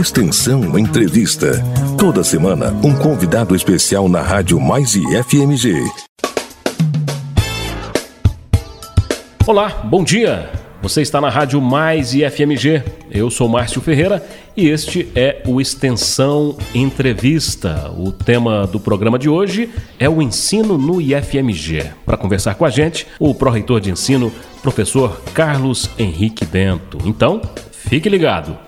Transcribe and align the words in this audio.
Extensão 0.00 0.78
Entrevista. 0.78 1.52
Toda 1.96 2.22
semana, 2.22 2.70
um 2.84 2.94
convidado 2.94 3.56
especial 3.56 4.10
na 4.10 4.20
Rádio 4.20 4.60
Mais 4.60 4.94
e 4.94 5.02
FMG. 5.22 5.74
Olá, 9.46 9.70
bom 9.84 10.04
dia. 10.04 10.50
Você 10.82 11.00
está 11.00 11.18
na 11.18 11.30
Rádio 11.30 11.62
Mais 11.62 12.12
e 12.12 12.28
FMG. 12.28 12.82
Eu 13.10 13.30
sou 13.30 13.48
Márcio 13.48 13.80
Ferreira 13.80 14.22
e 14.54 14.68
este 14.68 15.10
é 15.14 15.42
o 15.46 15.62
Extensão 15.62 16.58
Entrevista. 16.74 17.90
O 17.96 18.12
tema 18.12 18.66
do 18.66 18.78
programa 18.78 19.18
de 19.18 19.30
hoje 19.30 19.70
é 19.98 20.10
o 20.10 20.20
ensino 20.20 20.76
no 20.76 21.00
IFMG. 21.00 21.86
Para 22.04 22.18
conversar 22.18 22.54
com 22.56 22.66
a 22.66 22.70
gente, 22.70 23.06
o 23.18 23.34
pró-reitor 23.34 23.80
de 23.80 23.90
ensino, 23.90 24.30
professor 24.62 25.22
Carlos 25.32 25.88
Henrique 25.98 26.44
Bento. 26.44 26.98
Então, 27.06 27.40
fique 27.72 28.10
ligado. 28.10 28.58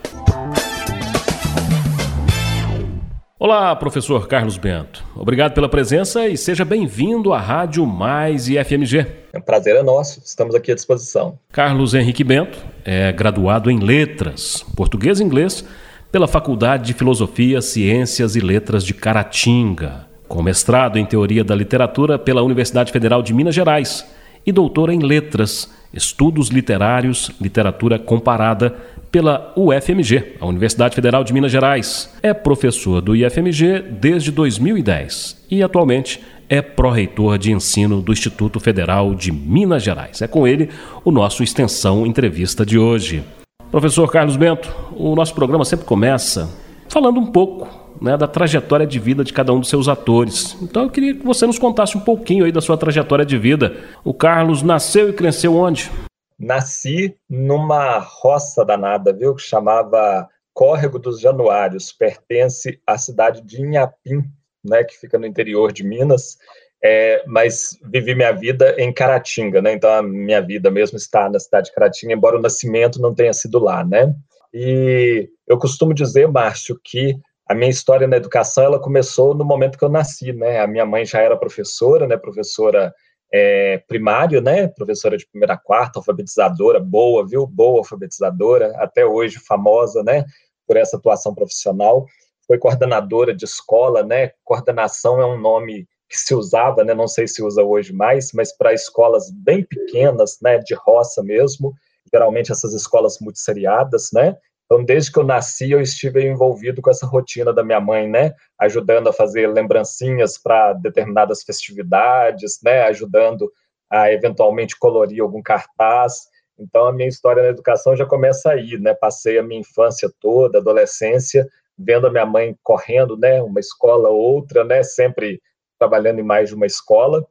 Olá, 3.41 3.77
professor 3.77 4.27
Carlos 4.27 4.59
Bento. 4.59 5.05
Obrigado 5.15 5.55
pela 5.55 5.69
presença 5.69 6.27
e 6.27 6.37
seja 6.37 6.65
bem-vindo 6.65 7.33
à 7.33 7.39
Rádio 7.39 7.87
Mais 7.87 8.49
e 8.49 8.57
FMG. 8.65 9.07
É 9.33 9.39
um 9.39 9.41
prazer 9.41 9.77
é 9.77 9.83
nosso, 9.85 10.21
estamos 10.25 10.57
aqui 10.57 10.73
à 10.73 10.75
disposição. 10.75 11.39
Carlos 11.53 11.95
Henrique 11.95 12.25
Bento 12.25 12.59
é 12.85 13.13
graduado 13.13 13.71
em 13.71 13.79
Letras, 13.79 14.67
Português 14.75 15.21
e 15.21 15.23
Inglês, 15.23 15.65
pela 16.11 16.27
Faculdade 16.27 16.87
de 16.87 16.95
Filosofia, 16.95 17.63
Ciências 17.63 18.35
e 18.35 18.41
Letras 18.41 18.83
de 18.83 18.93
Caratinga, 18.93 20.07
com 20.27 20.43
mestrado 20.43 20.99
em 20.99 21.07
Teoria 21.07 21.45
da 21.45 21.55
Literatura 21.55 22.19
pela 22.19 22.43
Universidade 22.43 22.91
Federal 22.91 23.23
de 23.23 23.33
Minas 23.33 23.55
Gerais 23.55 24.05
e 24.45 24.51
doutor 24.51 24.91
em 24.91 24.99
Letras, 24.99 25.73
Estudos 25.95 26.49
Literários, 26.49 27.31
Literatura 27.41 28.01
Comparada 28.01 28.75
pela 29.11 29.53
UFMG, 29.57 30.37
a 30.41 30.47
Universidade 30.47 30.95
Federal 30.95 31.25
de 31.25 31.33
Minas 31.33 31.51
Gerais. 31.51 32.15
É 32.23 32.35
professor 32.35 33.01
do 33.01 33.17
IFMG 33.17 33.81
desde 34.01 34.31
2010 34.31 35.47
e 35.51 35.63
atualmente 35.63 36.21
é 36.49 36.63
pró-reitor 36.63 37.39
de 37.39 37.53
ensino 37.53 38.01
do 38.01 38.13
Instituto 38.13 38.59
Federal 38.59 39.15
de 39.15 39.31
Minas 39.31 39.83
Gerais. 39.83 40.23
É 40.23 40.27
com 40.27 40.47
ele 40.47 40.71
o 41.05 41.11
nosso 41.11 41.43
extensão 41.43 42.07
entrevista 42.07 42.65
de 42.65 42.79
hoje. 42.79 43.23
Professor 43.71 44.11
Carlos 44.11 44.37
Bento, 44.37 44.75
o 44.97 45.15
nosso 45.15 45.35
programa 45.35 45.65
sempre 45.65 45.85
começa 45.85 46.49
falando 46.89 47.21
um 47.21 47.27
pouco 47.27 47.69
né, 48.01 48.17
da 48.17 48.27
trajetória 48.27 48.87
de 48.87 48.99
vida 48.99 49.23
de 49.23 49.33
cada 49.33 49.53
um 49.53 49.61
dos 49.61 49.69
seus 49.69 49.89
atores. 49.89 50.57
Então 50.63 50.85
eu 50.85 50.91
queria 50.91 51.15
que 51.15 51.25
você 51.25 51.47
nos 51.47 51.59
contasse 51.59 51.97
um 51.97 52.01
pouquinho 52.01 52.45
aí 52.45 52.53
da 52.53 52.61
sua 52.61 52.77
trajetória 52.77 53.27
de 53.27 53.37
vida. 53.37 53.77
O 54.03 54.15
Carlos 54.15 54.63
nasceu 54.63 55.11
e 55.11 55.13
cresceu 55.13 55.55
onde? 55.55 55.91
Nasci 56.39 57.17
numa 57.29 57.99
roça 57.99 58.65
danada, 58.65 59.13
viu? 59.13 59.35
Que 59.35 59.43
chamava 59.43 60.29
Córrego 60.55 60.99
dos 60.99 61.21
Januários, 61.21 61.93
pertence 61.93 62.81
à 62.87 62.97
cidade 62.97 63.43
de 63.43 63.61
Inhapim, 63.61 64.23
né? 64.65 64.85
Que 64.85 64.97
fica 64.97 65.19
no 65.19 65.27
interior 65.27 65.73
de 65.73 65.85
Minas. 65.85 66.39
É, 66.83 67.25
mas 67.27 67.77
vivi 67.91 68.15
minha 68.15 68.31
vida 68.31 68.77
em 68.79 68.93
Caratinga, 68.93 69.61
né? 69.61 69.73
Então 69.73 69.91
a 69.91 70.03
minha 70.03 70.41
vida 70.41 70.71
mesmo 70.71 70.97
está 70.97 71.29
na 71.29 71.41
cidade 71.41 71.67
de 71.67 71.75
Caratinga, 71.75 72.13
embora 72.13 72.39
o 72.39 72.41
nascimento 72.41 73.01
não 73.01 73.13
tenha 73.13 73.33
sido 73.33 73.59
lá, 73.59 73.85
né? 73.85 74.15
E 74.55 75.29
eu 75.47 75.59
costumo 75.59 75.93
dizer, 75.93 76.29
Márcio, 76.29 76.79
que 76.83 77.19
a 77.49 77.55
minha 77.55 77.71
história 77.71 78.07
na 78.07 78.17
educação 78.17 78.65
ela 78.65 78.79
começou 78.79 79.35
no 79.35 79.45
momento 79.45 79.79
que 79.79 79.85
eu 79.85 79.89
nasci, 79.89 80.33
né? 80.33 80.61
A 80.61 80.67
minha 80.67 80.87
mãe 80.87 81.05
já 81.05 81.21
era 81.21 81.37
professora, 81.37 82.07
né? 82.07 82.17
Professora 82.17 82.95
é, 83.33 83.79
primário, 83.87 84.41
né? 84.41 84.69
Professora 84.69 85.17
de 85.17 85.27
primeira 85.27 85.55
a 85.55 85.59
quarta, 85.59 85.99
alfabetizadora, 85.99 86.81
boa, 86.81 87.27
viu? 87.27 87.47
Boa 87.47 87.79
alfabetizadora, 87.79 88.75
até 88.79 89.05
hoje 89.05 89.39
famosa, 89.39 90.03
né? 90.03 90.25
Por 90.67 90.77
essa 90.77 90.97
atuação 90.97 91.35
profissional. 91.35 92.07
Foi 92.47 92.59
coordenadora 92.59 93.35
de 93.35 93.45
escola, 93.45 94.03
né? 94.03 94.33
Coordenação 94.45 95.21
é 95.21 95.27
um 95.27 95.39
nome 95.39 95.87
que 96.09 96.17
se 96.17 96.35
usava, 96.35 96.83
né? 96.85 96.95
Não 96.95 97.07
sei 97.07 97.29
se 97.29 97.43
usa 97.43 97.63
hoje 97.63 97.93
mais, 97.93 98.33
mas 98.33 98.57
para 98.57 98.73
escolas 98.73 99.31
bem 99.31 99.63
pequenas, 99.63 100.39
né? 100.41 100.59
De 100.59 100.75
roça 100.75 101.23
mesmo. 101.23 101.75
Geralmente 102.13 102.51
essas 102.51 102.73
escolas 102.73 103.19
muito 103.21 103.39
seriadas, 103.39 104.09
né? 104.13 104.35
Então, 104.71 104.85
desde 104.85 105.11
que 105.11 105.19
eu 105.19 105.25
nasci, 105.25 105.71
eu 105.71 105.81
estive 105.81 106.23
envolvido 106.29 106.83
com 106.83 106.91
essa 106.91 107.07
rotina 107.07 107.55
da 107.55 107.65
minha 107.65 107.81
mãe, 107.81 108.07
né? 108.07 108.35
Ajudando 108.59 109.09
a 109.09 109.13
fazer 109.15 109.47
lembrancinhas 109.47 110.37
para 110.37 110.75
determinadas 110.75 111.43
festividades, 111.43 112.61
né? 112.63 112.83
Ajudando 112.83 113.51
a 113.89 114.13
eventualmente 114.13 114.79
colorir 114.79 115.23
algum 115.23 115.41
cartaz. 115.41 116.29
Então, 116.59 116.85
a 116.85 116.93
minha 116.93 117.09
história 117.09 117.43
na 117.43 117.49
educação 117.49 117.97
já 117.97 118.05
começa 118.05 118.51
aí, 118.51 118.77
né? 118.79 118.93
Passei 118.93 119.39
a 119.39 119.43
minha 119.43 119.63
infância 119.63 120.13
toda, 120.21 120.59
adolescência, 120.59 121.49
vendo 121.79 122.07
a 122.07 122.11
minha 122.11 122.27
mãe 122.27 122.55
correndo, 122.63 123.17
né? 123.17 123.41
Uma 123.41 123.61
escola 123.61 124.11
outra, 124.11 124.65
né? 124.65 124.83
Sempre 124.83 125.41
trabalhando 125.79 126.19
em 126.21 126.25
mais 126.25 126.51
de 126.51 126.55
uma 126.55 126.67
escola. 126.67 127.25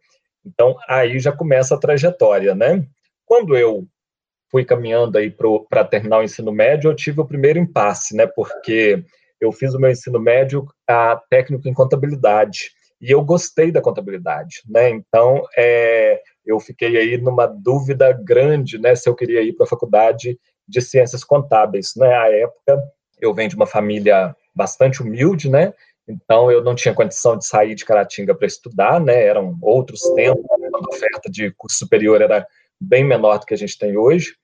Então, 0.44 0.76
aí 0.90 1.20
já 1.20 1.32
começa 1.32 1.76
a 1.76 1.80
trajetória, 1.80 2.56
né? 2.56 2.84
Quando 3.28 3.56
eu 3.56 3.86
fui 4.50 4.64
caminhando 4.64 5.18
aí 5.18 5.34
para 5.70 5.84
terminar 5.84 6.20
o 6.20 6.24
ensino 6.24 6.52
médio, 6.52 6.90
eu 6.90 6.96
tive 6.96 7.22
o 7.22 7.26
primeiro 7.26 7.60
impasse, 7.60 8.16
né? 8.16 8.28
Porque 8.28 9.04
eu 9.40 9.52
fiz 9.52 9.74
o 9.74 9.80
meu 9.80 9.92
ensino 9.92 10.20
médio 10.20 10.66
a 10.88 11.22
técnico 11.30 11.68
em 11.68 11.74
contabilidade 11.74 12.72
e 13.00 13.12
eu 13.12 13.24
gostei 13.24 13.72
da 13.72 13.82
contabilidade, 13.82 14.62
né? 14.68 14.90
Então, 14.90 15.44
é, 15.56 16.20
eu 16.46 16.60
fiquei 16.60 16.98
aí 16.98 17.18
numa 17.18 17.46
dúvida 17.46 18.12
grande, 18.12 18.80
né? 18.80 18.96
Se 18.96 19.08
eu 19.08 19.16
queria 19.16 19.42
ir 19.42 19.54
para 19.54 19.66
a 19.66 19.70
faculdade 19.70 20.40
de 20.68 20.82
ciências 20.82 21.24
contábeis, 21.24 21.94
né? 21.96 22.14
À 22.16 22.30
época, 22.32 22.82
eu 23.22 23.34
venho 23.34 23.50
de 23.50 23.56
uma 23.56 23.68
família 23.68 24.36
bastante 24.56 25.02
humilde, 25.02 25.50
né? 25.50 25.74
Então, 26.08 26.50
eu 26.50 26.64
não 26.64 26.74
tinha 26.74 26.94
condição 26.94 27.38
de 27.38 27.46
sair 27.46 27.76
de 27.76 27.84
Caratinga 27.84 28.34
para 28.34 28.48
estudar, 28.48 29.00
né? 29.00 29.26
Eram 29.26 29.58
outros 29.62 30.02
tempos, 30.16 30.46
a 30.50 30.90
oferta 30.90 31.30
de 31.30 31.52
curso 31.52 31.78
superior 31.78 32.22
era 32.22 32.48
bem 32.80 33.04
menor 33.04 33.40
do 33.40 33.46
que 33.46 33.54
a 33.54 33.58
gente 33.58 33.78
tem 33.78 33.98
hoje. 33.98 34.36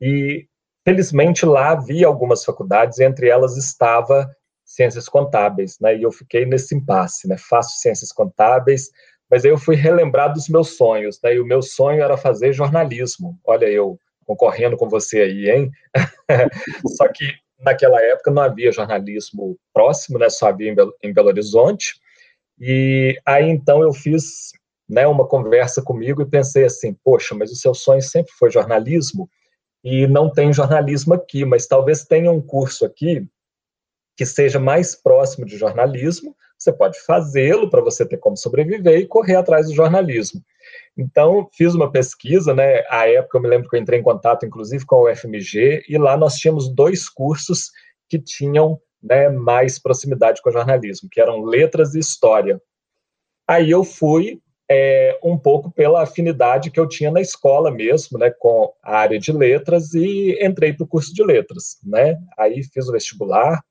E, 0.00 0.46
felizmente, 0.84 1.44
lá 1.46 1.70
havia 1.70 2.06
algumas 2.06 2.44
faculdades, 2.44 2.98
entre 2.98 3.28
elas 3.28 3.56
estava 3.56 4.30
Ciências 4.64 5.08
Contábeis, 5.08 5.78
né? 5.80 5.96
E 5.96 6.02
eu 6.02 6.10
fiquei 6.10 6.44
nesse 6.44 6.74
impasse, 6.74 7.28
né? 7.28 7.36
Faço 7.38 7.78
Ciências 7.78 8.12
Contábeis, 8.12 8.90
mas 9.30 9.44
aí 9.44 9.50
eu 9.50 9.58
fui 9.58 9.76
relembrar 9.76 10.32
dos 10.32 10.48
meus 10.48 10.76
sonhos, 10.76 11.20
né? 11.22 11.34
E 11.34 11.40
o 11.40 11.46
meu 11.46 11.62
sonho 11.62 12.02
era 12.02 12.16
fazer 12.16 12.52
jornalismo. 12.52 13.38
Olha, 13.44 13.66
eu 13.66 13.98
concorrendo 14.24 14.76
com 14.76 14.88
você 14.88 15.20
aí, 15.22 15.50
hein? 15.50 15.70
Só 16.96 17.06
que 17.08 17.32
naquela 17.60 18.02
época 18.02 18.30
não 18.30 18.42
havia 18.42 18.72
jornalismo 18.72 19.56
próximo, 19.72 20.18
né? 20.18 20.28
Só 20.28 20.48
havia 20.48 20.70
em 20.70 20.74
Belo, 20.74 20.92
em 21.02 21.12
Belo 21.12 21.28
Horizonte. 21.28 21.94
E 22.58 23.18
aí 23.24 23.48
então 23.48 23.82
eu 23.82 23.92
fiz 23.92 24.50
né, 24.88 25.06
uma 25.06 25.26
conversa 25.26 25.82
comigo 25.82 26.22
e 26.22 26.26
pensei 26.26 26.64
assim, 26.64 26.94
poxa, 27.04 27.34
mas 27.34 27.50
o 27.50 27.56
seu 27.56 27.74
sonho 27.74 28.02
sempre 28.02 28.32
foi 28.32 28.50
jornalismo 28.50 29.28
e 29.82 30.06
não 30.06 30.30
tem 30.30 30.52
jornalismo 30.52 31.14
aqui, 31.14 31.44
mas 31.44 31.66
talvez 31.66 32.04
tenha 32.04 32.30
um 32.30 32.40
curso 32.40 32.84
aqui 32.84 33.28
que 34.16 34.24
seja 34.24 34.58
mais 34.58 34.94
próximo 34.94 35.44
de 35.44 35.58
jornalismo, 35.58 36.34
você 36.58 36.72
pode 36.72 36.98
fazê-lo 37.02 37.68
para 37.68 37.82
você 37.82 38.06
ter 38.06 38.16
como 38.16 38.36
sobreviver 38.36 38.98
e 38.98 39.06
correr 39.06 39.36
atrás 39.36 39.66
do 39.66 39.74
jornalismo. 39.74 40.42
Então, 40.96 41.48
fiz 41.52 41.74
uma 41.74 41.92
pesquisa, 41.92 42.54
né? 42.54 42.82
À 42.88 43.06
época, 43.06 43.36
eu 43.36 43.42
me 43.42 43.48
lembro 43.48 43.68
que 43.68 43.76
eu 43.76 43.80
entrei 43.80 44.00
em 44.00 44.02
contato, 44.02 44.46
inclusive, 44.46 44.86
com 44.86 44.96
a 44.96 45.12
UFMG, 45.12 45.84
e 45.86 45.98
lá 45.98 46.16
nós 46.16 46.36
tínhamos 46.36 46.74
dois 46.74 47.08
cursos 47.10 47.70
que 48.08 48.18
tinham 48.18 48.80
né, 49.02 49.28
mais 49.28 49.78
proximidade 49.78 50.40
com 50.40 50.48
o 50.48 50.52
jornalismo, 50.52 51.10
que 51.10 51.20
eram 51.20 51.44
letras 51.44 51.94
e 51.94 51.98
história. 51.98 52.60
Aí 53.46 53.70
eu 53.70 53.84
fui 53.84 54.40
é, 54.68 55.18
um 55.22 55.38
pouco 55.38 55.70
pela 55.70 56.02
afinidade 56.02 56.70
que 56.70 56.80
eu 56.80 56.88
tinha 56.88 57.10
na 57.10 57.20
escola 57.20 57.70
mesmo, 57.70 58.18
né, 58.18 58.30
com 58.30 58.72
a 58.82 58.96
área 58.98 59.18
de 59.18 59.32
letras 59.32 59.94
e 59.94 60.38
entrei 60.42 60.72
para 60.72 60.84
o 60.84 60.88
curso 60.88 61.14
de 61.14 61.22
letras, 61.22 61.78
né, 61.84 62.18
aí 62.36 62.62
fiz 62.64 62.88
o 62.88 62.92
vestibular, 62.92 63.62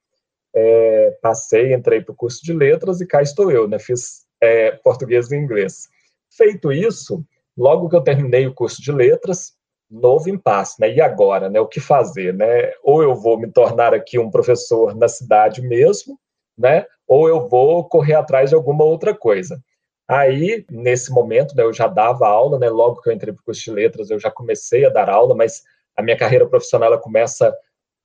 é, 0.55 1.17
passei, 1.21 1.73
entrei 1.73 2.01
para 2.01 2.13
o 2.13 2.15
curso 2.15 2.43
de 2.43 2.53
letras 2.53 3.01
e 3.01 3.07
cá 3.07 3.21
estou 3.21 3.51
eu, 3.51 3.67
né, 3.67 3.77
fiz 3.77 4.25
é, 4.41 4.71
português 4.71 5.31
e 5.31 5.35
inglês. 5.35 5.89
Feito 6.29 6.71
isso, 6.71 7.23
logo 7.57 7.89
que 7.89 7.95
eu 7.95 8.01
terminei 8.01 8.47
o 8.47 8.53
curso 8.53 8.81
de 8.81 8.91
letras, 8.91 9.53
novo 9.91 10.29
impasse, 10.29 10.79
né, 10.79 10.93
e 10.93 11.01
agora, 11.01 11.49
né, 11.49 11.59
o 11.59 11.67
que 11.67 11.81
fazer, 11.81 12.33
né, 12.33 12.71
ou 12.81 13.03
eu 13.03 13.13
vou 13.15 13.37
me 13.37 13.51
tornar 13.51 13.93
aqui 13.93 14.17
um 14.17 14.31
professor 14.31 14.95
na 14.95 15.09
cidade 15.09 15.61
mesmo, 15.61 16.17
né, 16.57 16.85
ou 17.05 17.27
eu 17.27 17.49
vou 17.49 17.83
correr 17.87 18.13
atrás 18.13 18.49
de 18.49 18.55
alguma 18.55 18.85
outra 18.85 19.13
coisa. 19.13 19.61
Aí, 20.07 20.65
nesse 20.69 21.11
momento, 21.11 21.55
né, 21.55 21.63
eu 21.63 21.73
já 21.73 21.87
dava 21.87 22.27
aula, 22.27 22.59
né, 22.59 22.69
logo 22.69 23.01
que 23.01 23.09
eu 23.09 23.13
entrei 23.13 23.33
para 23.33 23.41
o 23.41 23.45
curso 23.45 23.63
de 23.63 23.71
letras, 23.71 24.09
eu 24.09 24.19
já 24.19 24.29
comecei 24.29 24.85
a 24.85 24.89
dar 24.89 25.09
aula, 25.09 25.35
mas 25.35 25.63
a 25.95 26.03
minha 26.03 26.17
carreira 26.17 26.47
profissional 26.47 26.91
ela 26.91 27.01
começa 27.01 27.55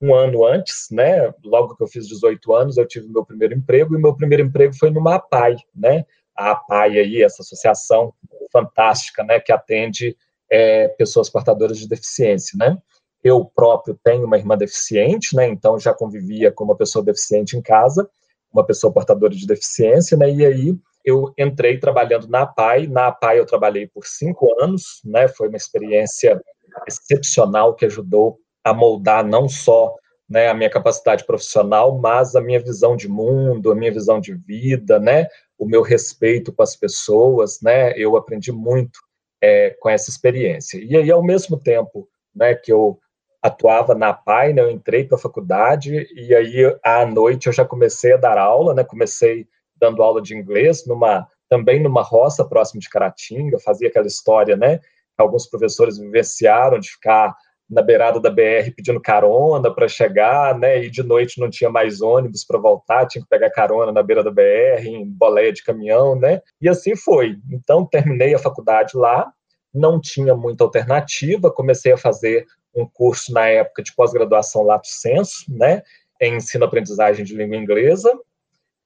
um 0.01 0.15
ano 0.15 0.47
antes, 0.47 0.89
né? 0.91 1.33
Logo 1.45 1.77
que 1.77 1.83
eu 1.83 1.87
fiz 1.87 2.09
18 2.09 2.55
anos, 2.55 2.79
eu 2.79 2.87
tive 2.87 3.07
meu 3.09 3.25
primeiro 3.25 3.55
emprego, 3.55 3.95
e 3.95 4.01
meu 4.01 4.15
primeiro 4.15 4.45
emprego 4.45 4.75
foi 4.75 4.91
numa 4.91 5.17
APAI, 5.17 5.57
né? 5.75 6.07
A 6.35 6.53
APAI 6.53 6.99
aí, 6.99 7.23
essa 7.23 7.43
associação 7.43 8.15
fantástica, 8.51 9.23
né, 9.23 9.39
que 9.39 9.53
atende 9.53 10.17
é, 10.51 10.89
pessoas 10.89 11.29
portadoras 11.29 11.79
de 11.79 11.87
deficiência, 11.87 12.57
né? 12.59 12.79
eu 13.23 13.45
próprio 13.45 13.99
tenho 14.03 14.25
uma 14.25 14.39
irmã 14.39 14.57
deficiente, 14.57 15.37
né? 15.37 15.49
Então 15.49 15.79
já 15.79 15.93
convivia 15.93 16.51
com 16.51 16.65
uma 16.65 16.77
pessoa 16.77 17.05
deficiente 17.05 17.57
em 17.57 17.63
casa, 17.63 18.09
uma 18.53 18.65
pessoa 18.65 18.93
portadora 18.93 19.35
de 19.35 19.47
deficiência, 19.47 20.17
né? 20.17 20.31
E 20.31 20.45
aí 20.45 20.75
eu 21.05 21.33
entrei 21.39 21.79
trabalhando 21.79 22.29
na 22.29 22.43
APAI. 22.43 22.87
Na 22.87 23.09
APAI 23.09 23.39
eu 23.39 23.47
trabalhei 23.47 23.87
por 23.87 24.07
cinco 24.07 24.49
anos, 24.61 25.01
né? 25.05 25.29
Foi 25.29 25.49
uma 25.49 25.57
experiência 25.57 26.41
excepcional 26.87 27.75
que 27.75 27.87
ajudou 27.87 28.39
a 28.65 28.73
moldar 28.73 29.25
não 29.25 29.49
só 29.49 29.95
né, 30.31 30.49
a 30.49 30.55
minha 30.55 30.71
capacidade 30.71 31.27
profissional, 31.27 31.99
mas 31.99 32.37
a 32.37 32.41
minha 32.41 32.61
visão 32.61 32.95
de 32.95 33.09
mundo, 33.09 33.73
a 33.73 33.75
minha 33.75 33.93
visão 33.93 34.21
de 34.21 34.33
vida, 34.33 35.01
né, 35.01 35.27
o 35.59 35.67
meu 35.67 35.83
respeito 35.83 36.53
com 36.53 36.63
as 36.63 36.77
pessoas, 36.77 37.61
né, 37.61 37.93
eu 37.97 38.17
aprendi 38.17 38.53
muito 38.53 39.01
é, 39.43 39.71
com 39.81 39.91
essa 39.91 40.09
experiência. 40.09 40.79
E 40.79 40.97
aí, 40.97 41.11
ao 41.11 41.23
mesmo 41.23 41.59
tempo, 41.59 42.09
né, 42.33 42.55
que 42.55 42.73
eu 42.73 42.97
atuava 43.43 43.93
na 43.95 44.13
PAI, 44.13 44.53
né, 44.53 44.63
eu 44.63 44.71
entrei 44.71 45.05
para 45.05 45.17
a 45.17 45.21
faculdade 45.21 46.07
e 46.15 46.35
aí 46.35 46.79
à 46.85 47.05
noite 47.05 47.49
eu 47.49 47.53
já 47.53 47.65
comecei 47.65 48.13
a 48.13 48.17
dar 48.17 48.39
aula, 48.39 48.73
né, 48.73 48.85
comecei 48.85 49.49
dando 49.81 50.03
aula 50.03 50.21
de 50.21 50.37
inglês 50.37 50.87
numa 50.87 51.27
também 51.49 51.83
numa 51.83 52.03
roça 52.03 52.45
próximo 52.45 52.81
de 52.81 52.89
Caratinga, 52.89 53.59
fazia 53.59 53.89
aquela 53.89 54.07
história, 54.07 54.57
né, 54.57 54.79
alguns 55.19 55.47
professores 55.47 55.99
vivenciaram 55.99 56.79
de 56.79 56.93
ficar 56.93 57.35
na 57.71 57.83
beirada 57.83 58.19
da 58.19 58.31
BR 58.31 58.73
pedindo 58.75 59.01
carona 59.01 59.73
para 59.73 59.87
chegar, 59.87 60.59
né? 60.59 60.83
E 60.83 60.91
de 60.91 61.05
noite 61.05 61.39
não 61.39 61.49
tinha 61.49 61.71
mais 61.71 62.03
ônibus 62.03 62.45
para 62.45 62.59
voltar, 62.59 63.07
tinha 63.07 63.23
que 63.23 63.29
pegar 63.29 63.49
carona 63.51 63.93
na 63.93 64.03
beira 64.03 64.25
da 64.25 64.31
BR, 64.31 64.85
em 64.85 65.09
boleia 65.09 65.53
de 65.53 65.63
caminhão, 65.63 66.17
né? 66.17 66.43
E 66.61 66.69
assim 66.69 66.97
foi. 66.97 67.37
Então 67.49 67.87
terminei 67.87 68.35
a 68.35 68.41
faculdade 68.41 68.97
lá, 68.97 69.33
não 69.73 70.01
tinha 70.01 70.35
muita 70.35 70.65
alternativa, 70.65 71.53
comecei 71.53 71.93
a 71.93 71.97
fazer 71.97 72.45
um 72.75 72.85
curso 72.85 73.33
na 73.33 73.47
época 73.47 73.85
de 73.85 73.95
pós-graduação 73.95 74.65
Lato 74.65 74.89
Senso, 74.89 75.45
né? 75.49 75.83
Em 76.21 76.35
ensino-aprendizagem 76.35 77.25
de 77.25 77.37
língua 77.37 77.57
inglesa. 77.57 78.13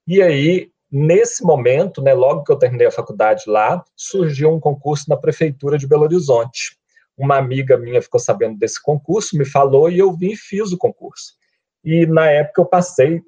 E 0.06 0.20
aí 0.20 0.70
Nesse 0.96 1.42
momento, 1.42 2.00
né, 2.00 2.14
logo 2.14 2.44
que 2.44 2.52
eu 2.52 2.56
terminei 2.56 2.86
a 2.86 2.92
faculdade 2.92 3.42
lá, 3.48 3.84
surgiu 3.96 4.54
um 4.54 4.60
concurso 4.60 5.06
na 5.08 5.16
prefeitura 5.16 5.76
de 5.76 5.88
Belo 5.88 6.04
Horizonte 6.04 6.78
uma 7.16 7.36
amiga 7.36 7.76
minha 7.76 8.02
ficou 8.02 8.20
sabendo 8.20 8.58
desse 8.58 8.82
concurso, 8.82 9.36
me 9.36 9.44
falou 9.44 9.90
e 9.90 9.98
eu 9.98 10.12
vim 10.12 10.32
e 10.32 10.36
fiz 10.36 10.72
o 10.72 10.78
concurso. 10.78 11.34
E 11.84 12.06
na 12.06 12.30
época 12.30 12.60
eu 12.60 12.66
passei 12.66 13.22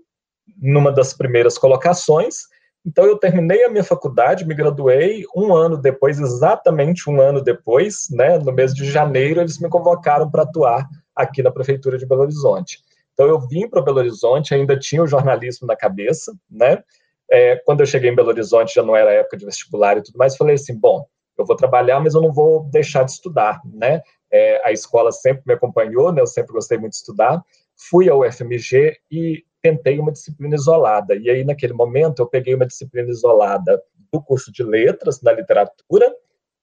numa 0.61 0.93
das 0.93 1.13
primeiras 1.13 1.57
colocações. 1.57 2.43
Então 2.85 3.05
eu 3.05 3.19
terminei 3.19 3.65
a 3.65 3.71
minha 3.71 3.85
faculdade, 3.85 4.47
me 4.47 4.55
graduei 4.55 5.25
um 5.35 5.55
ano 5.55 5.77
depois, 5.77 6.19
exatamente 6.21 7.09
um 7.11 7.21
ano 7.21 7.43
depois, 7.43 8.07
né, 8.11 8.39
no 8.39 8.53
mês 8.53 8.73
de 8.73 8.85
janeiro, 8.91 9.41
eles 9.41 9.59
me 9.59 9.69
convocaram 9.69 10.31
para 10.31 10.43
atuar 10.43 10.87
aqui 11.15 11.43
na 11.43 11.51
prefeitura 11.51 11.99
de 11.99 12.07
Belo 12.07 12.23
Horizonte. 12.23 12.81
Então 13.13 13.27
eu 13.27 13.41
vim 13.41 13.69
para 13.69 13.83
Belo 13.83 13.99
Horizonte, 13.99 14.55
ainda 14.55 14.79
tinha 14.79 15.03
o 15.03 15.07
jornalismo 15.07 15.67
na 15.67 15.77
cabeça, 15.77 16.33
né? 16.51 16.83
É, 17.31 17.57
quando 17.65 17.81
eu 17.81 17.87
cheguei 17.87 18.11
em 18.11 18.15
Belo 18.15 18.29
Horizonte 18.29 18.75
já 18.75 18.83
não 18.83 18.95
era 18.95 19.13
época 19.13 19.37
de 19.37 19.45
vestibular 19.45 19.99
e 19.99 20.03
tudo 20.03 20.17
mais, 20.17 20.37
falei 20.37 20.55
assim, 20.55 20.79
bom, 20.79 21.07
eu 21.37 21.45
vou 21.45 21.57
trabalhar, 21.57 22.01
mas 22.01 22.15
eu 22.15 22.21
não 22.21 22.33
vou 22.33 22.65
deixar 22.71 23.05
de 23.05 23.13
estudar, 23.13 23.61
né? 23.65 24.01
É, 24.31 24.67
a 24.67 24.73
escola 24.73 25.13
sempre 25.13 25.43
me 25.47 25.55
acompanhou, 25.55 26.13
né? 26.13 26.21
Eu 26.21 26.27
sempre 26.27 26.53
gostei 26.53 26.79
muito 26.79 26.93
de 26.93 26.99
estudar. 26.99 27.43
Fui 27.91 28.09
ao 28.09 28.21
UFMG 28.21 28.97
e 29.11 29.45
tentei 29.61 29.99
uma 29.99 30.13
disciplina 30.13 30.55
isolada. 30.55 31.15
E 31.15 31.29
aí, 31.29 31.45
naquele 31.45 31.73
momento, 31.73 32.21
eu 32.21 32.27
peguei 32.27 32.55
uma 32.55 32.67
disciplina 32.67 33.11
isolada 33.11 33.81
do 34.13 34.23
curso 34.23 34.51
de 34.53 34.63
letras, 34.63 35.21
na 35.21 35.33
literatura, 35.33 36.15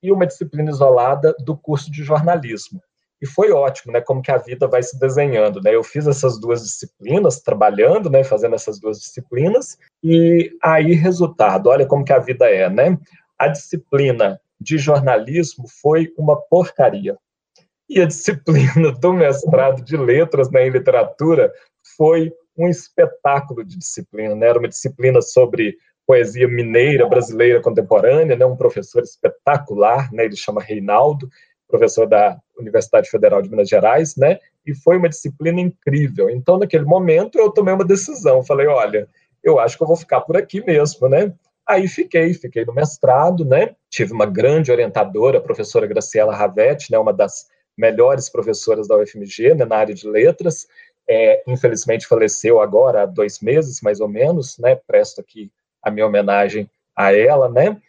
e 0.02 0.12
uma 0.12 0.26
disciplina 0.26 0.70
isolada 0.70 1.36
do 1.40 1.56
curso 1.56 1.92
de 1.92 2.04
jornalismo. 2.04 2.82
E 3.24 3.26
foi 3.26 3.54
ótimo, 3.54 3.94
né? 3.94 4.02
Como 4.02 4.22
que 4.22 4.30
a 4.30 4.38
vida 4.38 4.68
vai 4.68 4.84
se 4.84 5.00
desenhando, 5.00 5.62
né? 5.62 5.74
Eu 5.74 5.82
fiz 5.82 6.06
essas 6.06 6.38
duas 6.38 6.62
disciplinas, 6.62 7.40
trabalhando, 7.40 8.10
né? 8.10 8.22
Fazendo 8.22 8.54
essas 8.54 8.82
duas 8.82 9.00
disciplinas, 9.00 9.78
e 10.04 10.52
aí, 10.62 10.94
resultado, 10.94 11.70
olha 11.70 11.86
como 11.86 12.04
que 12.04 12.12
a 12.12 12.20
vida 12.20 12.50
é, 12.50 12.70
né? 12.70 13.00
A 13.40 13.48
disciplina 13.48 14.42
de 14.60 14.78
jornalismo 14.78 15.64
foi 15.82 16.12
uma 16.18 16.36
porcaria. 16.36 17.18
E 17.90 18.02
a 18.02 18.06
disciplina 18.06 18.92
do 18.92 19.14
mestrado 19.14 19.82
de 19.82 19.96
letras 19.96 20.52
né, 20.52 20.68
em 20.68 20.72
literatura 20.72 21.50
foi 21.96 22.30
um 22.58 22.68
espetáculo 22.68 23.64
de 23.64 23.78
disciplina. 23.78 24.36
Né? 24.36 24.48
Era 24.48 24.60
uma 24.60 24.68
disciplina 24.68 25.22
sobre 25.22 25.78
poesia 26.06 26.48
mineira 26.48 27.08
brasileira 27.08 27.62
contemporânea, 27.62 28.36
né? 28.36 28.46
um 28.46 28.58
professor 28.58 29.02
espetacular, 29.02 30.12
né? 30.12 30.26
ele 30.26 30.36
chama 30.36 30.62
Reinaldo, 30.62 31.30
professor 31.74 32.06
da 32.06 32.40
Universidade 32.56 33.10
Federal 33.10 33.42
de 33.42 33.50
Minas 33.50 33.68
Gerais, 33.68 34.16
né? 34.16 34.38
E 34.64 34.76
foi 34.76 34.96
uma 34.96 35.10
disciplina 35.10 35.60
incrível. 35.60 36.30
Então, 36.30 36.60
naquele 36.60 36.86
momento, 36.86 37.40
eu 37.40 37.50
tomei 37.50 37.74
uma 37.74 37.84
decisão. 37.84 38.44
Falei, 38.44 38.68
olha, 38.68 39.10
eu 39.44 39.60
acho 39.60 39.76
que 39.76 39.82
eu 39.82 39.88
vou 39.88 39.98
ficar 39.98 40.22
por 40.22 40.38
aqui 40.38 40.64
mesmo, 40.64 41.10
né? 41.10 41.34
Aí 41.68 41.88
fiquei, 41.88 42.32
fiquei 42.36 42.64
no 42.64 42.76
mestrado, 42.76 43.44
né? 43.44 43.76
Tive 43.90 44.14
uma 44.14 44.28
grande 44.28 44.72
orientadora, 44.72 45.40
a 45.40 45.42
professora 45.42 45.88
Graciela 45.88 46.36
Ravetti, 46.36 46.92
né? 46.92 47.00
Uma 47.00 47.12
das 47.12 47.48
melhores 47.76 48.30
professoras 48.30 48.88
da 48.88 48.96
UFMG, 48.96 49.56
né? 49.56 49.66
Na 49.66 49.78
área 49.78 49.96
de 49.96 50.08
letras. 50.08 50.68
É, 51.10 51.44
infelizmente 51.48 52.06
faleceu 52.06 52.62
agora 52.62 53.02
há 53.02 53.06
dois 53.08 53.40
meses, 53.40 53.82
mais 53.82 54.00
ou 54.00 54.08
menos, 54.08 54.60
né? 54.60 54.76
Presto 54.76 55.22
aqui 55.22 55.52
a 55.82 55.90
minha 55.90 56.06
homenagem 56.06 56.70
a 56.96 57.12
ela, 57.12 57.50
né? 57.50 57.82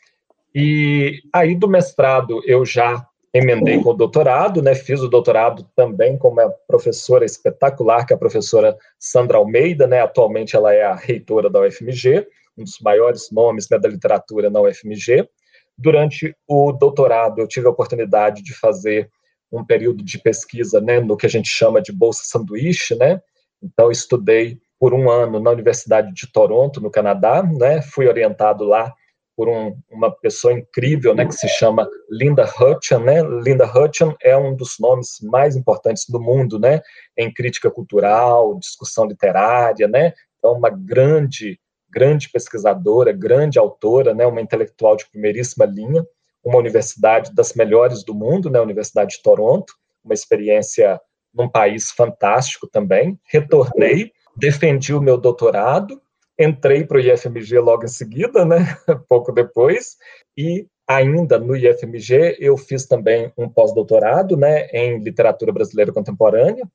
E 0.55 1.21
aí 1.35 1.55
do 1.55 1.69
mestrado 1.69 2.41
eu 2.47 2.65
já 2.65 3.07
emendei 3.35 3.83
com 3.83 3.91
o 3.91 3.95
doutorado, 3.95 4.63
né? 4.63 4.75
Fiz 4.75 5.01
o 5.01 5.09
doutorado 5.09 5.69
também 5.75 6.17
com 6.17 6.29
uma 6.29 6.49
professora 6.67 7.25
espetacular, 7.25 8.07
que 8.07 8.13
é 8.13 8.17
a 8.17 8.19
professora 8.19 8.77
Sandra 8.99 9.39
Almeida, 9.39 9.87
né? 9.87 10.01
Atualmente 10.01 10.55
ela 10.55 10.73
é 10.73 10.85
a 10.85 10.95
reitora 10.95 11.51
da 11.51 11.61
UFMG 11.61 12.27
um 12.57 12.65
dos 12.65 12.79
maiores 12.81 13.31
nomes 13.31 13.69
né, 13.69 13.79
da 13.79 13.89
literatura 13.89 14.49
na 14.49 14.61
UFMG. 14.61 15.29
Durante 15.77 16.35
o 16.47 16.73
doutorado, 16.73 17.41
eu 17.41 17.49
tive 17.49 17.67
a 17.67 17.71
oportunidade 17.71 18.43
de 18.43 18.55
fazer 18.55 19.11
um 19.51 19.65
período 19.65 20.05
de 20.05 20.19
pesquisa 20.19 20.81
né, 20.81 21.01
no 21.01 21.17
que 21.17 21.27
a 21.27 21.29
gente 21.29 21.49
chama 21.49 21.83
de 21.83 21.93
bolsa 21.93 22.23
sanduíche, 22.25 22.95
né? 22.95 23.21
Então, 23.63 23.91
estudei 23.91 24.59
por 24.79 24.93
um 24.93 25.11
ano 25.11 25.41
na 25.41 25.51
Universidade 25.51 26.13
de 26.13 26.31
Toronto, 26.31 26.81
no 26.81 26.91
Canadá, 26.91 27.43
né? 27.43 27.83
Fui 27.83 28.07
orientado 28.07 28.65
lá 28.65 28.93
por 29.37 29.49
um, 29.49 29.77
uma 29.91 30.11
pessoa 30.11 30.53
incrível, 30.53 31.15
né, 31.15 31.27
que 31.27 31.35
se 31.35 31.49
chama 31.49 31.89
Linda 32.09 32.45
Hutchin, 32.45 32.99
né? 32.99 33.21
Linda 33.23 33.67
Hutchin 33.67 34.15
é 34.23 34.37
um 34.37 34.55
dos 34.55 34.77
nomes 34.79 35.19
mais 35.23 35.57
importantes 35.57 36.05
do 36.09 36.21
mundo, 36.21 36.59
né, 36.59 36.81
em 37.17 37.33
crítica 37.33 37.71
cultural, 37.71 38.59
discussão 38.59 39.07
literária, 39.07 39.89
né? 39.89 40.13
Então, 40.39 40.53
uma 40.53 40.71
grande 40.71 41.59
grande 41.95 42.29
pesquisadora, 42.29 43.13
grande 43.13 43.57
autora, 43.57 44.13
né, 44.13 44.27
uma 44.27 44.41
intelectual 44.41 44.97
de 44.97 45.09
primeiríssima 45.09 45.65
linha, 45.65 46.05
uma 46.45 46.59
universidade 46.59 47.33
das 47.33 47.55
melhores 47.55 48.03
do 48.05 48.13
mundo, 48.13 48.51
né, 48.51 48.59
a 48.59 48.63
Universidade 48.63 49.17
de 49.17 49.23
Toronto, 49.23 49.73
uma 50.05 50.13
experiência 50.13 51.01
num 51.33 51.49
país 51.49 51.91
fantástico 51.93 52.67
também. 52.67 53.19
Retornei, 53.25 54.11
defendi 54.37 54.93
o 54.93 55.01
meu 55.01 55.17
doutorado, 55.17 56.03
entrei 56.39 56.85
para 56.85 56.97
o 56.97 57.01
IFMG 57.01 57.59
logo 57.59 57.85
em 57.85 57.89
seguida, 57.89 58.45
né, 58.45 58.77
pouco 59.09 59.33
depois, 59.33 59.97
e 60.37 60.67
ainda 60.89 61.39
no 61.39 61.57
IFMG 61.57 62.37
eu 62.39 62.57
fiz 62.57 62.87
também 62.87 63.33
um 63.37 63.49
pós-doutorado, 63.49 64.37
né, 64.37 64.67
em 64.67 64.99
literatura 64.99 65.53
brasileira 65.53 65.93
contemporânea. 65.93 66.69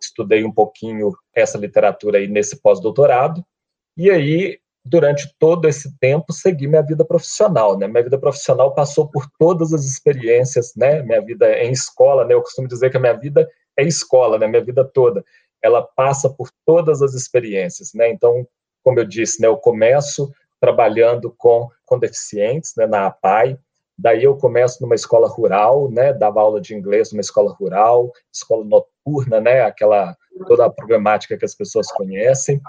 Estudei 0.00 0.44
um 0.44 0.52
pouquinho 0.52 1.12
essa 1.34 1.56
literatura 1.56 2.18
aí 2.18 2.26
nesse 2.26 2.60
pós-doutorado 2.60 3.44
e 3.96 4.10
aí, 4.10 4.58
durante 4.84 5.28
todo 5.38 5.68
esse 5.68 5.94
tempo, 5.98 6.32
segui 6.32 6.66
minha 6.66 6.82
vida 6.82 7.04
profissional, 7.04 7.78
né? 7.78 7.86
Minha 7.86 8.04
vida 8.04 8.18
profissional 8.18 8.74
passou 8.74 9.08
por 9.10 9.26
todas 9.38 9.74
as 9.74 9.84
experiências, 9.84 10.72
né? 10.74 11.02
Minha 11.02 11.20
vida 11.20 11.46
é 11.46 11.66
em 11.66 11.72
escola, 11.72 12.24
né? 12.24 12.34
Eu 12.34 12.42
costumo 12.42 12.68
dizer 12.68 12.90
que 12.90 12.96
a 12.96 13.00
minha 13.00 13.12
vida 13.12 13.46
é 13.76 13.84
escola, 13.84 14.38
né? 14.38 14.46
Minha 14.46 14.64
vida 14.64 14.84
toda, 14.84 15.24
ela 15.62 15.82
passa 15.82 16.30
por 16.30 16.48
todas 16.64 17.02
as 17.02 17.14
experiências, 17.14 17.92
né? 17.94 18.10
Então, 18.10 18.46
como 18.82 18.98
eu 18.98 19.04
disse, 19.04 19.40
né? 19.40 19.48
Eu 19.48 19.56
começo 19.56 20.32
trabalhando 20.60 21.34
com, 21.36 21.68
com 21.84 21.98
deficientes, 21.98 22.74
né? 22.76 22.86
Na 22.86 23.06
APAI, 23.06 23.58
Daí 24.00 24.24
eu 24.24 24.34
começo 24.34 24.82
numa 24.82 24.94
escola 24.94 25.28
rural, 25.28 25.90
né, 25.90 26.14
dava 26.14 26.40
aula 26.40 26.58
de 26.58 26.74
inglês 26.74 27.12
numa 27.12 27.20
escola 27.20 27.52
rural, 27.52 28.10
escola 28.32 28.64
noturna, 28.64 29.42
né, 29.42 29.60
aquela 29.60 30.16
toda 30.48 30.64
a 30.64 30.70
problemática 30.70 31.36
que 31.36 31.44
as 31.44 31.54
pessoas 31.54 31.92
conhecem. 31.92 32.62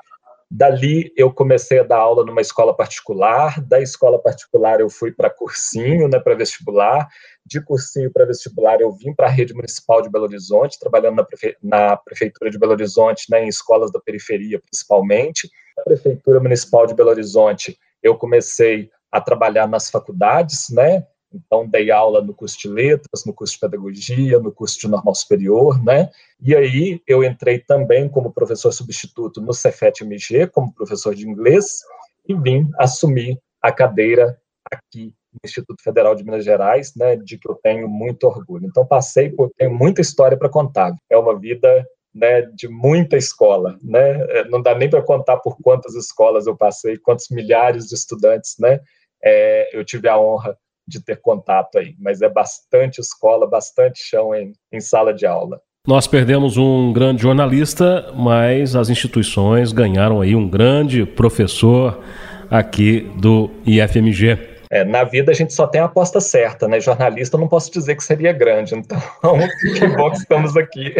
Dali 0.53 1.13
eu 1.15 1.31
comecei 1.31 1.79
a 1.79 1.83
dar 1.83 1.99
aula 1.99 2.25
numa 2.25 2.41
escola 2.41 2.75
particular, 2.75 3.61
da 3.61 3.79
escola 3.79 4.21
particular 4.21 4.81
eu 4.81 4.89
fui 4.89 5.09
para 5.09 5.29
cursinho, 5.29 6.09
né, 6.09 6.19
para 6.19 6.35
vestibular, 6.35 7.07
de 7.45 7.63
cursinho 7.63 8.11
para 8.11 8.25
vestibular 8.25 8.81
eu 8.81 8.91
vim 8.91 9.13
para 9.15 9.27
a 9.27 9.29
rede 9.29 9.53
municipal 9.53 10.01
de 10.01 10.09
Belo 10.09 10.25
Horizonte, 10.25 10.77
trabalhando 10.77 11.15
na, 11.15 11.23
prefe... 11.23 11.55
na 11.63 11.95
prefeitura 11.95 12.51
de 12.51 12.59
Belo 12.59 12.73
Horizonte, 12.73 13.27
né, 13.29 13.45
em 13.45 13.47
escolas 13.47 13.93
da 13.93 13.99
periferia 14.01 14.59
principalmente. 14.59 15.49
Na 15.77 15.83
prefeitura 15.85 16.41
municipal 16.41 16.85
de 16.85 16.93
Belo 16.93 17.11
Horizonte 17.11 17.79
eu 18.03 18.17
comecei 18.17 18.89
a 19.09 19.21
trabalhar 19.21 19.69
nas 19.69 19.89
faculdades, 19.89 20.69
né, 20.69 21.07
Então, 21.33 21.67
dei 21.67 21.91
aula 21.91 22.21
no 22.21 22.33
curso 22.33 22.59
de 22.59 22.67
letras, 22.67 23.25
no 23.25 23.33
curso 23.33 23.53
de 23.53 23.59
pedagogia, 23.59 24.39
no 24.39 24.51
curso 24.51 24.79
de 24.79 24.87
normal 24.87 25.15
superior, 25.15 25.81
né? 25.83 26.09
E 26.41 26.55
aí 26.55 27.01
eu 27.07 27.23
entrei 27.23 27.59
também 27.59 28.09
como 28.09 28.33
professor 28.33 28.71
substituto 28.71 29.41
no 29.41 29.53
Cefet-MG, 29.53 30.47
como 30.47 30.73
professor 30.73 31.15
de 31.15 31.27
inglês, 31.27 31.81
e 32.27 32.33
vim 32.33 32.69
assumir 32.77 33.39
a 33.61 33.71
cadeira 33.71 34.37
aqui 34.71 35.13
no 35.31 35.39
Instituto 35.45 35.81
Federal 35.81 36.13
de 36.15 36.23
Minas 36.23 36.43
Gerais, 36.43 36.93
né, 36.95 37.15
de 37.15 37.37
que 37.37 37.49
eu 37.49 37.55
tenho 37.55 37.87
muito 37.87 38.25
orgulho. 38.25 38.65
Então, 38.65 38.85
passei 38.85 39.29
por, 39.29 39.49
tenho 39.57 39.73
muita 39.73 40.01
história 40.01 40.37
para 40.37 40.49
contar. 40.49 40.93
É 41.09 41.17
uma 41.17 41.37
vida 41.39 41.85
né, 42.13 42.41
de 42.41 42.67
muita 42.67 43.15
escola, 43.15 43.77
né? 43.81 44.21
É, 44.29 44.43
não 44.49 44.61
dá 44.61 44.75
nem 44.75 44.89
para 44.89 45.01
contar 45.01 45.37
por 45.37 45.57
quantas 45.61 45.95
escolas 45.95 46.45
eu 46.45 46.57
passei, 46.57 46.97
quantos 46.97 47.29
milhares 47.29 47.87
de 47.87 47.95
estudantes, 47.95 48.55
né? 48.59 48.81
É, 49.23 49.69
eu 49.77 49.85
tive 49.85 50.09
a 50.09 50.19
honra 50.19 50.57
de 50.91 51.03
ter 51.03 51.19
contato 51.21 51.77
aí, 51.77 51.95
mas 51.99 52.21
é 52.21 52.29
bastante 52.29 52.99
escola, 52.99 53.47
bastante 53.47 53.99
chão 53.99 54.35
em, 54.35 54.53
em 54.71 54.79
sala 54.79 55.13
de 55.13 55.25
aula. 55.25 55.59
Nós 55.87 56.05
perdemos 56.05 56.57
um 56.57 56.93
grande 56.93 57.23
jornalista, 57.23 58.13
mas 58.15 58.75
as 58.75 58.89
instituições 58.89 59.71
ganharam 59.71 60.21
aí 60.21 60.35
um 60.35 60.47
grande 60.47 61.05
professor 61.07 62.03
aqui 62.51 63.09
do 63.19 63.49
IFMG. 63.65 64.37
É, 64.69 64.85
na 64.85 65.03
vida 65.03 65.31
a 65.31 65.35
gente 65.35 65.53
só 65.53 65.65
tem 65.65 65.81
a 65.81 65.85
aposta 65.85 66.21
certa, 66.21 66.67
né? 66.67 66.79
Jornalista 66.79 67.35
eu 67.35 67.41
não 67.41 67.47
posso 67.47 67.71
dizer 67.71 67.95
que 67.95 68.03
seria 68.03 68.31
grande, 68.31 68.75
então 68.75 68.99
que 69.77 69.87
bom 69.87 70.11
que 70.11 70.17
estamos 70.17 70.55
aqui. 70.55 70.93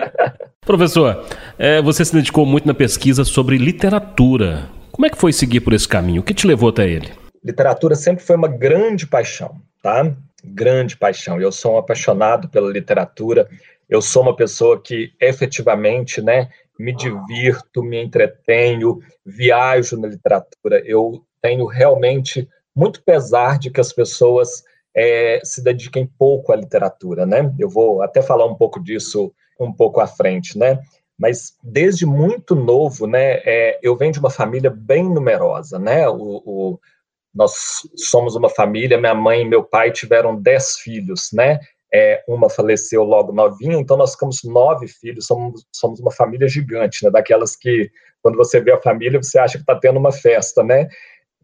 Professor, 0.64 1.24
é, 1.58 1.82
você 1.82 2.04
se 2.04 2.14
dedicou 2.14 2.46
muito 2.46 2.66
na 2.66 2.74
pesquisa 2.74 3.24
sobre 3.24 3.58
literatura. 3.58 4.70
Como 4.90 5.04
é 5.04 5.10
que 5.10 5.18
foi 5.18 5.32
seguir 5.32 5.60
por 5.60 5.74
esse 5.74 5.86
caminho? 5.86 6.22
O 6.22 6.24
que 6.24 6.32
te 6.32 6.46
levou 6.46 6.70
até 6.70 6.88
ele? 6.88 7.23
Literatura 7.44 7.94
sempre 7.94 8.24
foi 8.24 8.36
uma 8.36 8.48
grande 8.48 9.06
paixão, 9.06 9.60
tá? 9.82 10.14
Grande 10.42 10.96
paixão. 10.96 11.40
Eu 11.40 11.52
sou 11.52 11.74
um 11.74 11.78
apaixonado 11.78 12.48
pela 12.48 12.70
literatura. 12.70 13.48
Eu 13.88 14.00
sou 14.00 14.22
uma 14.22 14.34
pessoa 14.34 14.80
que 14.80 15.12
efetivamente, 15.20 16.22
né, 16.22 16.48
me 16.78 16.94
divirto, 16.94 17.82
me 17.82 18.02
entretenho, 18.02 18.98
viajo 19.24 20.00
na 20.00 20.08
literatura. 20.08 20.82
Eu 20.84 21.22
tenho 21.42 21.66
realmente 21.66 22.48
muito 22.74 23.02
pesar 23.02 23.58
de 23.58 23.70
que 23.70 23.80
as 23.80 23.92
pessoas 23.92 24.64
é, 24.94 25.40
se 25.44 25.62
dediquem 25.62 26.06
pouco 26.06 26.52
à 26.52 26.56
literatura, 26.56 27.26
né? 27.26 27.52
Eu 27.58 27.68
vou 27.68 28.02
até 28.02 28.22
falar 28.22 28.46
um 28.46 28.54
pouco 28.54 28.82
disso 28.82 29.32
um 29.58 29.72
pouco 29.72 30.00
à 30.00 30.06
frente, 30.06 30.58
né? 30.58 30.80
Mas 31.18 31.56
desde 31.62 32.06
muito 32.06 32.54
novo, 32.54 33.06
né? 33.06 33.40
É, 33.44 33.78
eu 33.82 33.96
venho 33.96 34.12
de 34.12 34.18
uma 34.18 34.30
família 34.30 34.70
bem 34.70 35.04
numerosa, 35.04 35.78
né? 35.78 36.08
O, 36.08 36.42
o, 36.44 36.80
nós 37.34 37.82
somos 37.96 38.36
uma 38.36 38.48
família, 38.48 38.98
minha 38.98 39.14
mãe 39.14 39.42
e 39.42 39.48
meu 39.48 39.64
pai 39.64 39.90
tiveram 39.90 40.40
dez 40.40 40.76
filhos, 40.76 41.30
né? 41.32 41.58
É, 41.92 42.24
uma 42.26 42.50
faleceu 42.50 43.04
logo 43.04 43.32
novinha, 43.32 43.78
então 43.78 43.96
nós 43.96 44.12
ficamos 44.12 44.42
nove 44.42 44.88
filhos, 44.88 45.26
somos, 45.26 45.64
somos 45.72 46.00
uma 46.00 46.10
família 46.10 46.48
gigante, 46.48 47.04
né? 47.04 47.10
Daquelas 47.10 47.56
que, 47.56 47.90
quando 48.22 48.36
você 48.36 48.60
vê 48.60 48.72
a 48.72 48.80
família, 48.80 49.22
você 49.22 49.38
acha 49.38 49.58
que 49.58 49.62
está 49.62 49.76
tendo 49.76 49.98
uma 49.98 50.12
festa, 50.12 50.62
né? 50.62 50.88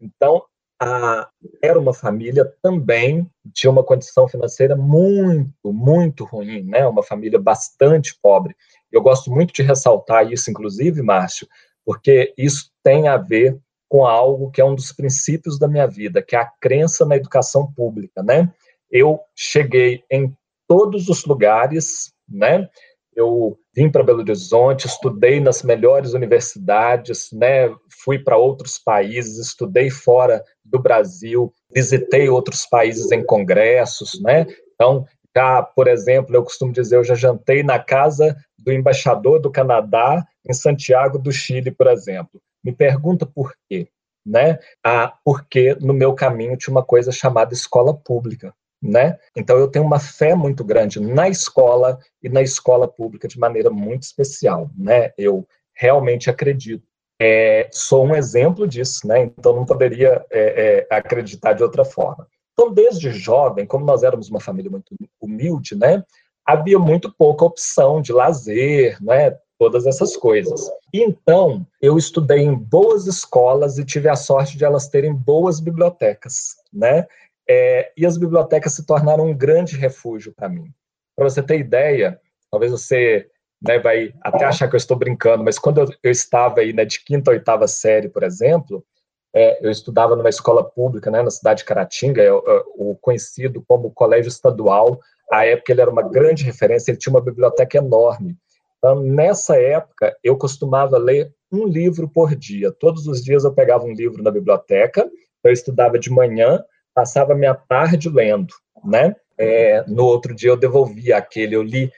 Então, 0.01 0.43
a, 0.81 1.29
era 1.61 1.79
uma 1.79 1.93
família 1.93 2.51
também 2.61 3.29
de 3.45 3.67
uma 3.67 3.83
condição 3.83 4.27
financeira 4.27 4.75
muito, 4.75 5.71
muito 5.71 6.25
ruim, 6.25 6.63
né? 6.63 6.87
Uma 6.87 7.03
família 7.03 7.39
bastante 7.39 8.17
pobre. 8.21 8.55
Eu 8.91 9.01
gosto 9.01 9.31
muito 9.31 9.53
de 9.53 9.61
ressaltar 9.61 10.31
isso, 10.31 10.49
inclusive, 10.49 11.01
Márcio, 11.01 11.47
porque 11.85 12.33
isso 12.37 12.71
tem 12.83 13.07
a 13.07 13.15
ver 13.15 13.57
com 13.91 14.05
algo 14.05 14.49
que 14.49 14.61
é 14.61 14.63
um 14.63 14.73
dos 14.73 14.93
princípios 14.93 15.59
da 15.59 15.67
minha 15.67 15.85
vida, 15.85 16.21
que 16.21 16.33
é 16.33 16.39
a 16.39 16.49
crença 16.61 17.05
na 17.05 17.17
educação 17.17 17.69
pública, 17.73 18.23
né? 18.23 18.49
Eu 18.89 19.19
cheguei 19.35 20.01
em 20.09 20.33
todos 20.65 21.09
os 21.09 21.25
lugares, 21.25 22.13
né? 22.25 22.69
eu 23.13 23.57
vim 23.75 23.89
para 23.89 24.03
Belo 24.03 24.19
Horizonte, 24.19 24.87
estudei 24.87 25.39
nas 25.39 25.63
melhores 25.63 26.13
universidades, 26.13 27.29
né? 27.33 27.69
Fui 28.03 28.17
para 28.17 28.37
outros 28.37 28.77
países, 28.77 29.37
estudei 29.37 29.89
fora 29.89 30.41
do 30.63 30.79
Brasil, 30.79 31.53
visitei 31.73 32.29
outros 32.29 32.65
países 32.65 33.11
em 33.11 33.23
congressos, 33.23 34.21
né? 34.21 34.47
Então, 34.73 35.05
já, 35.35 35.61
por 35.61 35.87
exemplo, 35.87 36.35
eu 36.35 36.43
costumo 36.43 36.71
dizer, 36.71 36.95
eu 36.95 37.03
já 37.03 37.15
jantei 37.15 37.63
na 37.63 37.79
casa 37.79 38.35
do 38.57 38.71
embaixador 38.71 39.41
do 39.41 39.51
Canadá 39.51 40.25
em 40.47 40.53
Santiago 40.53 41.19
do 41.19 41.31
Chile, 41.31 41.71
por 41.71 41.87
exemplo. 41.87 42.41
Me 42.63 42.71
pergunta 42.71 43.25
por 43.25 43.53
quê, 43.69 43.87
né? 44.25 44.59
Ah, 44.83 45.13
porque 45.23 45.75
no 45.81 45.93
meu 45.93 46.13
caminho 46.13 46.57
tinha 46.57 46.73
uma 46.73 46.83
coisa 46.83 47.11
chamada 47.11 47.53
escola 47.53 47.93
pública 47.93 48.53
né? 48.81 49.17
Então 49.35 49.57
eu 49.57 49.67
tenho 49.67 49.85
uma 49.85 49.99
fé 49.99 50.33
muito 50.33 50.63
grande 50.63 50.99
na 50.99 51.29
escola 51.29 51.99
e 52.21 52.27
na 52.27 52.41
escola 52.41 52.87
pública 52.87 53.27
de 53.27 53.37
maneira 53.37 53.69
muito 53.69 54.03
especial, 54.03 54.71
né? 54.75 55.11
Eu 55.17 55.47
realmente 55.73 56.29
acredito. 56.29 56.83
É, 57.21 57.69
sou 57.71 58.05
um 58.07 58.15
exemplo 58.15 58.67
disso, 58.67 59.07
né? 59.07 59.21
Então 59.21 59.55
não 59.55 59.65
poderia 59.65 60.25
é, 60.31 60.87
é, 60.89 60.95
acreditar 60.95 61.53
de 61.53 61.61
outra 61.61 61.85
forma. 61.85 62.27
Então 62.53 62.73
desde 62.73 63.11
jovem, 63.11 63.67
como 63.67 63.85
nós 63.85 64.01
éramos 64.01 64.29
uma 64.29 64.39
família 64.39 64.71
muito 64.71 64.95
humilde, 65.19 65.75
né? 65.75 66.03
Havia 66.43 66.79
muito 66.79 67.13
pouca 67.15 67.45
opção 67.45 68.01
de 68.01 68.11
lazer, 68.11 68.97
né? 68.99 69.37
Todas 69.61 69.85
essas 69.85 70.17
coisas. 70.17 70.71
Então, 70.91 71.67
eu 71.79 71.95
estudei 71.95 72.39
em 72.39 72.55
boas 72.55 73.05
escolas 73.05 73.77
e 73.77 73.85
tive 73.85 74.09
a 74.09 74.15
sorte 74.15 74.57
de 74.57 74.65
elas 74.65 74.87
terem 74.87 75.13
boas 75.13 75.59
bibliotecas, 75.59 76.55
né? 76.73 77.05
É, 77.47 77.91
e 77.95 78.03
as 78.03 78.17
bibliotecas 78.17 78.73
se 78.73 78.83
tornaram 78.87 79.27
um 79.27 79.37
grande 79.37 79.77
refúgio 79.77 80.33
para 80.35 80.49
mim. 80.49 80.73
Para 81.15 81.29
você 81.29 81.43
ter 81.43 81.59
ideia, 81.59 82.19
talvez 82.49 82.71
você 82.71 83.29
né, 83.61 83.77
vai 83.77 84.15
até 84.21 84.45
achar 84.45 84.67
que 84.67 84.73
eu 84.73 84.79
estou 84.79 84.97
brincando, 84.97 85.43
mas 85.43 85.59
quando 85.59 85.81
eu, 85.81 85.87
eu 86.01 86.09
estava 86.09 86.61
aí 86.61 86.73
né, 86.73 86.83
de 86.83 86.99
quinta 87.05 87.29
a 87.29 87.33
oitava 87.35 87.67
série, 87.67 88.09
por 88.09 88.23
exemplo, 88.23 88.83
é, 89.31 89.63
eu 89.63 89.69
estudava 89.69 90.15
numa 90.15 90.29
escola 90.29 90.63
pública 90.63 91.11
né, 91.11 91.21
na 91.21 91.29
cidade 91.29 91.59
de 91.59 91.65
Caratinga, 91.65 92.23
eu, 92.23 92.43
eu, 92.47 92.65
o 92.75 92.95
conhecido 92.95 93.63
como 93.67 93.91
Colégio 93.91 94.29
Estadual. 94.29 94.99
À 95.31 95.45
época 95.45 95.71
ele 95.71 95.81
era 95.81 95.91
uma 95.91 96.01
grande 96.01 96.43
referência, 96.43 96.89
ele 96.89 96.97
tinha 96.97 97.13
uma 97.13 97.21
biblioteca 97.21 97.77
enorme. 97.77 98.35
Então, 98.81 98.99
nessa 98.99 99.61
época, 99.61 100.17
eu 100.23 100.35
costumava 100.35 100.97
ler 100.97 101.31
um 101.51 101.67
livro 101.67 102.09
por 102.09 102.35
dia. 102.35 102.71
Todos 102.71 103.05
os 103.05 103.23
dias 103.23 103.43
eu 103.43 103.53
pegava 103.53 103.83
um 103.83 103.93
livro 103.93 104.23
na 104.23 104.31
biblioteca, 104.31 105.07
eu 105.43 105.51
estudava 105.51 105.99
de 105.99 106.09
manhã, 106.09 106.63
passava 106.91 107.35
minha 107.35 107.53
tarde 107.53 108.09
lendo, 108.09 108.51
né? 108.83 109.15
É, 109.37 109.83
no 109.87 110.03
outro 110.03 110.33
dia 110.33 110.49
eu 110.49 110.57
devolvia 110.57 111.17
aquele, 111.17 111.55
eu 111.55 111.61
li 111.61 111.91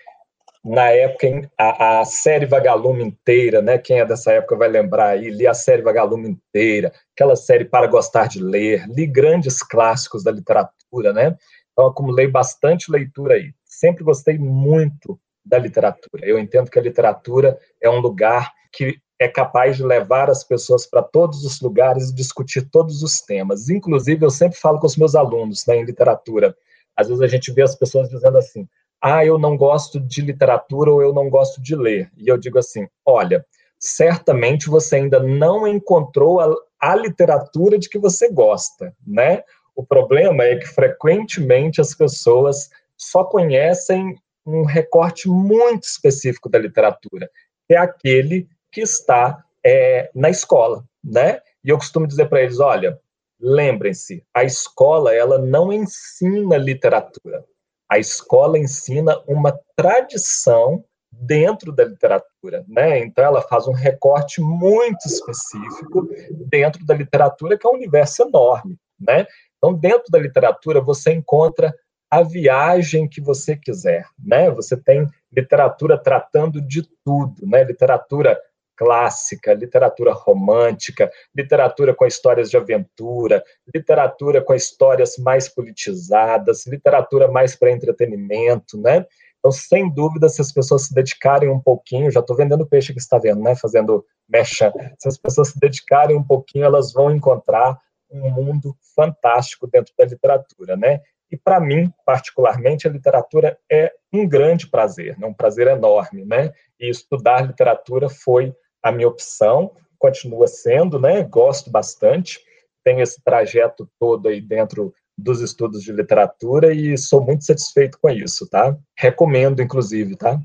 na 0.64 0.90
época 0.90 1.50
a, 1.58 2.00
a, 2.00 2.06
série 2.06 2.46
Vagalume 2.46 3.04
inteira, 3.04 3.62
né? 3.62 3.78
Quem 3.78 4.00
é 4.00 4.06
dessa 4.06 4.34
época 4.34 4.58
vai 4.58 4.68
lembrar 4.68 5.12
aí, 5.12 5.30
li 5.30 5.48
a 5.48 5.54
série 5.54 5.82
Vagalume 5.82 6.30
inteira, 6.30 6.92
aquela 7.16 7.36
série 7.38 7.66
Para 7.66 7.88
Gostar 7.88 8.28
de 8.28 8.44
Ler, 8.44 8.86
li 8.90 9.06
grandes 9.06 9.60
clássicos 9.60 10.22
da 10.22 10.32
literatura, 10.32 11.14
né? 11.14 11.38
Então 11.72 11.88
acumulei 11.88 12.28
bastante 12.28 12.92
leitura 12.92 13.36
aí. 13.36 13.54
Sempre 13.66 14.04
gostei 14.04 14.38
muito 14.38 15.20
da 15.46 15.58
literatura. 15.58 16.26
Eu 16.26 16.40
entendo 16.40 16.70
que 16.70 16.80
a 16.80 16.82
literatura 16.82 17.58
é 17.82 17.90
um 17.90 18.00
lugar 18.00 18.52
que 18.72 18.98
é 19.20 19.28
capaz 19.28 19.78
de 19.78 19.84
levar 19.84 20.30
as 20.30 20.44
pessoas 20.44 20.86
para 20.86 21.02
todos 21.02 21.46
os 21.46 21.62
lugares 21.62 22.10
e 22.10 22.16
discutir 22.16 22.70
todos 22.70 23.04
os 23.04 23.22
temas. 23.22 23.70
Inclusive, 23.70 24.26
eu 24.26 24.30
sempre 24.30 24.58
falo 24.58 24.80
com 24.80 24.88
os 24.88 24.98
meus 24.98 25.16
alunos 25.16 25.66
né, 25.68 25.78
em 25.78 25.86
literatura. 25.86 26.56
Às 26.96 27.08
vezes 27.08 27.22
a 27.22 27.28
gente 27.28 27.52
vê 27.52 27.62
as 27.62 27.76
pessoas 27.76 28.10
dizendo 28.10 28.38
assim: 28.38 28.68
ah, 29.02 29.26
eu 29.26 29.38
não 29.38 29.56
gosto 29.56 30.00
de 30.00 30.22
literatura 30.22 30.92
ou 30.92 31.02
eu 31.02 31.14
não 31.14 31.30
gosto 31.30 31.62
de 31.62 31.76
ler. 31.76 32.12
E 32.18 32.28
eu 32.28 32.38
digo 32.38 32.58
assim: 32.58 32.88
olha, 33.06 33.46
certamente 33.80 34.70
você 34.70 34.98
ainda 34.98 35.22
não 35.22 35.68
encontrou 35.68 36.40
a, 36.40 36.54
a 36.80 36.96
literatura 36.96 37.78
de 37.78 37.90
que 37.90 38.00
você 38.00 38.32
gosta, 38.32 38.94
né? 39.06 39.44
O 39.76 39.86
problema 39.86 40.44
é 40.44 40.56
que 40.56 40.68
frequentemente 40.68 41.82
as 41.82 41.96
pessoas 41.96 42.70
só 42.98 43.24
conhecem 43.24 44.16
um 44.46 44.64
recorte 44.66 45.28
muito 45.28 45.84
específico 45.84 46.50
da 46.50 46.60
literatura, 46.60 47.30
que 47.68 47.74
é 47.74 47.78
aquele 47.78 48.48
que 48.72 48.82
está 48.82 49.44
é, 49.66 50.10
na 50.14 50.30
escola, 50.30 50.84
né? 51.04 51.40
E 51.64 51.70
eu 51.70 51.78
costumo 51.78 52.08
dizer 52.08 52.28
para 52.28 52.42
eles, 52.42 52.60
olha, 52.60 53.00
lembrem-se, 53.40 54.26
a 54.34 54.44
escola 54.44 55.14
ela 55.14 55.38
não 55.38 55.72
ensina 55.72 56.58
literatura. 56.58 57.46
A 57.90 58.00
escola 58.00 58.58
ensina 58.58 59.22
uma 59.28 59.58
tradição 59.76 60.84
dentro 61.12 61.72
da 61.72 61.86
literatura, 61.86 62.66
né? 62.68 63.00
Então 63.00 63.24
ela 63.24 63.42
faz 63.42 63.68
um 63.68 63.74
recorte 63.74 64.42
muito 64.42 65.06
específico 65.06 66.08
dentro 66.50 66.86
da 66.86 66.94
literatura, 66.94 67.58
que 67.58 67.68
é 67.68 67.70
um 67.70 67.76
universo 67.76 68.24
enorme, 68.24 68.78
né? 69.00 69.26
Então 69.58 69.74
dentro 69.74 70.12
da 70.12 70.18
literatura 70.18 70.82
você 70.82 71.14
encontra 71.14 71.74
a 72.14 72.22
viagem 72.22 73.08
que 73.08 73.20
você 73.20 73.56
quiser, 73.56 74.06
né? 74.24 74.52
Você 74.52 74.78
tem 74.78 75.08
literatura 75.36 75.98
tratando 75.98 76.62
de 76.62 76.88
tudo, 77.04 77.48
né? 77.48 77.64
Literatura 77.64 78.40
clássica, 78.76 79.54
literatura 79.54 80.14
romântica, 80.14 81.12
literatura 81.36 81.94
com 81.94 82.06
histórias 82.06 82.50
de 82.52 82.58
aventura, 82.58 83.44
literatura 83.74 84.44
com 84.44 84.54
histórias 84.54 85.18
mais 85.18 85.50
politizadas, 85.50 86.68
literatura 86.68 87.28
mais 87.28 87.56
para 87.56 87.72
entretenimento, 87.72 88.80
né? 88.80 89.06
Então, 89.40 89.52
sem 89.52 89.92
dúvida, 89.92 90.30
se 90.30 90.40
as 90.40 90.52
pessoas 90.52 90.88
se 90.88 90.94
dedicarem 90.94 91.50
um 91.50 91.60
pouquinho, 91.60 92.12
já 92.12 92.20
estou 92.20 92.36
vendendo 92.36 92.66
peixe 92.66 92.94
que 92.94 93.00
está 93.00 93.18
vendo, 93.18 93.42
né? 93.42 93.56
Fazendo 93.56 94.06
mecha. 94.30 94.72
Se 95.00 95.08
as 95.08 95.18
pessoas 95.18 95.50
se 95.50 95.60
dedicarem 95.60 96.16
um 96.16 96.24
pouquinho, 96.24 96.66
elas 96.66 96.94
vão 96.94 97.12
encontrar 97.12 97.78
um 98.10 98.30
mundo 98.30 98.78
fantástico 98.96 99.68
dentro 99.68 99.92
da 99.98 100.06
literatura, 100.06 100.78
né? 100.78 101.02
E 101.34 101.38
para 101.38 101.60
mim, 101.60 101.92
particularmente, 102.06 102.88
a 102.88 102.92
literatura 102.92 103.58
é 103.68 103.92
um 104.14 104.28
grande 104.28 104.68
prazer, 104.68 105.18
né? 105.18 105.26
um 105.26 105.34
prazer 105.34 105.66
enorme, 105.66 106.24
né? 106.24 106.54
E 106.80 106.88
estudar 106.88 107.48
literatura 107.48 108.08
foi 108.08 108.54
a 108.84 108.92
minha 108.92 109.08
opção, 109.08 109.72
continua 109.98 110.46
sendo, 110.46 111.00
né? 111.00 111.24
Gosto 111.24 111.72
bastante, 111.72 112.40
tenho 112.84 113.02
esse 113.02 113.20
trajeto 113.24 113.90
todo 114.00 114.28
aí 114.28 114.40
dentro 114.40 114.94
dos 115.18 115.42
estudos 115.42 115.82
de 115.82 115.92
literatura 115.92 116.72
e 116.72 116.96
sou 117.00 117.26
muito 117.26 117.44
satisfeito 117.46 117.98
com 118.00 118.12
isso, 118.12 118.48
tá? 118.48 118.78
Recomendo, 118.96 119.60
inclusive, 119.60 120.16
tá? 120.16 120.40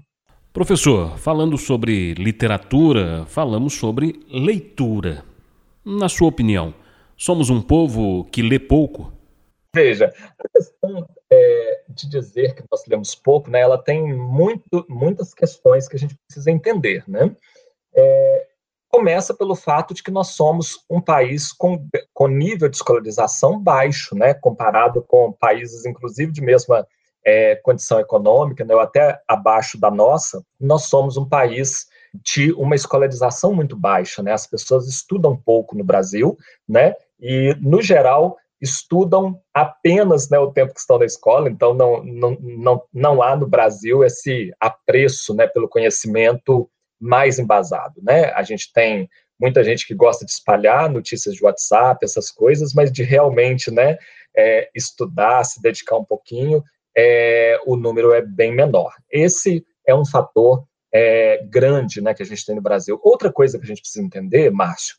Professor, 0.54 1.18
falando 1.18 1.58
sobre 1.58 2.14
literatura, 2.14 3.26
falamos 3.26 3.74
sobre 3.74 4.24
leitura. 4.32 5.22
Na 5.84 6.08
sua 6.08 6.28
opinião, 6.28 6.72
somos 7.14 7.50
um 7.50 7.60
povo 7.60 8.24
que 8.32 8.40
lê 8.40 8.58
pouco? 8.58 9.17
Veja, 9.74 10.12
a 10.38 10.48
questão 10.48 11.06
é, 11.30 11.82
de 11.88 12.08
dizer 12.08 12.54
que 12.54 12.64
nós 12.70 12.86
lemos 12.86 13.14
pouco, 13.14 13.50
né, 13.50 13.60
ela 13.60 13.76
tem 13.76 14.02
muito, 14.14 14.86
muitas 14.88 15.34
questões 15.34 15.86
que 15.86 15.96
a 15.96 15.98
gente 15.98 16.16
precisa 16.26 16.50
entender, 16.50 17.04
né? 17.06 17.34
É, 17.94 18.46
começa 18.88 19.34
pelo 19.34 19.54
fato 19.54 19.92
de 19.92 20.02
que 20.02 20.10
nós 20.10 20.28
somos 20.28 20.84
um 20.88 21.00
país 21.00 21.52
com, 21.52 21.86
com 22.14 22.26
nível 22.26 22.68
de 22.68 22.76
escolarização 22.76 23.60
baixo, 23.60 24.14
né, 24.14 24.32
comparado 24.32 25.02
com 25.02 25.32
países, 25.32 25.84
inclusive, 25.84 26.32
de 26.32 26.40
mesma 26.40 26.86
é, 27.24 27.56
condição 27.56 28.00
econômica, 28.00 28.64
né, 28.64 28.74
ou 28.74 28.80
até 28.80 29.20
abaixo 29.28 29.78
da 29.78 29.90
nossa, 29.90 30.42
nós 30.58 30.84
somos 30.84 31.18
um 31.18 31.28
país 31.28 31.86
de 32.14 32.52
uma 32.52 32.74
escolarização 32.74 33.52
muito 33.52 33.76
baixa, 33.76 34.22
né, 34.22 34.32
as 34.32 34.46
pessoas 34.46 34.88
estudam 34.88 35.36
pouco 35.36 35.76
no 35.76 35.84
Brasil, 35.84 36.38
né, 36.66 36.94
e, 37.20 37.54
no 37.60 37.82
geral, 37.82 38.38
estudam 38.60 39.40
apenas 39.54 40.28
né, 40.28 40.38
o 40.38 40.50
tempo 40.50 40.74
que 40.74 40.80
estão 40.80 40.98
na 40.98 41.04
escola, 41.04 41.48
então 41.48 41.74
não, 41.74 42.02
não, 42.02 42.36
não, 42.40 42.82
não 42.92 43.22
há 43.22 43.36
no 43.36 43.46
Brasil 43.46 44.04
esse 44.04 44.52
apreço 44.58 45.34
né, 45.34 45.46
pelo 45.46 45.68
conhecimento 45.68 46.68
mais 47.00 47.38
embasado. 47.38 48.00
Né? 48.02 48.26
A 48.32 48.42
gente 48.42 48.72
tem 48.72 49.08
muita 49.40 49.62
gente 49.62 49.86
que 49.86 49.94
gosta 49.94 50.24
de 50.24 50.32
espalhar 50.32 50.90
notícias 50.90 51.34
de 51.34 51.44
WhatsApp, 51.44 52.04
essas 52.04 52.30
coisas, 52.30 52.74
mas 52.74 52.90
de 52.90 53.04
realmente 53.04 53.70
né, 53.70 53.96
é, 54.36 54.68
estudar, 54.74 55.44
se 55.44 55.62
dedicar 55.62 55.96
um 55.96 56.04
pouquinho, 56.04 56.62
é, 56.96 57.60
o 57.64 57.76
número 57.76 58.12
é 58.12 58.20
bem 58.20 58.52
menor. 58.52 58.92
Esse 59.10 59.64
é 59.86 59.94
um 59.94 60.04
fator 60.04 60.64
é, 60.92 61.44
grande 61.48 62.00
né, 62.00 62.12
que 62.12 62.22
a 62.22 62.26
gente 62.26 62.44
tem 62.44 62.56
no 62.56 62.62
Brasil. 62.62 62.98
Outra 63.02 63.32
coisa 63.32 63.58
que 63.58 63.64
a 63.64 63.68
gente 63.68 63.80
precisa 63.80 64.04
entender, 64.04 64.50
Márcio, 64.50 64.96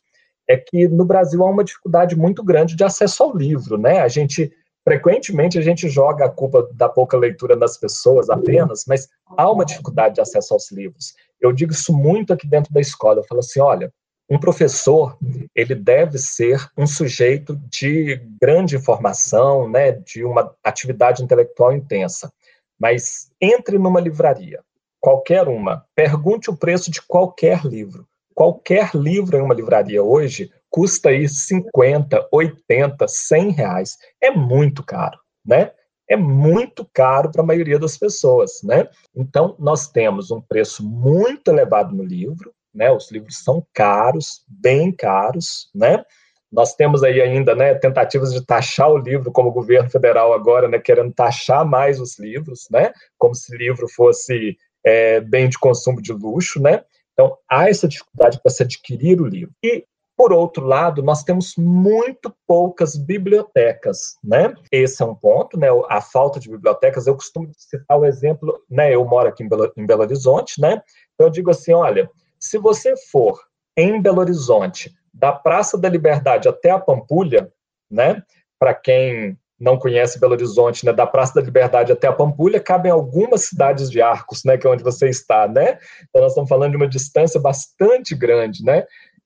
é 0.50 0.56
que 0.56 0.88
no 0.88 1.04
Brasil 1.04 1.44
há 1.44 1.48
uma 1.48 1.62
dificuldade 1.62 2.16
muito 2.16 2.42
grande 2.42 2.74
de 2.74 2.82
acesso 2.82 3.22
ao 3.22 3.36
livro, 3.36 3.78
né? 3.78 4.00
A 4.00 4.08
gente 4.08 4.52
frequentemente 4.82 5.56
a 5.56 5.62
gente 5.62 5.88
joga 5.88 6.24
a 6.24 6.28
culpa 6.28 6.68
da 6.72 6.88
pouca 6.88 7.16
leitura 7.16 7.56
das 7.56 7.76
pessoas 7.76 8.28
apenas, 8.28 8.84
mas 8.88 9.08
há 9.36 9.48
uma 9.48 9.64
dificuldade 9.64 10.16
de 10.16 10.20
acesso 10.20 10.52
aos 10.52 10.72
livros. 10.72 11.14
Eu 11.40 11.52
digo 11.52 11.70
isso 11.70 11.96
muito 11.96 12.32
aqui 12.32 12.48
dentro 12.48 12.72
da 12.72 12.80
escola. 12.80 13.20
Eu 13.20 13.24
falo 13.24 13.38
assim, 13.38 13.60
olha, 13.60 13.92
um 14.28 14.40
professor 14.40 15.16
ele 15.54 15.74
deve 15.76 16.18
ser 16.18 16.66
um 16.76 16.86
sujeito 16.86 17.54
de 17.70 18.20
grande 18.40 18.74
informação, 18.74 19.68
né, 19.68 19.92
de 19.92 20.24
uma 20.24 20.52
atividade 20.64 21.22
intelectual 21.22 21.72
intensa. 21.72 22.32
Mas 22.76 23.30
entre 23.40 23.78
numa 23.78 24.00
livraria, 24.00 24.60
qualquer 24.98 25.46
uma, 25.46 25.84
pergunte 25.94 26.50
o 26.50 26.56
preço 26.56 26.90
de 26.90 27.00
qualquer 27.02 27.64
livro 27.64 28.09
qualquer 28.34 28.90
livro 28.94 29.36
em 29.36 29.42
uma 29.42 29.54
livraria 29.54 30.02
hoje 30.02 30.50
custa 30.70 31.08
aí 31.10 31.28
50, 31.28 32.28
80, 32.30 33.06
100 33.08 33.50
reais. 33.50 33.98
É 34.20 34.30
muito 34.30 34.84
caro, 34.84 35.18
né? 35.44 35.72
É 36.08 36.16
muito 36.16 36.88
caro 36.92 37.30
para 37.30 37.42
a 37.42 37.46
maioria 37.46 37.78
das 37.78 37.96
pessoas, 37.96 38.62
né? 38.64 38.88
Então, 39.14 39.54
nós 39.58 39.88
temos 39.88 40.30
um 40.30 40.40
preço 40.40 40.84
muito 40.84 41.48
elevado 41.48 41.94
no 41.94 42.02
livro, 42.02 42.52
né? 42.74 42.90
Os 42.90 43.10
livros 43.10 43.42
são 43.42 43.64
caros, 43.72 44.44
bem 44.48 44.92
caros, 44.92 45.68
né? 45.74 46.04
Nós 46.50 46.74
temos 46.74 47.04
aí 47.04 47.20
ainda, 47.20 47.54
né, 47.54 47.74
tentativas 47.74 48.32
de 48.32 48.44
taxar 48.44 48.90
o 48.90 48.98
livro, 48.98 49.30
como 49.30 49.50
o 49.50 49.52
governo 49.52 49.88
federal 49.88 50.32
agora, 50.32 50.66
né, 50.66 50.80
querendo 50.80 51.12
taxar 51.12 51.64
mais 51.64 52.00
os 52.00 52.18
livros, 52.18 52.66
né? 52.70 52.92
Como 53.16 53.34
se 53.34 53.56
livro 53.56 53.86
fosse 53.88 54.56
é, 54.84 55.20
bem 55.20 55.48
de 55.48 55.58
consumo 55.58 56.02
de 56.02 56.12
luxo, 56.12 56.60
né? 56.60 56.82
Então, 57.20 57.36
há 57.46 57.68
essa 57.68 57.86
dificuldade 57.86 58.40
para 58.42 58.50
se 58.50 58.62
adquirir 58.62 59.20
o 59.20 59.26
livro. 59.26 59.52
E, 59.62 59.84
por 60.16 60.32
outro 60.32 60.64
lado, 60.64 61.02
nós 61.02 61.22
temos 61.22 61.54
muito 61.54 62.34
poucas 62.46 62.96
bibliotecas, 62.96 64.16
né? 64.24 64.54
Esse 64.72 65.02
é 65.02 65.04
um 65.04 65.14
ponto, 65.14 65.58
né? 65.58 65.66
A 65.90 66.00
falta 66.00 66.40
de 66.40 66.48
bibliotecas. 66.48 67.06
Eu 67.06 67.14
costumo 67.14 67.50
citar 67.54 67.98
o 67.98 68.06
exemplo, 68.06 68.58
né? 68.70 68.94
Eu 68.94 69.04
moro 69.04 69.28
aqui 69.28 69.42
em 69.42 69.48
Belo, 69.50 69.70
em 69.76 69.84
Belo 69.84 70.00
Horizonte, 70.00 70.58
né? 70.58 70.82
Então, 71.14 71.26
eu 71.26 71.30
digo 71.30 71.50
assim: 71.50 71.74
olha, 71.74 72.10
se 72.38 72.56
você 72.56 72.94
for 73.10 73.38
em 73.76 74.00
Belo 74.00 74.20
Horizonte, 74.20 74.94
da 75.12 75.30
Praça 75.30 75.76
da 75.76 75.90
Liberdade 75.90 76.48
até 76.48 76.70
a 76.70 76.78
Pampulha, 76.78 77.52
né? 77.90 78.22
Para 78.58 78.72
quem 78.72 79.38
não 79.60 79.78
conhece 79.78 80.18
Belo 80.18 80.32
Horizonte, 80.32 80.86
né, 80.86 80.92
da 80.92 81.06
Praça 81.06 81.34
da 81.34 81.42
Liberdade 81.42 81.92
até 81.92 82.08
a 82.08 82.12
Pampulha, 82.12 82.58
cabem 82.58 82.90
algumas 82.90 83.42
cidades 83.42 83.90
de 83.90 84.00
Arcos, 84.00 84.42
né, 84.42 84.56
que 84.56 84.66
é 84.66 84.70
onde 84.70 84.82
você 84.82 85.08
está, 85.08 85.46
né? 85.46 85.78
Então 86.08 86.22
nós 86.22 86.32
estamos 86.32 86.48
falando 86.48 86.70
de 86.70 86.76
uma 86.78 86.88
distância 86.88 87.38
bastante 87.38 88.14
grande, 88.14 88.64
né? 88.64 88.84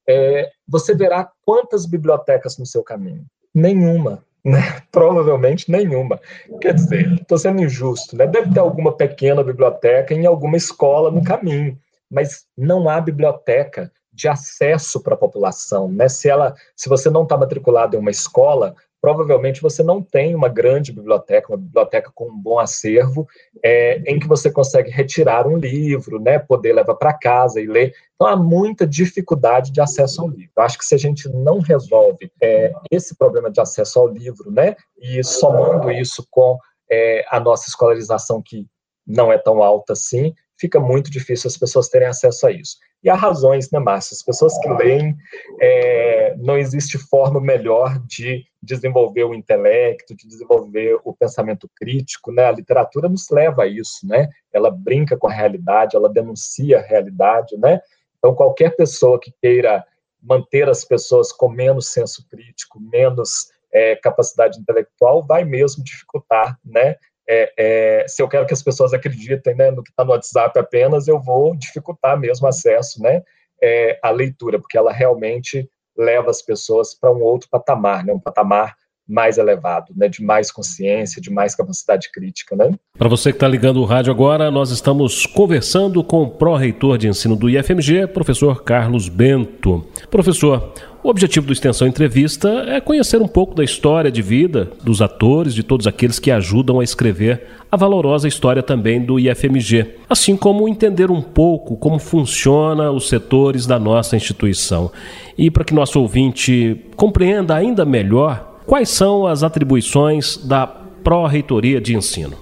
É, 0.09 0.51
você 0.69 0.95
verá 0.95 1.31
quantas 1.47 1.87
bibliotecas 1.87 2.59
no 2.59 2.67
seu 2.67 2.83
caminho? 2.83 3.25
Nenhuma, 3.55 4.25
né? 4.45 4.61
Provavelmente 4.91 5.71
nenhuma. 5.71 6.21
Quer 6.61 6.75
dizer, 6.75 7.13
estou 7.13 7.39
sendo 7.39 7.63
injusto, 7.63 8.17
né? 8.17 8.27
Deve 8.27 8.53
ter 8.53 8.61
alguma 8.61 8.97
pequena 8.97 9.43
biblioteca 9.43 10.13
em 10.13 10.27
alguma 10.27 10.57
escola 10.57 11.11
no 11.11 11.23
caminho, 11.23 11.79
mas 12.11 12.45
não 12.59 12.89
há 12.89 13.01
biblioteca 13.01 13.91
de 14.13 14.29
acesso 14.29 15.03
para 15.03 15.15
a 15.15 15.19
população, 15.19 15.89
né? 15.89 16.09
Se 16.09 16.29
ela, 16.29 16.55
se 16.77 16.89
você 16.89 17.09
não 17.11 17.25
está 17.25 17.37
matriculado 17.37 17.97
em 17.97 17.99
uma 17.99 18.11
escola, 18.11 18.77
provavelmente 19.05 19.61
você 19.61 19.83
não 19.83 20.01
tem 20.01 20.35
uma 20.35 20.49
grande 20.49 20.91
biblioteca, 20.91 21.53
uma 21.53 21.59
biblioteca 21.59 22.11
com 22.15 22.31
um 22.31 22.39
bom 22.39 22.59
acervo, 22.59 23.29
é, 23.63 23.99
em 24.07 24.19
que 24.19 24.27
você 24.27 24.51
consegue 24.51 24.91
retirar 24.91 25.47
um 25.47 25.59
livro, 25.59 26.19
né, 26.19 26.39
poder 26.39 26.73
levar 26.73 26.95
para 26.95 27.13
casa 27.13 27.61
e 27.61 27.67
ler. 27.67 27.93
Então, 28.15 28.27
há 28.27 28.35
muita 28.35 28.87
dificuldade 28.87 29.71
de 29.71 29.79
acesso 29.79 30.23
ao 30.23 30.29
livro. 30.31 30.51
Acho 30.57 30.79
que 30.79 30.87
se 30.87 30.95
a 30.95 30.99
gente 30.99 31.29
não 31.29 31.59
resolve 31.61 32.33
é, 32.43 32.73
esse 32.91 33.15
problema 33.15 33.51
de 33.51 33.61
acesso 33.61 33.99
ao 33.99 34.09
livro, 34.09 34.51
né, 34.51 34.75
e 34.97 35.23
somando 35.23 35.91
isso 35.91 36.27
com 36.31 36.57
é, 36.91 37.27
a 37.29 37.39
nossa 37.39 37.69
escolarização, 37.69 38.41
que 38.43 38.67
não 39.07 39.31
é 39.31 39.37
tão 39.37 39.63
alta 39.63 39.93
assim, 39.93 40.33
fica 40.65 40.81
muito 40.81 41.11
difícil 41.11 41.49
as 41.49 41.59
pessoas 41.59 41.91
terem 41.91 42.09
acesso 42.09 42.47
a 42.47 42.51
isso. 42.51 42.79
E 43.03 43.11
há 43.11 43.15
razões, 43.15 43.71
né, 43.71 43.79
Márcio? 43.79 44.15
As 44.15 44.23
pessoas 44.23 44.59
que 44.61 44.69
leem, 44.71 45.15
é, 45.61 46.35
não 46.39 46.57
existe 46.57 46.97
forma 46.97 47.39
melhor 47.39 47.99
de 48.07 48.47
desenvolver 48.63 49.25
o 49.25 49.35
intelecto, 49.35 50.17
de 50.17 50.27
desenvolver 50.27 50.99
o 51.05 51.15
pensamento 51.15 51.69
crítico, 51.77 52.33
né? 52.33 52.47
A 52.47 52.53
literatura 52.53 53.11
nos 53.11 53.29
leva 53.29 53.65
a 53.65 53.67
isso, 53.67 54.09
né? 54.09 54.31
Ela 54.51 54.71
brinca 54.71 55.19
com 55.19 55.29
a 55.29 55.33
realidade, 55.33 55.97
ela 55.97 56.09
denuncia 56.09 56.79
a 56.79 56.83
realidade, 56.83 57.59
né? 57.59 57.79
Então, 58.17 58.35
qualquer 58.35 58.75
pessoa 58.75 59.21
que 59.21 59.31
queira 59.43 59.85
manter 60.23 60.67
as 60.67 60.83
pessoas 60.83 61.31
com 61.31 61.51
menos 61.51 61.93
senso 61.93 62.27
crítico, 62.31 62.81
menos 62.81 63.51
é, 63.71 63.97
capacidade 63.97 64.59
intelectual, 64.59 65.23
vai 65.27 65.45
mesmo 65.45 65.85
dificultar, 65.85 66.59
né? 66.65 66.97
É, 67.29 67.53
é, 67.57 68.09
se 68.09 68.23
eu 68.23 68.29
quero 68.29 68.47
que 68.47 68.53
as 68.53 68.63
pessoas 68.63 68.93
acreditem 68.93 69.55
né, 69.55 69.71
no 69.71 69.83
que 69.83 69.91
está 69.91 70.05
no 70.05 70.11
WhatsApp 70.11 70.59
apenas, 70.59 71.09
eu 71.09 71.21
vou 71.21 71.57
dificultar 71.57 72.19
mesmo 72.19 72.47
o 72.47 72.49
acesso 72.49 73.03
né, 73.03 73.23
é, 73.63 73.99
à 74.03 74.11
leitura, 74.11 74.59
porque 74.59 74.77
ela 74.77 74.93
realmente 74.93 75.69
leva 75.97 76.31
as 76.31 76.43
pessoas 76.43 76.95
para 76.95 77.13
um 77.13 77.23
outro 77.23 77.49
patamar, 77.49 78.05
né, 78.05 78.13
um 78.13 78.21
patamar 78.21 78.77
mais 79.09 79.37
elevado, 79.37 79.93
né, 79.97 80.09
de 80.09 80.23
mais 80.23 80.51
consciência, 80.51 81.21
de 81.21 81.31
mais 81.31 81.55
capacidade 81.55 82.11
crítica. 82.11 82.57
Né? 82.57 82.73
Para 82.99 83.09
você 83.09 83.31
que 83.31 83.37
está 83.37 83.47
ligando 83.47 83.81
o 83.81 83.85
rádio 83.85 84.11
agora, 84.13 84.51
nós 84.51 84.71
estamos 84.71 85.27
conversando 85.27 86.03
com 86.03 86.23
o 86.23 86.31
pró-reitor 86.31 86.97
de 86.97 87.09
ensino 87.09 87.37
do 87.37 87.51
IFMG, 87.51 88.07
professor 88.09 88.63
Carlos 88.63 89.09
Bento. 89.09 89.87
Professor, 90.11 90.73
o 91.03 91.11
objetivo 91.11 91.47
do 91.47 91.53
Extensão 91.53 91.87
Entrevista 91.87 92.49
é 92.67 92.81
conhecer 92.81 93.21
um 93.21 93.29
pouco 93.29 93.55
da 93.55 93.63
história 93.63 94.11
de 94.11 94.23
vida 94.23 94.71
dos 94.83 95.03
atores, 95.03 95.53
de 95.55 95.63
todos 95.63 95.87
aqueles 95.87 96.19
que 96.19 96.31
ajudam 96.31 96.81
a 96.81 96.85
escrever 96.85 97.47
a 97.71 97.77
valorosa 97.77 98.27
história 98.27 98.63
também 98.63 99.05
do 99.05 99.21
IFMG, 99.21 99.97
assim 100.09 100.35
como 100.35 100.67
entender 100.67 101.11
um 101.11 101.21
pouco 101.21 101.77
como 101.77 101.99
funciona 101.99 102.91
os 102.91 103.07
setores 103.07 103.67
da 103.67 103.79
nossa 103.79 104.17
instituição. 104.17 104.91
E 105.37 105.51
para 105.51 105.63
que 105.63 105.75
nosso 105.75 106.01
ouvinte 106.01 106.81
compreenda 106.97 107.55
ainda 107.55 107.85
melhor 107.85 108.54
Quais 108.67 108.89
são 108.89 109.27
as 109.27 109.43
atribuições 109.43 110.37
da 110.37 110.67
Pró-Reitoria 110.67 111.81
de 111.81 111.97
Ensino? 111.97 112.39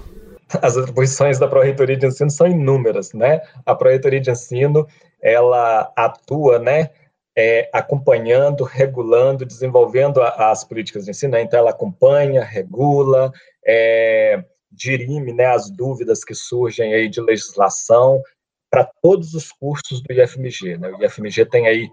As 0.61 0.77
atribuições 0.77 1.39
da 1.39 1.47
Pró-Reitoria 1.47 1.97
de 1.97 2.05
Ensino 2.05 2.29
são 2.29 2.47
inúmeras, 2.47 3.11
né? 3.13 3.41
A 3.65 3.75
Pró-Reitoria 3.75 4.21
de 4.21 4.31
Ensino, 4.31 4.87
ela 5.21 5.91
atua, 5.95 6.59
né, 6.59 6.89
é, 7.35 7.69
acompanhando, 7.73 8.63
regulando, 8.63 9.45
desenvolvendo 9.45 10.21
a, 10.21 10.51
as 10.51 10.63
políticas 10.63 11.05
de 11.05 11.11
ensino. 11.11 11.33
Né? 11.33 11.41
Então, 11.41 11.59
ela 11.59 11.71
acompanha, 11.71 12.43
regula, 12.43 13.31
é, 13.65 14.43
dirime 14.71 15.33
né, 15.33 15.45
as 15.47 15.69
dúvidas 15.69 16.23
que 16.23 16.35
surgem 16.35 16.93
aí 16.93 17.09
de 17.09 17.21
legislação 17.21 18.21
para 18.69 18.89
todos 19.01 19.33
os 19.33 19.51
cursos 19.51 20.01
do 20.01 20.13
IFMG. 20.13 20.77
Né? 20.77 20.89
O 20.89 21.03
IFMG 21.03 21.45
tem 21.45 21.67
aí 21.67 21.89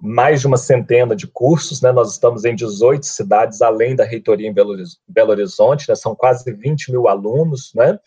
mais 0.00 0.40
de 0.40 0.46
uma 0.46 0.56
centena 0.56 1.16
de 1.16 1.26
cursos, 1.26 1.80
né? 1.80 1.92
Nós 1.92 2.12
estamos 2.12 2.44
em 2.44 2.54
18 2.54 3.04
cidades, 3.06 3.62
além 3.62 3.96
da 3.96 4.04
reitoria 4.04 4.48
em 4.48 4.54
Belo 4.54 5.30
Horizonte, 5.30 5.88
né? 5.88 5.94
São 5.94 6.14
quase 6.14 6.52
20 6.52 6.90
mil 6.90 7.08
alunos, 7.08 7.72
né? 7.74 7.98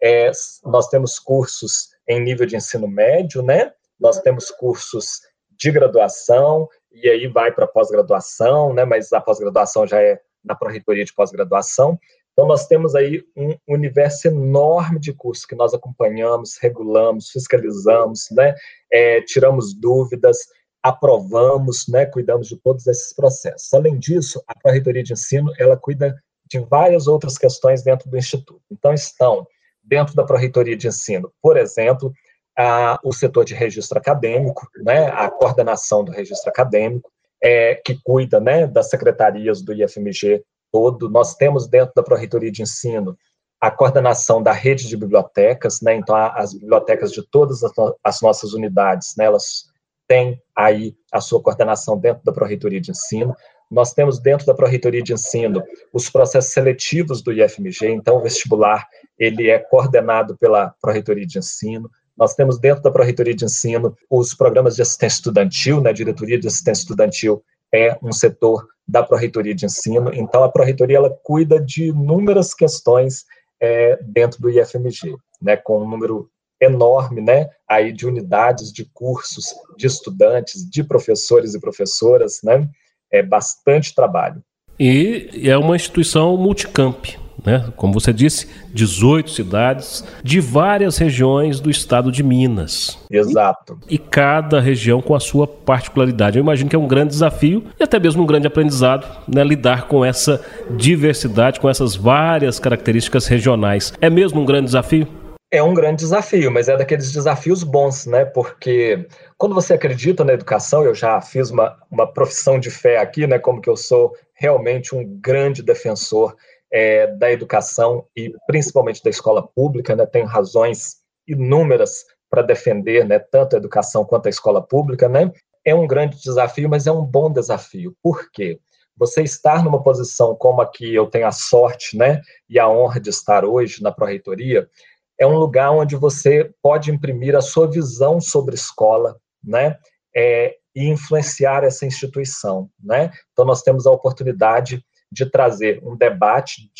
É, 0.00 0.30
nós 0.64 0.88
temos 0.88 1.18
cursos 1.18 1.88
em 2.08 2.20
nível 2.20 2.46
de 2.46 2.56
ensino 2.56 2.86
médio, 2.86 3.42
né? 3.42 3.72
Nós 3.98 4.20
temos 4.20 4.50
cursos 4.50 5.22
de 5.56 5.72
graduação, 5.72 6.68
e 6.92 7.08
aí 7.08 7.26
vai 7.26 7.52
para 7.52 7.66
pós-graduação, 7.66 8.72
né? 8.72 8.84
Mas 8.84 9.12
a 9.12 9.20
pós-graduação 9.20 9.86
já 9.86 10.00
é 10.00 10.20
na 10.44 10.54
pró-reitoria 10.54 11.04
de 11.04 11.12
pós-graduação. 11.12 11.98
Então, 12.32 12.46
nós 12.46 12.66
temos 12.68 12.94
aí 12.94 13.24
um 13.36 13.56
universo 13.66 14.28
enorme 14.28 15.00
de 15.00 15.12
cursos 15.12 15.44
que 15.44 15.56
nós 15.56 15.74
acompanhamos, 15.74 16.56
regulamos, 16.60 17.30
fiscalizamos, 17.30 18.28
né? 18.30 18.54
É, 18.92 19.20
tiramos 19.22 19.74
dúvidas, 19.74 20.38
aprovamos, 20.82 21.86
né, 21.88 22.06
cuidamos 22.06 22.48
de 22.48 22.56
todos 22.56 22.86
esses 22.86 23.12
processos. 23.12 23.72
Além 23.74 23.98
disso, 23.98 24.42
a 24.46 24.58
Pró-Reitoria 24.58 25.02
de 25.02 25.12
Ensino, 25.12 25.52
ela 25.58 25.76
cuida 25.76 26.16
de 26.46 26.58
várias 26.60 27.06
outras 27.06 27.36
questões 27.36 27.82
dentro 27.82 28.08
do 28.08 28.16
Instituto. 28.16 28.62
Então, 28.70 28.92
estão 28.92 29.46
dentro 29.82 30.14
da 30.14 30.24
Pró-Reitoria 30.24 30.76
de 30.76 30.88
Ensino, 30.88 31.32
por 31.42 31.56
exemplo, 31.56 32.12
a, 32.56 32.98
o 33.04 33.12
setor 33.12 33.44
de 33.44 33.54
registro 33.54 33.98
acadêmico, 33.98 34.68
né, 34.82 35.08
a 35.08 35.30
coordenação 35.30 36.04
do 36.04 36.12
registro 36.12 36.50
acadêmico, 36.50 37.10
é, 37.42 37.76
que 37.76 37.98
cuida 38.02 38.40
né, 38.40 38.66
das 38.66 38.90
secretarias 38.90 39.62
do 39.62 39.72
IFMG 39.72 40.42
todo. 40.72 41.08
Nós 41.08 41.34
temos 41.36 41.68
dentro 41.68 41.92
da 41.94 42.02
Pró-Reitoria 42.02 42.50
de 42.50 42.62
Ensino 42.62 43.16
a 43.60 43.70
coordenação 43.70 44.42
da 44.42 44.52
rede 44.52 44.86
de 44.86 44.96
bibliotecas, 44.96 45.80
né, 45.80 45.94
então 45.94 46.14
as 46.14 46.52
bibliotecas 46.52 47.12
de 47.12 47.22
todas 47.22 47.62
as, 47.64 47.72
as 48.04 48.20
nossas 48.20 48.52
unidades, 48.52 49.14
né, 49.16 49.24
elas 49.24 49.67
tem 50.08 50.42
aí 50.56 50.96
a 51.12 51.20
sua 51.20 51.40
coordenação 51.40 51.98
dentro 51.98 52.24
da 52.24 52.32
Pró-Reitoria 52.32 52.80
de 52.80 52.90
Ensino. 52.90 53.36
Nós 53.70 53.92
temos 53.92 54.18
dentro 54.18 54.46
da 54.46 54.54
Pró-Reitoria 54.54 55.02
de 55.02 55.12
Ensino 55.12 55.62
os 55.92 56.08
processos 56.08 56.52
seletivos 56.52 57.22
do 57.22 57.32
IFMG, 57.32 57.90
então 57.90 58.16
o 58.16 58.22
vestibular 58.22 58.88
ele 59.18 59.50
é 59.50 59.58
coordenado 59.58 60.36
pela 60.38 60.74
Pró-Reitoria 60.80 61.26
de 61.26 61.38
Ensino. 61.38 61.90
Nós 62.16 62.34
temos 62.34 62.58
dentro 62.58 62.82
da 62.82 62.90
Pró-Reitoria 62.90 63.34
de 63.34 63.44
Ensino 63.44 63.94
os 64.10 64.34
programas 64.34 64.74
de 64.74 64.82
assistência 64.82 65.18
estudantil, 65.18 65.80
né, 65.82 65.90
a 65.90 65.92
diretoria 65.92 66.38
de 66.40 66.48
assistência 66.48 66.82
estudantil 66.82 67.44
é 67.72 67.96
um 68.02 68.12
setor 68.12 68.66
da 68.86 69.02
Pró-Reitoria 69.02 69.54
de 69.54 69.66
Ensino, 69.66 70.10
então 70.14 70.42
a 70.42 70.48
Pró-Reitoria 70.48 70.96
ela 70.96 71.10
cuida 71.22 71.60
de 71.60 71.88
inúmeras 71.88 72.54
questões 72.54 73.26
é, 73.60 73.98
dentro 74.02 74.40
do 74.40 74.48
IFMG, 74.48 75.14
né, 75.42 75.58
com 75.58 75.82
um 75.82 75.88
número 75.88 76.30
enorme, 76.60 77.20
né, 77.20 77.48
aí 77.68 77.92
de 77.92 78.06
unidades, 78.06 78.72
de 78.72 78.84
cursos, 78.92 79.54
de 79.76 79.86
estudantes, 79.86 80.68
de 80.68 80.82
professores 80.82 81.54
e 81.54 81.60
professoras, 81.60 82.40
né, 82.42 82.68
é 83.12 83.22
bastante 83.22 83.94
trabalho. 83.94 84.42
E 84.78 85.28
é 85.44 85.56
uma 85.56 85.74
instituição 85.74 86.36
multicamp, 86.36 87.04
né? 87.44 87.64
Como 87.76 87.92
você 87.92 88.12
disse, 88.12 88.48
18 88.72 89.30
cidades 89.30 90.04
de 90.22 90.40
várias 90.40 90.98
regiões 90.98 91.58
do 91.58 91.68
estado 91.68 92.12
de 92.12 92.22
Minas. 92.22 92.96
Exato. 93.10 93.78
E 93.88 93.98
cada 93.98 94.60
região 94.60 95.02
com 95.02 95.14
a 95.14 95.20
sua 95.20 95.46
particularidade. 95.46 96.38
Eu 96.38 96.42
imagino 96.42 96.70
que 96.70 96.76
é 96.76 96.78
um 96.78 96.86
grande 96.86 97.10
desafio 97.10 97.64
e 97.78 97.82
até 97.82 97.98
mesmo 97.98 98.22
um 98.22 98.26
grande 98.26 98.46
aprendizado, 98.46 99.06
né? 99.26 99.42
Lidar 99.42 99.88
com 99.88 100.04
essa 100.04 100.44
diversidade, 100.70 101.58
com 101.58 101.68
essas 101.68 101.96
várias 101.96 102.60
características 102.60 103.26
regionais. 103.26 103.92
É 104.00 104.08
mesmo 104.08 104.40
um 104.40 104.44
grande 104.44 104.66
desafio? 104.66 105.08
É 105.50 105.62
um 105.62 105.72
grande 105.72 106.00
desafio, 106.00 106.50
mas 106.50 106.68
é 106.68 106.76
daqueles 106.76 107.10
desafios 107.10 107.62
bons, 107.62 108.04
né? 108.04 108.26
Porque 108.26 109.08
quando 109.38 109.54
você 109.54 109.72
acredita 109.72 110.22
na 110.22 110.34
educação, 110.34 110.84
eu 110.84 110.94
já 110.94 111.18
fiz 111.22 111.50
uma, 111.50 111.74
uma 111.90 112.06
profissão 112.06 112.60
de 112.60 112.70
fé 112.70 112.98
aqui, 112.98 113.26
né? 113.26 113.38
Como 113.38 113.60
que 113.60 113.70
eu 113.70 113.76
sou 113.76 114.14
realmente 114.34 114.94
um 114.94 115.02
grande 115.20 115.62
defensor 115.62 116.36
é, 116.70 117.06
da 117.06 117.32
educação 117.32 118.04
e 118.14 118.30
principalmente 118.46 119.02
da 119.02 119.08
escola 119.08 119.42
pública, 119.42 119.96
né? 119.96 120.04
Tenho 120.04 120.26
razões 120.26 120.96
inúmeras 121.26 122.04
para 122.28 122.42
defender, 122.42 123.06
né? 123.06 123.18
Tanto 123.18 123.56
a 123.56 123.58
educação 123.58 124.04
quanto 124.04 124.26
a 124.26 124.30
escola 124.30 124.60
pública, 124.60 125.08
né? 125.08 125.32
É 125.64 125.74
um 125.74 125.86
grande 125.86 126.20
desafio, 126.20 126.68
mas 126.68 126.86
é 126.86 126.92
um 126.92 127.04
bom 127.04 127.32
desafio. 127.32 127.96
Por 128.02 128.30
quê? 128.32 128.60
Você 128.98 129.22
estar 129.22 129.64
numa 129.64 129.82
posição 129.82 130.34
como 130.34 130.60
a 130.60 130.70
que 130.70 130.94
eu 130.94 131.06
tenho 131.06 131.26
a 131.26 131.32
sorte, 131.32 131.96
né? 131.96 132.20
E 132.50 132.58
a 132.58 132.68
honra 132.68 133.00
de 133.00 133.08
estar 133.08 133.46
hoje 133.46 133.82
na 133.82 133.90
Pró-Reitoria, 133.90 134.68
é 135.18 135.26
um 135.26 135.36
lugar 135.36 135.70
onde 135.72 135.96
você 135.96 136.50
pode 136.62 136.90
imprimir 136.90 137.34
a 137.36 137.40
sua 137.40 137.68
visão 137.68 138.20
sobre 138.20 138.54
escola, 138.54 139.16
né? 139.42 139.76
É, 140.14 140.56
e 140.74 140.88
influenciar 140.88 141.64
essa 141.64 141.84
instituição, 141.84 142.70
né? 142.82 143.10
Então 143.32 143.44
nós 143.44 143.62
temos 143.62 143.86
a 143.86 143.90
oportunidade 143.90 144.84
de 145.10 145.26
trazer 145.26 145.82
um 145.82 145.96
debate 145.96 146.70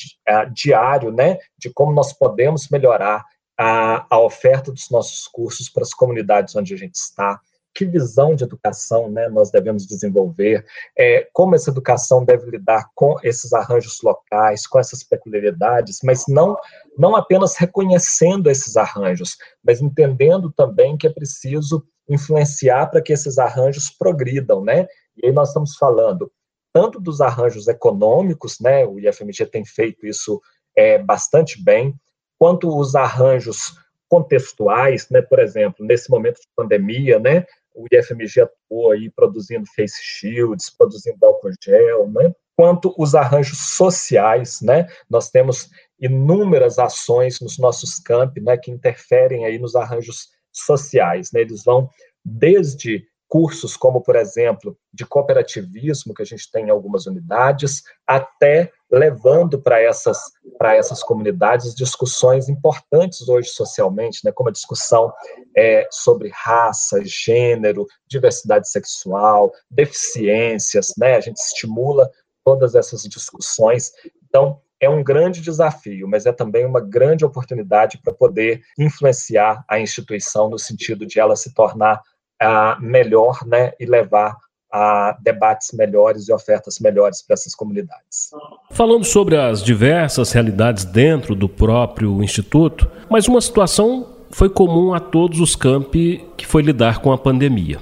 diário, 0.53 1.11
né? 1.11 1.39
De 1.59 1.71
como 1.71 1.93
nós 1.93 2.13
podemos 2.13 2.69
melhorar 2.69 3.25
a, 3.59 4.07
a 4.09 4.21
oferta 4.21 4.71
dos 4.71 4.89
nossos 4.91 5.27
cursos 5.27 5.69
para 5.69 5.83
as 5.83 5.93
comunidades 5.93 6.55
onde 6.55 6.75
a 6.75 6.77
gente 6.77 6.95
está, 6.95 7.41
que 7.79 7.85
visão 7.85 8.35
de 8.35 8.43
educação 8.43 9.09
né, 9.09 9.29
nós 9.29 9.53
devemos 9.53 9.87
desenvolver, 9.87 10.67
é, 10.99 11.29
como 11.33 11.55
essa 11.55 11.71
educação 11.71 12.25
deve 12.25 12.51
lidar 12.51 12.89
com 12.93 13.15
esses 13.23 13.53
arranjos 13.53 14.01
locais, 14.03 14.67
com 14.67 14.81
essas 14.81 15.05
peculiaridades, 15.05 16.01
mas 16.03 16.25
não, 16.27 16.57
não 16.99 17.15
apenas 17.15 17.55
reconhecendo 17.57 18.51
esses 18.51 18.77
arranjos, 18.77 19.37
mas 19.65 19.81
entendendo 19.81 20.51
também 20.51 20.97
que 20.97 21.07
é 21.07 21.11
preciso 21.11 21.87
influenciar 22.09 22.89
para 22.89 23.01
que 23.01 23.13
esses 23.13 23.39
arranjos 23.39 23.91
progridam, 23.97 24.65
né? 24.65 24.89
E 25.17 25.27
aí 25.27 25.33
nós 25.33 25.49
estamos 25.49 25.77
falando 25.77 26.33
tanto 26.73 26.99
dos 26.99 27.21
arranjos 27.21 27.69
econômicos, 27.69 28.59
né? 28.61 28.85
O 28.85 28.99
IFMG 28.99 29.47
tem 29.47 29.65
feito 29.65 30.05
isso 30.05 30.41
é, 30.77 30.99
bastante 30.99 31.63
bem, 31.63 31.95
quanto 32.37 32.77
os 32.77 32.97
arranjos 32.97 33.75
contextuais, 34.09 35.09
né? 35.11 35.23
Por 35.23 35.39
exemplo, 35.39 35.87
nesse 35.87 36.11
momento 36.11 36.41
de 36.41 36.49
pandemia, 36.57 37.21
né? 37.21 37.47
O 37.79 37.87
IFMG 37.93 38.41
atuou 38.41 38.93
aí 38.93 39.11
produzindo 39.11 39.65
face 39.75 40.03
shields, 40.03 40.69
produzindo 40.71 41.25
álcool 41.25 41.53
gel, 41.63 42.11
né? 42.11 42.33
quanto 42.59 42.93
os 42.99 43.15
arranjos 43.15 43.77
sociais, 43.77 44.61
né? 44.61 44.89
Nós 45.09 45.31
temos 45.31 45.71
inúmeras 46.01 46.77
ações 46.77 47.41
nos 47.41 47.57
nossos 47.57 48.01
campi, 48.01 48.41
né, 48.41 48.57
que 48.57 48.69
interferem 48.69 49.47
aí 49.47 49.61
nos 49.61 49.77
arranjos 49.77 50.31
sociais, 50.53 51.31
né? 51.33 51.43
Eles 51.43 51.63
vão 51.63 51.89
desde 52.25 53.07
cursos 53.29 53.77
como, 53.77 54.03
por 54.03 54.17
exemplo, 54.17 54.77
de 54.93 55.07
cooperativismo, 55.07 56.13
que 56.13 56.23
a 56.23 56.25
gente 56.25 56.51
tem 56.51 56.67
em 56.67 56.71
algumas 56.71 57.07
unidades, 57.07 57.85
até 58.05 58.73
levando 58.91 59.61
para 59.61 59.81
essas, 59.81 60.19
para 60.59 60.75
essas 60.75 61.03
comunidades 61.03 61.75
discussões 61.75 62.49
importantes 62.49 63.29
hoje 63.29 63.49
socialmente, 63.51 64.21
né, 64.25 64.33
como 64.33 64.49
a 64.49 64.53
discussão 64.53 65.13
é, 65.57 65.87
sobre 65.91 66.31
raça, 66.35 67.01
gênero, 67.05 67.87
diversidade 68.07 68.69
sexual, 68.69 69.53
deficiências, 69.71 70.93
né, 70.99 71.15
a 71.15 71.21
gente 71.21 71.37
estimula 71.37 72.11
todas 72.45 72.75
essas 72.75 73.03
discussões. 73.05 73.93
Então, 74.29 74.61
é 74.81 74.89
um 74.89 75.03
grande 75.03 75.41
desafio, 75.41 76.09
mas 76.09 76.27
é 76.27 76.33
também 76.33 76.65
uma 76.65 76.81
grande 76.81 77.25
oportunidade 77.25 78.01
para 78.03 78.13
poder 78.13 78.63
influenciar 78.79 79.65
a 79.69 79.79
instituição 79.81 80.49
no 80.49 80.59
sentido 80.59 81.07
de 81.07 81.19
ela 81.19 81.37
se 81.37 81.53
tornar 81.53 82.01
uh, 82.43 82.81
melhor 82.81 83.45
né, 83.47 83.73
e 83.79 83.87
levar 83.87 84.37
a 84.73 85.17
debates 85.21 85.71
melhores 85.73 86.29
e 86.29 86.33
ofertas 86.33 86.79
melhores 86.79 87.23
para 87.23 87.35
essas 87.35 87.55
comunidades. 87.55 88.31
Falando 88.71 89.05
sobre 89.05 89.37
as 89.37 89.63
diversas 89.63 90.33
realidades 90.33 90.85
dentro 90.85 91.35
do 91.35 91.49
próprio 91.49 92.23
instituto, 92.23 92.91
mas 93.09 93.27
uma 93.27 93.41
situação 93.41 94.07
foi 94.31 94.49
comum 94.49 94.93
a 94.93 95.01
todos 95.01 95.41
os 95.41 95.57
campi 95.57 96.25
que 96.37 96.47
foi 96.47 96.63
lidar 96.63 97.01
com 97.01 97.13
a 97.13 97.19
pandemia. 97.19 97.79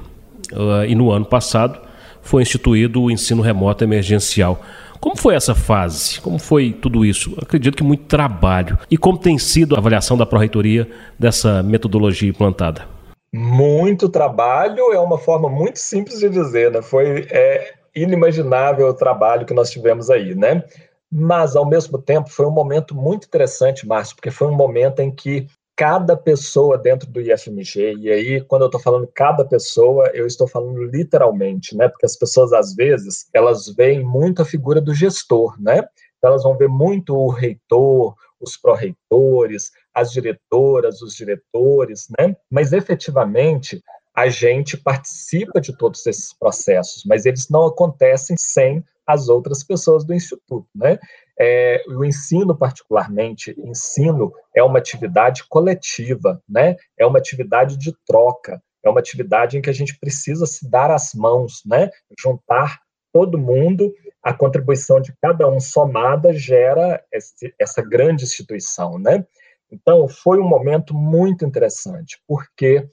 Uh, 0.52 0.84
e 0.86 0.94
no 0.94 1.10
ano 1.10 1.24
passado 1.24 1.80
foi 2.22 2.42
instituído 2.42 3.02
o 3.02 3.10
ensino 3.10 3.42
remoto 3.42 3.82
emergencial. 3.82 4.60
Como 5.00 5.16
foi 5.16 5.34
essa 5.34 5.54
fase? 5.54 6.20
Como 6.20 6.38
foi 6.38 6.72
tudo 6.72 7.04
isso? 7.04 7.34
Acredito 7.40 7.76
que 7.76 7.84
muito 7.84 8.04
trabalho. 8.04 8.78
E 8.90 8.96
como 8.96 9.18
tem 9.18 9.38
sido 9.38 9.74
a 9.74 9.78
avaliação 9.78 10.16
da 10.16 10.24
Pró-Reitoria 10.24 10.88
dessa 11.18 11.62
metodologia 11.62 12.28
implantada? 12.28 12.95
Muito 13.36 14.08
trabalho 14.08 14.94
é 14.94 14.98
uma 14.98 15.18
forma 15.18 15.46
muito 15.46 15.78
simples 15.78 16.20
de 16.20 16.30
dizer, 16.30 16.70
né? 16.70 16.80
Foi 16.80 17.26
é, 17.30 17.74
inimaginável 17.94 18.88
o 18.88 18.94
trabalho 18.94 19.44
que 19.44 19.52
nós 19.52 19.70
tivemos 19.70 20.08
aí, 20.08 20.34
né? 20.34 20.64
Mas, 21.12 21.54
ao 21.54 21.68
mesmo 21.68 21.98
tempo, 21.98 22.30
foi 22.30 22.46
um 22.46 22.50
momento 22.50 22.94
muito 22.94 23.26
interessante, 23.26 23.86
Márcio, 23.86 24.16
porque 24.16 24.30
foi 24.30 24.48
um 24.48 24.56
momento 24.56 25.00
em 25.00 25.14
que 25.14 25.46
cada 25.76 26.16
pessoa 26.16 26.78
dentro 26.78 27.10
do 27.10 27.20
IFMG, 27.20 27.96
e 27.98 28.10
aí, 28.10 28.40
quando 28.40 28.62
eu 28.62 28.66
estou 28.66 28.80
falando 28.80 29.06
cada 29.14 29.44
pessoa, 29.44 30.10
eu 30.14 30.26
estou 30.26 30.48
falando 30.48 30.82
literalmente, 30.84 31.76
né? 31.76 31.88
Porque 31.88 32.06
as 32.06 32.16
pessoas, 32.16 32.54
às 32.54 32.74
vezes, 32.74 33.28
elas 33.34 33.68
veem 33.68 34.02
muito 34.02 34.40
a 34.40 34.46
figura 34.46 34.80
do 34.80 34.94
gestor, 34.94 35.60
né? 35.60 35.84
Então, 36.16 36.30
elas 36.30 36.42
vão 36.42 36.56
ver 36.56 36.68
muito 36.68 37.14
o 37.14 37.28
reitor, 37.28 38.14
os 38.40 38.56
pró-reitores, 38.56 39.70
as 39.96 40.12
diretoras, 40.12 41.00
os 41.00 41.14
diretores, 41.14 42.06
né? 42.18 42.36
Mas 42.50 42.74
efetivamente 42.74 43.82
a 44.14 44.28
gente 44.28 44.76
participa 44.76 45.58
de 45.58 45.74
todos 45.74 46.06
esses 46.06 46.34
processos, 46.38 47.02
mas 47.06 47.24
eles 47.24 47.48
não 47.48 47.64
acontecem 47.66 48.36
sem 48.38 48.84
as 49.06 49.30
outras 49.30 49.64
pessoas 49.64 50.04
do 50.04 50.12
instituto, 50.12 50.68
né? 50.74 50.98
É, 51.40 51.82
o 51.88 52.04
ensino, 52.04 52.54
particularmente, 52.54 53.54
ensino 53.58 54.32
é 54.54 54.62
uma 54.62 54.78
atividade 54.78 55.44
coletiva, 55.48 56.42
né? 56.46 56.76
É 56.98 57.06
uma 57.06 57.18
atividade 57.18 57.78
de 57.78 57.94
troca, 58.06 58.62
é 58.84 58.90
uma 58.90 59.00
atividade 59.00 59.56
em 59.56 59.62
que 59.62 59.70
a 59.70 59.74
gente 59.74 59.98
precisa 59.98 60.44
se 60.44 60.68
dar 60.68 60.90
as 60.90 61.14
mãos, 61.14 61.62
né? 61.64 61.88
Juntar 62.20 62.80
todo 63.12 63.38
mundo 63.38 63.94
a 64.22 64.34
contribuição 64.34 65.00
de 65.00 65.14
cada 65.22 65.48
um 65.48 65.60
somada 65.60 66.32
gera 66.32 67.02
esse, 67.12 67.54
essa 67.58 67.80
grande 67.80 68.24
instituição, 68.24 68.98
né? 68.98 69.24
Então, 69.70 70.08
foi 70.08 70.38
um 70.38 70.48
momento 70.48 70.94
muito 70.94 71.44
interessante, 71.44 72.20
porque 72.26 72.88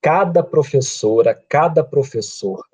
cada 0.00 0.42
professora, 0.42 1.34
cada 1.48 1.82
professor, 1.82 2.64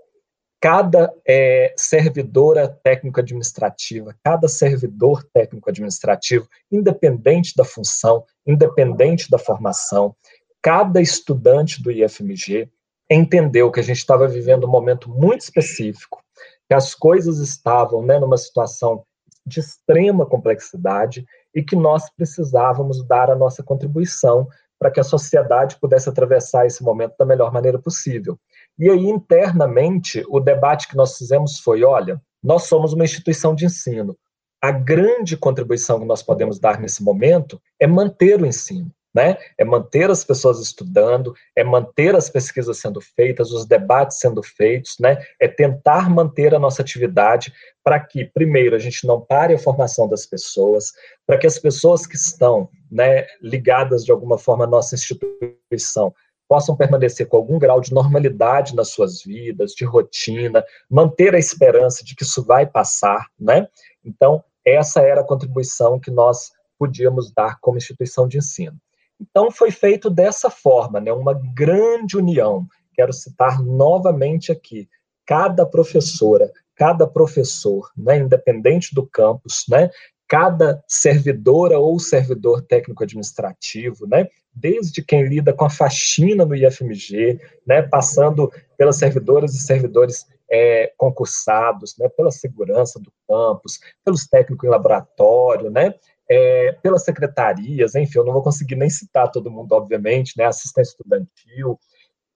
cada 0.61 1.13
é, 1.27 1.73
servidora 1.77 2.69
técnico-administrativa, 2.69 4.17
cada 4.25 4.49
servidor 4.49 5.25
técnico-administrativo, 5.33 6.49
independente 6.71 7.55
da 7.57 7.65
função, 7.65 8.25
independente 8.47 9.31
da 9.31 9.39
formação, 9.39 10.15
cada 10.61 11.01
estudante 11.01 11.83
do 11.83 11.91
IFMG 11.91 12.69
entendeu 13.11 13.71
que 13.71 13.81
a 13.81 13.83
gente 13.83 13.99
estava 13.99 14.27
vivendo 14.27 14.67
um 14.67 14.71
momento 14.71 15.09
muito 15.09 15.43
específico, 15.43 16.23
que 16.67 16.75
as 16.75 16.95
coisas 16.95 17.39
estavam 17.39 18.03
né, 18.05 18.19
numa 18.19 18.37
situação 18.37 19.05
de 19.47 19.61
extrema 19.61 20.27
complexidade 20.27 21.25
e 21.55 21.63
que 21.63 21.77
nós 21.77 22.11
precisávamos 22.15 23.07
dar 23.07 23.31
a 23.31 23.37
nossa 23.37 23.63
contribuição 23.63 24.49
para 24.79 24.91
que 24.91 25.01
a 25.01 25.05
sociedade 25.05 25.77
pudesse 25.81 26.09
atravessar 26.09 26.67
esse 26.67 26.83
momento 26.83 27.15
da 27.19 27.25
melhor 27.25 27.53
maneira 27.53 27.79
possível. 27.79 28.39
E 28.79 28.89
aí, 28.89 29.07
internamente, 29.07 30.25
o 30.29 30.39
debate 30.39 30.89
que 30.89 30.97
nós 30.97 31.17
fizemos 31.17 31.59
foi: 31.59 31.83
olha, 31.83 32.21
nós 32.43 32.65
somos 32.65 32.93
uma 32.93 33.05
instituição 33.05 33.55
de 33.55 33.65
ensino. 33.65 34.17
A 34.63 34.71
grande 34.71 35.37
contribuição 35.37 36.01
que 36.01 36.07
nós 36.07 36.23
podemos 36.23 36.59
dar 36.59 36.81
nesse 36.81 37.03
momento 37.03 37.61
é 37.81 37.87
manter 37.87 38.41
o 38.41 38.47
ensino 38.47 38.93
né? 39.15 39.37
É 39.57 39.65
manter 39.65 40.11
as 40.11 40.25
pessoas 40.25 40.61
estudando, 40.61 41.35
é 41.57 41.65
manter 41.65 42.15
as 42.15 42.29
pesquisas 42.29 42.79
sendo 42.79 43.01
feitas, 43.01 43.51
os 43.51 43.67
debates 43.67 44.19
sendo 44.19 44.43
feitos, 44.43 44.97
né? 45.01 45.19
É 45.41 45.49
tentar 45.49 46.11
manter 46.11 46.55
a 46.55 46.59
nossa 46.59 46.83
atividade 46.83 47.53
para 47.83 47.99
que, 47.99 48.25
primeiro, 48.25 48.77
a 48.77 48.79
gente 48.79 49.07
não 49.07 49.21
pare 49.21 49.55
a 49.55 49.59
formação 49.59 50.09
das 50.09 50.27
pessoas, 50.27 50.93
para 51.27 51.39
que 51.39 51.47
as 51.47 51.59
pessoas 51.59 52.07
que 52.07 52.17
estão, 52.17 52.69
né, 52.91 53.27
ligadas 53.41 54.05
de 54.05 54.13
alguma 54.13 54.39
forma 54.39 54.65
à 54.65 54.67
nossa 54.67 54.95
instituição 54.95 56.15
possam 56.49 56.75
permanecer 56.75 57.27
com 57.29 57.37
algum 57.37 57.59
grau 57.59 57.81
de 57.81 57.93
normalidade 57.93 58.75
nas 58.75 58.89
suas 58.89 59.23
vidas, 59.23 59.73
de 59.73 59.85
rotina, 59.85 60.65
manter 60.91 61.35
a 61.35 61.39
esperança 61.39 62.03
de 62.03 62.17
que 62.17 62.23
isso 62.23 62.43
vai 62.43 62.67
passar, 62.67 63.27
né? 63.39 63.69
Então, 64.03 64.43
essa 64.65 65.01
era 65.01 65.21
a 65.21 65.27
contribuição 65.27 66.01
que 66.01 66.11
nós 66.11 66.51
podíamos 66.79 67.31
dar 67.33 67.59
como 67.61 67.77
instituição 67.77 68.27
de 68.27 68.39
ensino. 68.39 68.79
Então, 69.21 69.51
foi 69.51 69.71
feito 69.71 70.09
dessa 70.09 70.49
forma, 70.49 71.01
né, 71.01 71.13
uma 71.13 71.35
grande 71.55 72.17
união. 72.17 72.67
Quero 72.95 73.13
citar 73.13 73.63
novamente 73.63 74.53
aqui: 74.53 74.89
cada 75.27 75.67
professora, 75.67 76.51
cada 76.75 77.07
professor, 77.07 77.91
né, 77.97 78.19
independente 78.19 78.95
do 78.95 79.07
campus, 79.07 79.65
né, 79.69 79.91
cada 80.29 80.83
servidora 80.87 81.79
ou 81.79 81.99
servidor 81.99 82.63
técnico-administrativo, 82.63 84.07
né, 84.07 84.29
desde 84.55 85.03
quem 85.03 85.27
lida 85.27 85.53
com 85.53 85.65
a 85.65 85.71
faxina 85.71 86.45
no 86.45 86.55
IFMG, 86.55 87.41
né, 87.67 87.83
passando 87.83 88.53
pelas 88.77 88.97
servidoras 88.97 89.55
e 89.55 89.59
servidores 89.59 90.27
é, 90.51 90.93
concursados, 90.97 91.97
né, 91.99 92.09
pela 92.09 92.31
segurança 92.31 93.01
do 93.01 93.13
campus, 93.27 93.81
pelos 94.05 94.27
técnicos 94.27 94.67
em 94.67 94.71
laboratório, 94.71 95.71
né, 95.71 95.95
é, 96.31 96.73
pelas 96.83 97.05
secretarias, 97.05 97.95
enfim, 97.95 98.19
eu 98.19 98.25
não 98.25 98.33
vou 98.33 98.43
conseguir 98.43 98.77
nem 98.77 98.91
citar 98.91 99.31
todo 99.31 99.51
mundo, 99.51 99.73
obviamente, 99.73 100.35
né, 100.37 100.45
assistência 100.45 100.93
estudantil, 100.93 101.79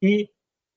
e 0.00 0.28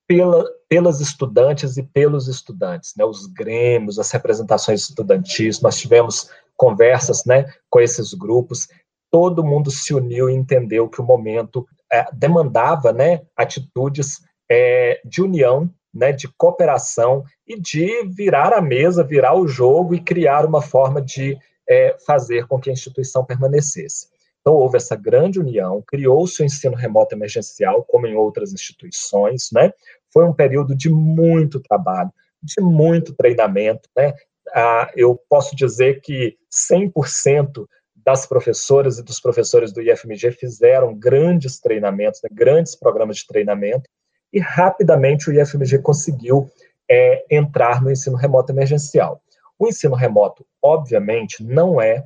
pela, 0.08 0.46
pelas 0.70 1.00
estudantes 1.00 1.78
e 1.78 1.84
pelos 1.84 2.28
estudantes, 2.28 2.94
né, 2.98 3.06
os 3.06 3.26
grêmios, 3.26 3.98
as 3.98 4.12
representações 4.12 4.82
estudantis, 4.82 5.62
nós 5.62 5.78
tivemos 5.78 6.30
conversas, 6.56 7.26
né, 7.26 7.46
com 7.70 7.80
esses 7.80 8.14
grupos, 8.14 8.68
todo 9.10 9.44
mundo 9.44 9.72
se 9.72 9.94
uniu 9.94 10.30
e 10.30 10.34
entendeu 10.34 10.90
que 10.90 11.00
o 11.00 11.06
momento 11.06 11.66
é, 11.92 12.06
demandava, 12.14 12.92
né, 12.92 13.22
atitudes 13.36 14.20
é, 14.50 15.02
de 15.06 15.22
união, 15.22 15.70
né, 15.94 16.12
de 16.12 16.28
cooperação 16.38 17.24
e 17.48 17.60
de 17.60 18.04
virar 18.10 18.54
a 18.54 18.62
mesa, 18.62 19.04
virar 19.04 19.34
o 19.34 19.48
jogo 19.48 19.96
e 19.96 20.04
criar 20.04 20.46
uma 20.46 20.62
forma 20.62 21.02
de 21.02 21.38
é, 21.68 21.96
fazer 22.06 22.48
com 22.48 22.60
que 22.60 22.70
a 22.70 22.74
instituição 22.74 23.26
permanecesse. 23.26 24.08
Então, 24.42 24.54
houve 24.54 24.78
essa 24.78 24.96
grande 24.96 25.40
união, 25.40 25.84
criou-se 25.88 26.42
o 26.42 26.46
ensino 26.46 26.76
remoto 26.76 27.16
emergencial, 27.16 27.84
como 27.84 28.06
em 28.06 28.16
outras 28.16 28.54
instituições, 28.54 29.50
né? 29.52 29.74
Foi 30.14 30.24
um 30.24 30.34
período 30.34 30.76
de 30.76 30.90
muito 30.90 31.60
trabalho, 31.60 32.12
de 32.44 32.62
muito 32.62 33.14
treinamento, 33.16 33.90
né? 33.98 34.14
Ah, 34.54 34.92
eu 34.96 35.20
posso 35.28 35.56
dizer 35.56 36.00
que 36.02 36.38
100% 36.52 37.66
das 38.06 38.28
professoras 38.28 39.00
e 39.00 39.04
dos 39.04 39.20
professores 39.20 39.74
do 39.74 39.82
IFMG 39.82 40.32
fizeram 40.32 40.94
grandes 40.94 41.60
treinamentos, 41.60 42.22
né, 42.24 42.30
grandes 42.32 42.76
programas 42.76 43.18
de 43.18 43.26
treinamento, 43.26 43.90
e 44.32 44.40
rapidamente 44.40 45.28
o 45.28 45.34
IFMG 45.34 45.80
conseguiu 45.80 46.48
é, 46.90 47.26
entrar 47.32 47.82
no 47.82 47.92
ensino 47.92 48.16
remoto 48.16 48.52
emergencial. 48.52 49.20
O 49.58 49.68
ensino 49.68 49.96
remoto, 49.96 50.46
obviamente, 50.62 51.44
não 51.44 51.82
é 51.82 52.04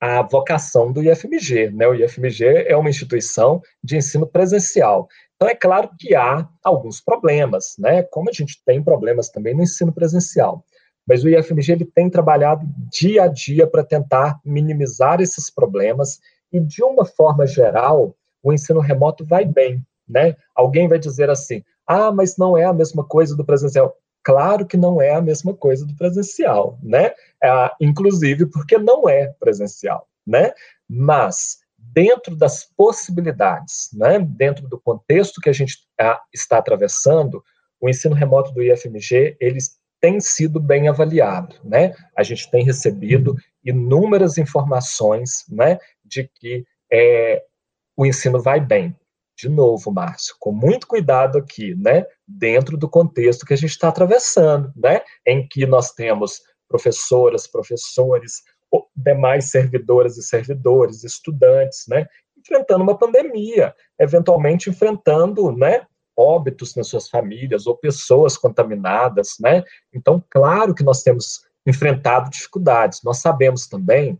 a 0.00 0.22
vocação 0.22 0.92
do 0.92 1.02
IFMG. 1.02 1.70
Né? 1.70 1.86
O 1.86 1.94
IFMG 1.94 2.64
é 2.66 2.76
uma 2.76 2.90
instituição 2.90 3.62
de 3.82 3.96
ensino 3.96 4.26
presencial. 4.26 5.08
Então, 5.36 5.48
é 5.48 5.54
claro 5.54 5.90
que 5.98 6.14
há 6.14 6.48
alguns 6.62 7.00
problemas, 7.00 7.74
né? 7.78 8.02
como 8.02 8.28
a 8.28 8.32
gente 8.32 8.60
tem 8.64 8.82
problemas 8.82 9.28
também 9.28 9.54
no 9.54 9.62
ensino 9.62 9.92
presencial. 9.92 10.64
Mas 11.06 11.24
o 11.24 11.28
IFMG 11.28 11.72
ele 11.72 11.84
tem 11.84 12.08
trabalhado 12.08 12.66
dia 12.90 13.24
a 13.24 13.28
dia 13.28 13.66
para 13.66 13.84
tentar 13.84 14.40
minimizar 14.44 15.20
esses 15.20 15.50
problemas 15.50 16.20
e, 16.52 16.60
de 16.60 16.82
uma 16.82 17.04
forma 17.04 17.46
geral, 17.46 18.16
o 18.42 18.52
ensino 18.52 18.80
remoto 18.80 19.24
vai 19.24 19.44
bem. 19.44 19.84
Né? 20.08 20.36
Alguém 20.54 20.88
vai 20.88 20.98
dizer 20.98 21.30
assim: 21.30 21.62
ah, 21.86 22.12
mas 22.12 22.36
não 22.36 22.56
é 22.56 22.64
a 22.64 22.72
mesma 22.72 23.04
coisa 23.04 23.36
do 23.36 23.44
presencial. 23.44 23.96
Claro 24.24 24.66
que 24.66 24.76
não 24.76 25.02
é 25.02 25.14
a 25.14 25.20
mesma 25.20 25.54
coisa 25.54 25.84
do 25.86 25.96
presencial, 25.96 26.78
né? 26.82 27.12
É, 27.42 27.70
inclusive 27.80 28.46
porque 28.46 28.78
não 28.78 29.08
é 29.08 29.28
presencial, 29.40 30.08
né? 30.26 30.52
Mas 30.88 31.58
dentro 31.76 32.36
das 32.36 32.64
possibilidades, 32.64 33.90
né? 33.92 34.18
Dentro 34.18 34.68
do 34.68 34.80
contexto 34.80 35.40
que 35.40 35.50
a 35.50 35.52
gente 35.52 35.78
a, 36.00 36.20
está 36.32 36.58
atravessando, 36.58 37.42
o 37.80 37.88
ensino 37.88 38.14
remoto 38.14 38.52
do 38.52 38.62
IFMG 38.62 39.36
ele 39.40 39.58
tem 40.00 40.20
sido 40.20 40.60
bem 40.60 40.88
avaliado, 40.88 41.56
né? 41.64 41.94
A 42.16 42.22
gente 42.22 42.50
tem 42.50 42.64
recebido 42.64 43.36
inúmeras 43.64 44.38
informações, 44.38 45.44
né? 45.48 45.78
De 46.04 46.28
que 46.34 46.64
é, 46.92 47.42
o 47.96 48.06
ensino 48.06 48.40
vai 48.40 48.60
bem, 48.60 48.94
de 49.42 49.48
novo, 49.48 49.90
Márcio, 49.90 50.36
com 50.38 50.52
muito 50.52 50.86
cuidado 50.86 51.36
aqui, 51.36 51.74
né, 51.74 52.06
dentro 52.26 52.76
do 52.76 52.88
contexto 52.88 53.44
que 53.44 53.52
a 53.52 53.56
gente 53.56 53.70
está 53.70 53.88
atravessando, 53.88 54.72
né, 54.76 55.00
em 55.26 55.46
que 55.48 55.66
nós 55.66 55.90
temos 55.90 56.40
professoras, 56.68 57.48
professores, 57.48 58.42
demais 58.94 59.50
servidoras 59.50 60.16
e 60.16 60.22
servidores, 60.22 61.02
estudantes, 61.02 61.86
né, 61.88 62.06
enfrentando 62.38 62.84
uma 62.84 62.96
pandemia, 62.96 63.74
eventualmente 63.98 64.70
enfrentando, 64.70 65.50
né, 65.50 65.84
óbitos 66.16 66.76
nas 66.76 66.86
suas 66.86 67.08
famílias 67.08 67.66
ou 67.66 67.76
pessoas 67.76 68.36
contaminadas, 68.36 69.36
né? 69.40 69.64
Então, 69.94 70.22
claro 70.30 70.74
que 70.74 70.84
nós 70.84 71.02
temos 71.02 71.40
enfrentado 71.66 72.28
dificuldades. 72.28 73.00
Nós 73.02 73.18
sabemos 73.18 73.66
também 73.66 74.18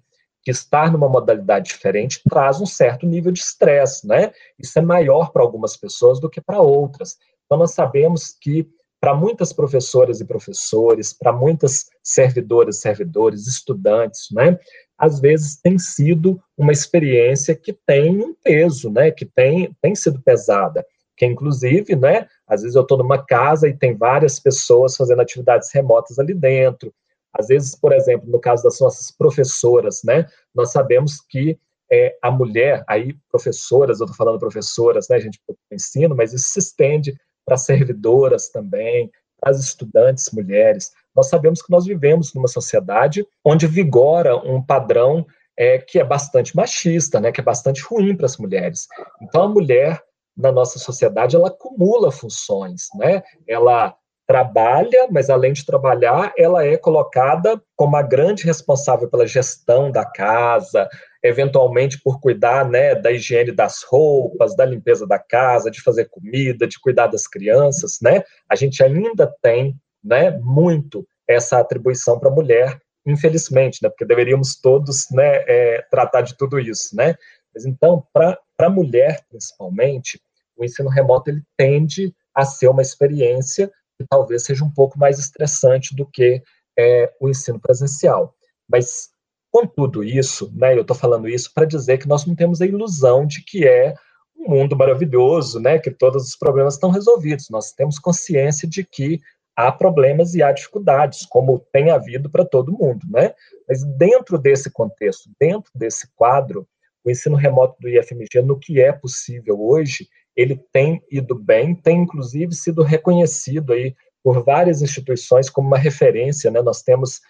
estar 0.51 0.91
numa 0.91 1.09
modalidade 1.09 1.69
diferente 1.69 2.21
traz 2.29 2.61
um 2.61 2.67
certo 2.67 3.07
nível 3.07 3.33
de 3.33 3.41
estresse, 3.41 4.07
né? 4.07 4.33
Isso 4.59 4.79
é 4.79 4.83
maior 4.83 5.31
para 5.31 5.43
algumas 5.43 5.77
pessoas 5.77 6.21
do 6.21 6.29
que 6.29 6.41
para 6.41 6.61
outras. 6.61 7.17
Então, 7.47 7.59
nós 7.59 7.73
sabemos 7.73 8.37
que 8.41 8.69
para 9.03 9.15
muitas 9.15 9.53
professoras 9.53 10.21
e 10.21 10.25
professores, 10.25 11.13
para 11.13 11.33
muitas 11.33 11.87
servidoras, 12.05 12.81
servidores, 12.81 13.49
estudantes, 13.49 14.29
né? 14.31 14.57
Às 14.97 15.19
vezes 15.19 15.61
tem 15.61 15.77
sido 15.77 16.41
uma 16.57 16.71
experiência 16.71 17.55
que 17.57 17.73
tem 17.85 18.23
um 18.23 18.33
peso, 18.33 18.91
né? 18.91 19.11
Que 19.11 19.25
tem, 19.25 19.77
tem 19.83 19.95
sido 19.97 20.23
pesada. 20.23 20.87
Que 21.17 21.27
inclusive, 21.27 21.97
né? 21.97 22.29
Às 22.47 22.63
vezes 22.63 22.77
eu 22.77 22.83
estou 22.83 22.97
numa 22.97 23.25
casa 23.25 23.69
e 23.69 23.77
tem 23.77 23.97
várias 23.97 24.39
pessoas 24.39 24.97
fazendo 24.97 25.21
atividades 25.21 25.73
remotas 25.73 26.21
ali 26.21 26.33
dentro. 26.33 26.95
Às 27.33 27.49
vezes, 27.49 27.75
por 27.75 27.93
exemplo, 27.93 28.31
no 28.31 28.39
caso 28.39 28.63
das 28.63 28.79
nossas 28.81 29.11
professoras, 29.11 30.03
né, 30.05 30.27
nós 30.55 30.71
sabemos 30.73 31.21
que 31.21 31.59
é, 31.91 32.17
a 32.23 32.31
mulher, 32.31 32.85
aí 32.89 33.15
professoras, 33.31 34.01
eu 34.01 34.05
estou 34.07 34.17
falando 34.17 34.39
professoras, 34.39 35.09
né, 35.09 35.21
gente 35.21 35.41
ensino, 35.71 36.15
mas 36.17 36.33
isso 36.33 36.49
se 36.49 36.59
estende 36.59 37.15
para 37.45 37.57
servidoras 37.57 38.49
também, 38.49 39.11
para 39.39 39.51
as 39.51 39.61
estudantes 39.61 40.31
mulheres. 40.33 40.93
Nós 41.15 41.29
sabemos 41.29 41.61
que 41.61 41.71
nós 41.71 41.85
vivemos 41.85 42.33
numa 42.33 42.49
sociedade 42.49 43.27
onde 43.45 43.67
vigora 43.67 44.37
um 44.37 44.63
padrão 44.63 45.27
é, 45.57 45.79
que 45.79 45.99
é 45.99 46.05
bastante 46.05 46.57
machista, 46.57 47.21
né, 47.21 47.31
que 47.31 47.41
é 47.41 47.45
bastante 47.45 47.83
ruim 47.83 48.17
para 48.17 48.27
as 48.27 48.39
mulheres. 48.39 48.87
Então, 49.21 49.43
a 49.43 49.49
mulher 49.49 50.03
na 50.37 50.51
nossa 50.51 50.79
sociedade 50.79 51.37
ela 51.37 51.49
acumula 51.49 52.11
funções, 52.11 52.89
né? 52.95 53.23
Ela 53.47 53.95
trabalha, 54.33 55.09
mas 55.11 55.29
além 55.29 55.53
de 55.53 55.67
trabalhar, 55.67 56.33
ela 56.39 56.65
é 56.65 56.79
colocada 56.79 57.63
como 57.77 57.97
a 57.97 58.03
grande 58.03 58.45
responsável 58.45 59.07
pela 59.07 59.27
gestão 59.27 59.91
da 59.91 60.07
casa, 60.07 60.89
eventualmente 61.23 62.01
por 62.03 62.19
cuidar 62.19 62.67
né, 62.67 62.95
da 62.95 63.13
higiene 63.13 63.53
das 63.53 63.83
roupas, 63.83 64.57
da 64.57 64.65
limpeza 64.65 65.07
da 65.07 65.19
casa, 65.19 65.71
de 65.71 65.83
fazer 65.83 66.07
comida, 66.07 66.67
de 66.67 66.81
cuidar 66.81 67.09
das 67.09 67.27
crianças, 67.27 67.99
né? 68.01 68.23
A 68.49 68.57
gente 68.57 68.83
ainda 68.83 69.31
tem 69.43 69.77
né, 70.03 70.31
muito 70.43 71.07
essa 71.29 71.59
atribuição 71.59 72.19
para 72.19 72.31
a 72.31 72.35
mulher, 72.35 72.81
infelizmente, 73.05 73.81
né? 73.83 73.91
Porque 73.91 74.07
deveríamos 74.07 74.59
todos 74.59 75.11
né, 75.11 75.45
é, 75.47 75.85
tratar 75.91 76.23
de 76.23 76.35
tudo 76.39 76.59
isso, 76.59 76.97
né? 76.97 77.17
Mas 77.55 77.67
então, 77.67 78.03
para 78.15 78.39
a 78.61 78.71
mulher, 78.71 79.21
principalmente, 79.29 80.19
o 80.57 80.65
ensino 80.65 80.89
remoto 80.89 81.29
ele 81.29 81.43
tende 81.55 82.15
a 82.35 82.47
ser 82.47 82.69
uma 82.69 82.81
experiência 82.81 83.71
talvez 84.09 84.45
seja 84.45 84.65
um 84.65 84.71
pouco 84.71 84.99
mais 84.99 85.19
estressante 85.19 85.95
do 85.95 86.07
que 86.07 86.43
é, 86.79 87.13
o 87.21 87.29
ensino 87.29 87.61
presencial. 87.61 88.35
Mas, 88.69 89.11
com 89.51 89.67
tudo 89.67 90.03
isso, 90.03 90.51
né, 90.55 90.75
eu 90.75 90.83
estou 90.83 90.97
falando 90.97 91.29
isso 91.29 91.53
para 91.55 91.67
dizer 91.67 91.99
que 91.99 92.09
nós 92.09 92.25
não 92.25 92.35
temos 92.35 92.61
a 92.61 92.67
ilusão 92.67 93.27
de 93.27 93.43
que 93.45 93.67
é 93.67 93.95
um 94.37 94.51
mundo 94.51 94.77
maravilhoso, 94.77 95.61
né, 95.61 95.79
que 95.79 95.91
todos 95.91 96.27
os 96.27 96.37
problemas 96.37 96.75
estão 96.75 96.91
resolvidos. 96.91 97.51
Nós 97.51 97.73
temos 97.73 97.99
consciência 97.99 98.69
de 98.69 98.85
que 98.85 99.21
há 99.57 99.71
problemas 99.71 100.35
e 100.35 100.43
há 100.43 100.51
dificuldades, 100.51 101.27
como 101.27 101.61
tem 101.73 101.91
havido 101.91 102.31
para 102.31 102.45
todo 102.45 102.73
mundo, 102.73 103.07
né? 103.11 103.35
Mas 103.69 103.85
dentro 103.85 104.39
desse 104.39 104.71
contexto, 104.71 105.31
dentro 105.39 105.71
desse 105.75 106.09
quadro, 106.17 106.67
o 107.05 107.11
ensino 107.11 107.37
remoto 107.37 107.77
do 107.81 107.89
IFMG, 107.89 108.41
no 108.43 108.59
que 108.59 108.81
é 108.81 108.93
possível 108.93 109.61
hoje, 109.61 110.09
ele 110.37 110.57
tem 110.73 111.03
ido 111.11 111.35
bem, 111.35 111.75
tem 111.75 112.03
inclusive 112.03 112.55
sido 112.55 112.83
reconhecido 112.83 113.73
aí 113.73 113.95
por 114.23 114.45
várias 114.45 114.83
instituições 114.83 115.51
como 115.51 115.67
uma 115.69 115.79
referência, 115.79 116.51
né? 116.51 116.63
Nós 116.63 116.83
temos 116.83 117.21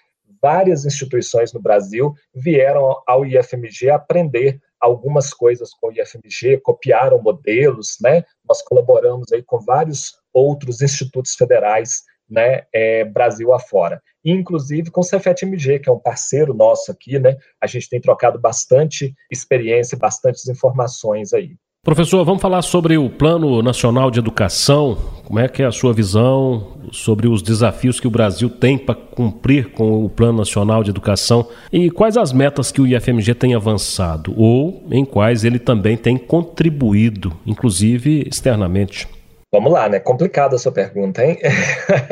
várias 0.41 0.85
instituições 0.85 1.53
no 1.53 1.61
Brasil 1.61 2.15
vieram 2.35 3.01
ao 3.07 3.25
IFMG 3.25 3.91
aprender 3.91 4.61
algumas 4.81 5.33
coisas 5.33 5.73
com 5.73 5.89
o 5.89 5.93
IFMG, 5.93 6.59
copiaram 6.59 7.23
modelos, 7.23 7.97
né? 8.01 8.25
Nós 8.47 8.61
colaboramos 8.63 9.33
aí 9.33 9.43
com 9.43 9.61
vários 9.61 10.17
outros 10.33 10.83
institutos 10.83 11.35
federais, 11.35 12.03
né, 12.29 12.63
é, 12.73 13.05
Brasil 13.05 13.53
afora. 13.53 14.03
Inclusive 14.25 14.91
com 14.91 15.03
o 15.03 15.05
Cefet-MG, 15.05 15.81
que 15.81 15.89
é 15.89 15.93
um 15.93 15.99
parceiro 15.99 16.55
nosso 16.55 16.91
aqui, 16.91 17.19
né? 17.19 17.37
A 17.61 17.67
gente 17.67 17.89
tem 17.89 18.01
trocado 18.01 18.39
bastante 18.39 19.15
experiência, 19.31 19.99
bastantes 19.99 20.49
informações 20.49 21.33
aí. 21.33 21.57
Professor, 21.85 22.25
vamos 22.25 22.41
falar 22.41 22.63
sobre 22.63 22.97
o 22.97 23.11
Plano 23.11 23.61
Nacional 23.61 24.09
de 24.09 24.21
Educação. 24.21 24.97
Como 25.25 25.41
é 25.41 25.49
que 25.49 25.65
é 25.65 25.67
a 25.67 25.73
sua 25.73 25.93
visão 25.93 26.79
sobre 26.93 27.27
os 27.27 27.43
desafios 27.43 27.99
que 27.99 28.07
o 28.07 28.11
Brasil 28.11 28.49
tem 28.49 28.79
para 28.79 28.95
cumprir 28.95 29.73
com 29.73 30.05
o 30.05 30.09
Plano 30.09 30.39
Nacional 30.39 30.85
de 30.85 30.91
Educação 30.91 31.49
e 31.73 31.91
quais 31.91 32.17
as 32.17 32.33
metas 32.33 32.71
que 32.71 32.81
o 32.81 32.87
IFMG 32.87 33.35
tem 33.35 33.57
avançado 33.57 34.33
ou 34.41 34.85
em 34.93 35.05
quais 35.05 35.43
ele 35.43 35.59
também 35.59 35.97
tem 35.97 36.17
contribuído, 36.17 37.33
inclusive 37.45 38.29
externamente? 38.29 39.09
Vamos 39.51 39.73
lá, 39.73 39.89
né? 39.89 39.99
Complicada 39.99 40.55
a 40.55 40.59
sua 40.61 40.71
pergunta, 40.71 41.25
hein? 41.25 41.37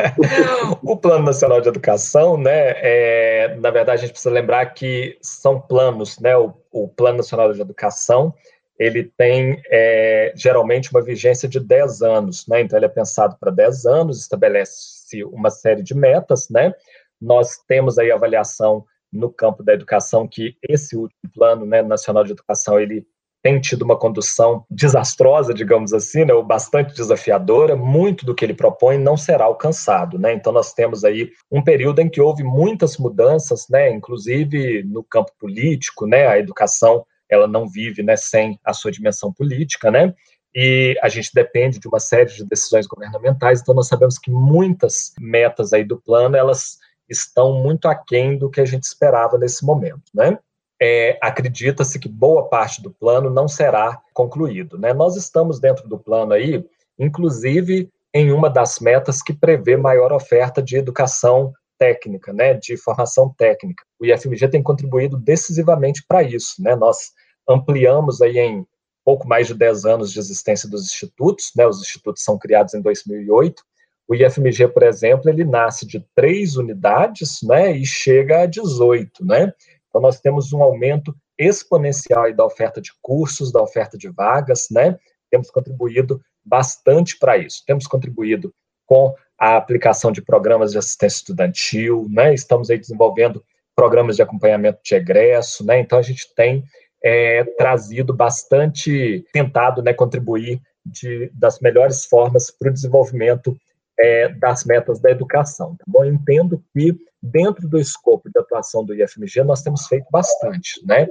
o 0.82 0.96
Plano 0.96 1.26
Nacional 1.26 1.60
de 1.60 1.68
Educação, 1.68 2.36
né? 2.36 2.74
É, 2.82 3.56
na 3.60 3.70
verdade, 3.70 3.98
a 3.98 4.00
gente 4.00 4.10
precisa 4.10 4.34
lembrar 4.34 4.66
que 4.74 5.16
são 5.22 5.60
planos, 5.60 6.18
né? 6.18 6.36
O, 6.36 6.52
o 6.72 6.88
Plano 6.88 7.18
Nacional 7.18 7.52
de 7.52 7.60
Educação 7.60 8.34
ele 8.80 9.12
tem 9.14 9.60
é, 9.70 10.32
geralmente 10.34 10.90
uma 10.90 11.02
vigência 11.02 11.46
de 11.46 11.60
10 11.60 12.00
anos, 12.00 12.46
né? 12.48 12.62
Então 12.62 12.78
ele 12.78 12.86
é 12.86 12.88
pensado 12.88 13.36
para 13.38 13.50
10 13.50 13.84
anos, 13.84 14.18
estabelece 14.18 15.22
uma 15.24 15.50
série 15.50 15.82
de 15.82 15.94
metas, 15.94 16.48
né? 16.48 16.72
Nós 17.20 17.58
temos 17.68 17.98
aí 17.98 18.10
avaliação 18.10 18.86
no 19.12 19.30
campo 19.30 19.62
da 19.62 19.74
educação 19.74 20.26
que 20.26 20.56
esse 20.66 20.96
último 20.96 21.30
plano, 21.34 21.66
né, 21.66 21.82
nacional 21.82 22.24
de 22.24 22.32
educação, 22.32 22.80
ele 22.80 23.04
tem 23.42 23.60
tido 23.60 23.82
uma 23.82 23.98
condução 23.98 24.64
desastrosa, 24.70 25.52
digamos 25.52 25.92
assim, 25.92 26.24
né, 26.24 26.32
ou 26.32 26.42
bastante 26.42 26.94
desafiadora, 26.94 27.76
muito 27.76 28.24
do 28.24 28.34
que 28.34 28.44
ele 28.44 28.54
propõe 28.54 28.96
não 28.96 29.16
será 29.16 29.44
alcançado, 29.44 30.18
né? 30.18 30.32
Então 30.32 30.54
nós 30.54 30.72
temos 30.72 31.04
aí 31.04 31.30
um 31.50 31.62
período 31.62 32.00
em 32.00 32.08
que 32.08 32.20
houve 32.20 32.42
muitas 32.42 32.96
mudanças, 32.96 33.66
né, 33.68 33.90
inclusive 33.90 34.82
no 34.84 35.04
campo 35.04 35.32
político, 35.38 36.06
né, 36.06 36.26
a 36.26 36.38
educação 36.38 37.04
ela 37.30 37.46
não 37.46 37.68
vive 37.68 38.02
né, 38.02 38.16
sem 38.16 38.58
a 38.64 38.72
sua 38.72 38.90
dimensão 38.90 39.32
política, 39.32 39.90
né? 39.90 40.14
E 40.54 40.98
a 41.00 41.08
gente 41.08 41.30
depende 41.32 41.78
de 41.78 41.86
uma 41.86 42.00
série 42.00 42.32
de 42.32 42.44
decisões 42.44 42.86
governamentais, 42.86 43.60
então 43.60 43.74
nós 43.74 43.86
sabemos 43.86 44.18
que 44.18 44.30
muitas 44.30 45.12
metas 45.18 45.72
aí 45.72 45.84
do 45.84 46.00
plano, 46.00 46.36
elas 46.36 46.78
estão 47.08 47.62
muito 47.62 47.86
aquém 47.86 48.36
do 48.36 48.50
que 48.50 48.60
a 48.60 48.64
gente 48.64 48.82
esperava 48.82 49.38
nesse 49.38 49.64
momento, 49.64 50.02
né? 50.12 50.38
É, 50.82 51.18
Acredita-se 51.20 51.98
que 51.98 52.08
boa 52.08 52.48
parte 52.48 52.82
do 52.82 52.90
plano 52.90 53.30
não 53.30 53.46
será 53.46 54.00
concluído, 54.12 54.78
né? 54.78 54.92
Nós 54.92 55.14
estamos 55.16 55.60
dentro 55.60 55.88
do 55.88 55.98
plano 55.98 56.32
aí, 56.32 56.64
inclusive 56.98 57.88
em 58.12 58.32
uma 58.32 58.50
das 58.50 58.80
metas 58.80 59.22
que 59.22 59.32
prevê 59.32 59.76
maior 59.76 60.12
oferta 60.12 60.60
de 60.60 60.76
educação 60.76 61.52
técnica, 61.78 62.32
né, 62.32 62.54
de 62.54 62.76
formação 62.76 63.32
técnica. 63.38 63.82
O 63.98 64.04
IFMG 64.04 64.48
tem 64.48 64.62
contribuído 64.62 65.16
decisivamente 65.16 66.04
para 66.06 66.22
isso, 66.22 66.62
né? 66.62 66.76
Nós 66.76 67.12
ampliamos 67.50 68.20
aí 68.20 68.38
em 68.38 68.66
pouco 69.04 69.26
mais 69.26 69.46
de 69.46 69.54
10 69.54 69.84
anos 69.84 70.12
de 70.12 70.18
existência 70.18 70.68
dos 70.68 70.84
institutos, 70.84 71.50
né? 71.56 71.66
Os 71.66 71.80
institutos 71.80 72.22
são 72.22 72.38
criados 72.38 72.74
em 72.74 72.80
2008. 72.80 73.62
O 74.06 74.14
IFMG, 74.14 74.68
por 74.68 74.82
exemplo, 74.82 75.30
ele 75.30 75.44
nasce 75.44 75.86
de 75.86 76.04
três 76.14 76.56
unidades, 76.56 77.38
né, 77.44 77.70
e 77.70 77.86
chega 77.86 78.42
a 78.42 78.46
18, 78.46 79.24
né? 79.24 79.52
Então 79.88 80.00
nós 80.00 80.20
temos 80.20 80.52
um 80.52 80.62
aumento 80.62 81.14
exponencial 81.38 82.32
da 82.34 82.44
oferta 82.44 82.80
de 82.80 82.90
cursos, 83.00 83.52
da 83.52 83.62
oferta 83.62 83.96
de 83.96 84.08
vagas, 84.08 84.66
né? 84.70 84.98
Temos 85.30 85.50
contribuído 85.50 86.20
bastante 86.44 87.18
para 87.18 87.38
isso. 87.38 87.62
Temos 87.66 87.86
contribuído 87.86 88.52
com 88.84 89.14
a 89.38 89.56
aplicação 89.56 90.12
de 90.12 90.20
programas 90.20 90.72
de 90.72 90.78
assistência 90.78 91.18
estudantil, 91.18 92.06
né? 92.10 92.34
Estamos 92.34 92.68
aí 92.68 92.78
desenvolvendo 92.78 93.42
programas 93.74 94.16
de 94.16 94.22
acompanhamento 94.22 94.80
de 94.84 94.94
egresso, 94.94 95.64
né? 95.64 95.78
Então 95.80 95.98
a 95.98 96.02
gente 96.02 96.34
tem 96.34 96.64
é, 97.02 97.44
trazido 97.56 98.14
bastante, 98.14 99.24
tentado, 99.32 99.82
né, 99.82 99.92
contribuir 99.92 100.60
de, 100.84 101.30
das 101.34 101.60
melhores 101.60 102.04
formas 102.04 102.50
para 102.50 102.70
o 102.70 102.72
desenvolvimento 102.72 103.56
é, 103.98 104.28
das 104.28 104.64
metas 104.64 105.00
da 105.00 105.10
educação. 105.10 105.76
Tá 105.76 105.84
bom? 105.86 106.04
Eu 106.04 106.12
entendo 106.12 106.62
que 106.72 106.96
dentro 107.22 107.68
do 107.68 107.78
escopo 107.78 108.30
de 108.30 108.38
atuação 108.38 108.84
do 108.84 108.94
IFMG 108.94 109.42
nós 109.42 109.62
temos 109.62 109.86
feito 109.86 110.06
bastante, 110.10 110.84
né? 110.86 111.08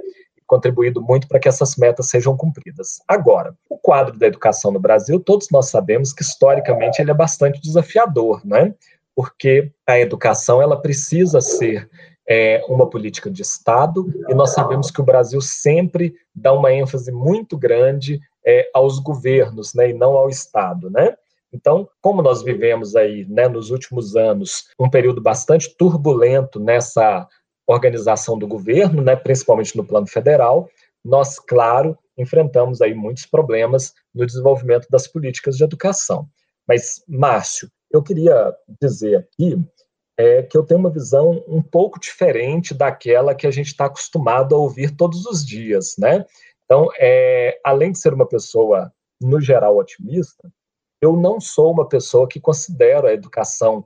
contribuído 0.50 1.00
muito 1.00 1.28
para 1.28 1.38
que 1.38 1.48
essas 1.48 1.76
metas 1.76 2.08
sejam 2.08 2.36
cumpridas. 2.36 3.00
Agora, 3.06 3.54
o 3.68 3.78
quadro 3.78 4.18
da 4.18 4.26
educação 4.26 4.72
no 4.72 4.80
Brasil, 4.80 5.20
todos 5.20 5.46
nós 5.52 5.70
sabemos 5.70 6.12
que 6.12 6.24
historicamente 6.24 7.00
ele 7.00 7.12
é 7.12 7.14
bastante 7.14 7.60
desafiador, 7.60 8.44
né? 8.44 8.74
Porque 9.14 9.70
a 9.86 10.00
educação 10.00 10.60
ela 10.60 10.76
precisa 10.82 11.40
ser 11.40 11.88
é, 12.28 12.62
uma 12.68 12.88
política 12.88 13.30
de 13.30 13.42
Estado 13.42 14.06
e 14.28 14.34
nós 14.34 14.52
sabemos 14.52 14.90
que 14.90 15.00
o 15.00 15.04
Brasil 15.04 15.40
sempre 15.40 16.14
dá 16.34 16.52
uma 16.52 16.72
ênfase 16.72 17.10
muito 17.10 17.58
grande 17.58 18.20
é, 18.44 18.70
aos 18.72 18.98
governos, 18.98 19.74
né, 19.74 19.90
e 19.90 19.92
não 19.92 20.12
ao 20.16 20.28
Estado, 20.28 20.88
né? 20.90 21.14
Então, 21.52 21.88
como 22.00 22.22
nós 22.22 22.42
vivemos 22.42 22.94
aí, 22.94 23.26
né, 23.28 23.48
nos 23.48 23.70
últimos 23.70 24.14
anos, 24.14 24.68
um 24.78 24.88
período 24.88 25.20
bastante 25.20 25.76
turbulento 25.76 26.60
nessa 26.60 27.26
organização 27.66 28.38
do 28.38 28.46
governo, 28.46 29.02
né, 29.02 29.16
principalmente 29.16 29.76
no 29.76 29.84
plano 29.84 30.06
federal, 30.06 30.68
nós, 31.04 31.38
claro, 31.38 31.98
enfrentamos 32.16 32.80
aí 32.80 32.94
muitos 32.94 33.26
problemas 33.26 33.92
no 34.14 34.26
desenvolvimento 34.26 34.86
das 34.90 35.08
políticas 35.08 35.56
de 35.56 35.64
educação. 35.64 36.28
Mas, 36.66 37.02
Márcio, 37.08 37.68
eu 37.90 38.02
queria 38.02 38.54
dizer 38.80 39.16
aqui 39.16 39.58
é, 40.16 40.42
que 40.42 40.56
eu 40.56 40.62
tenho 40.62 40.80
uma 40.80 40.90
visão 40.90 41.42
um 41.48 41.62
pouco 41.62 41.98
diferente 41.98 42.74
daquela 42.74 43.34
que 43.34 43.46
a 43.46 43.50
gente 43.50 43.68
está 43.68 43.86
acostumado 43.86 44.54
a 44.54 44.58
ouvir 44.58 44.94
todos 44.96 45.24
os 45.26 45.44
dias, 45.44 45.94
né? 45.98 46.24
Então, 46.64 46.88
é, 46.98 47.58
além 47.64 47.92
de 47.92 47.98
ser 47.98 48.12
uma 48.12 48.26
pessoa, 48.26 48.92
no 49.20 49.40
geral, 49.40 49.76
otimista, 49.76 50.50
eu 51.00 51.16
não 51.16 51.40
sou 51.40 51.72
uma 51.72 51.88
pessoa 51.88 52.28
que 52.28 52.38
considero 52.38 53.06
a 53.06 53.12
educação, 53.12 53.84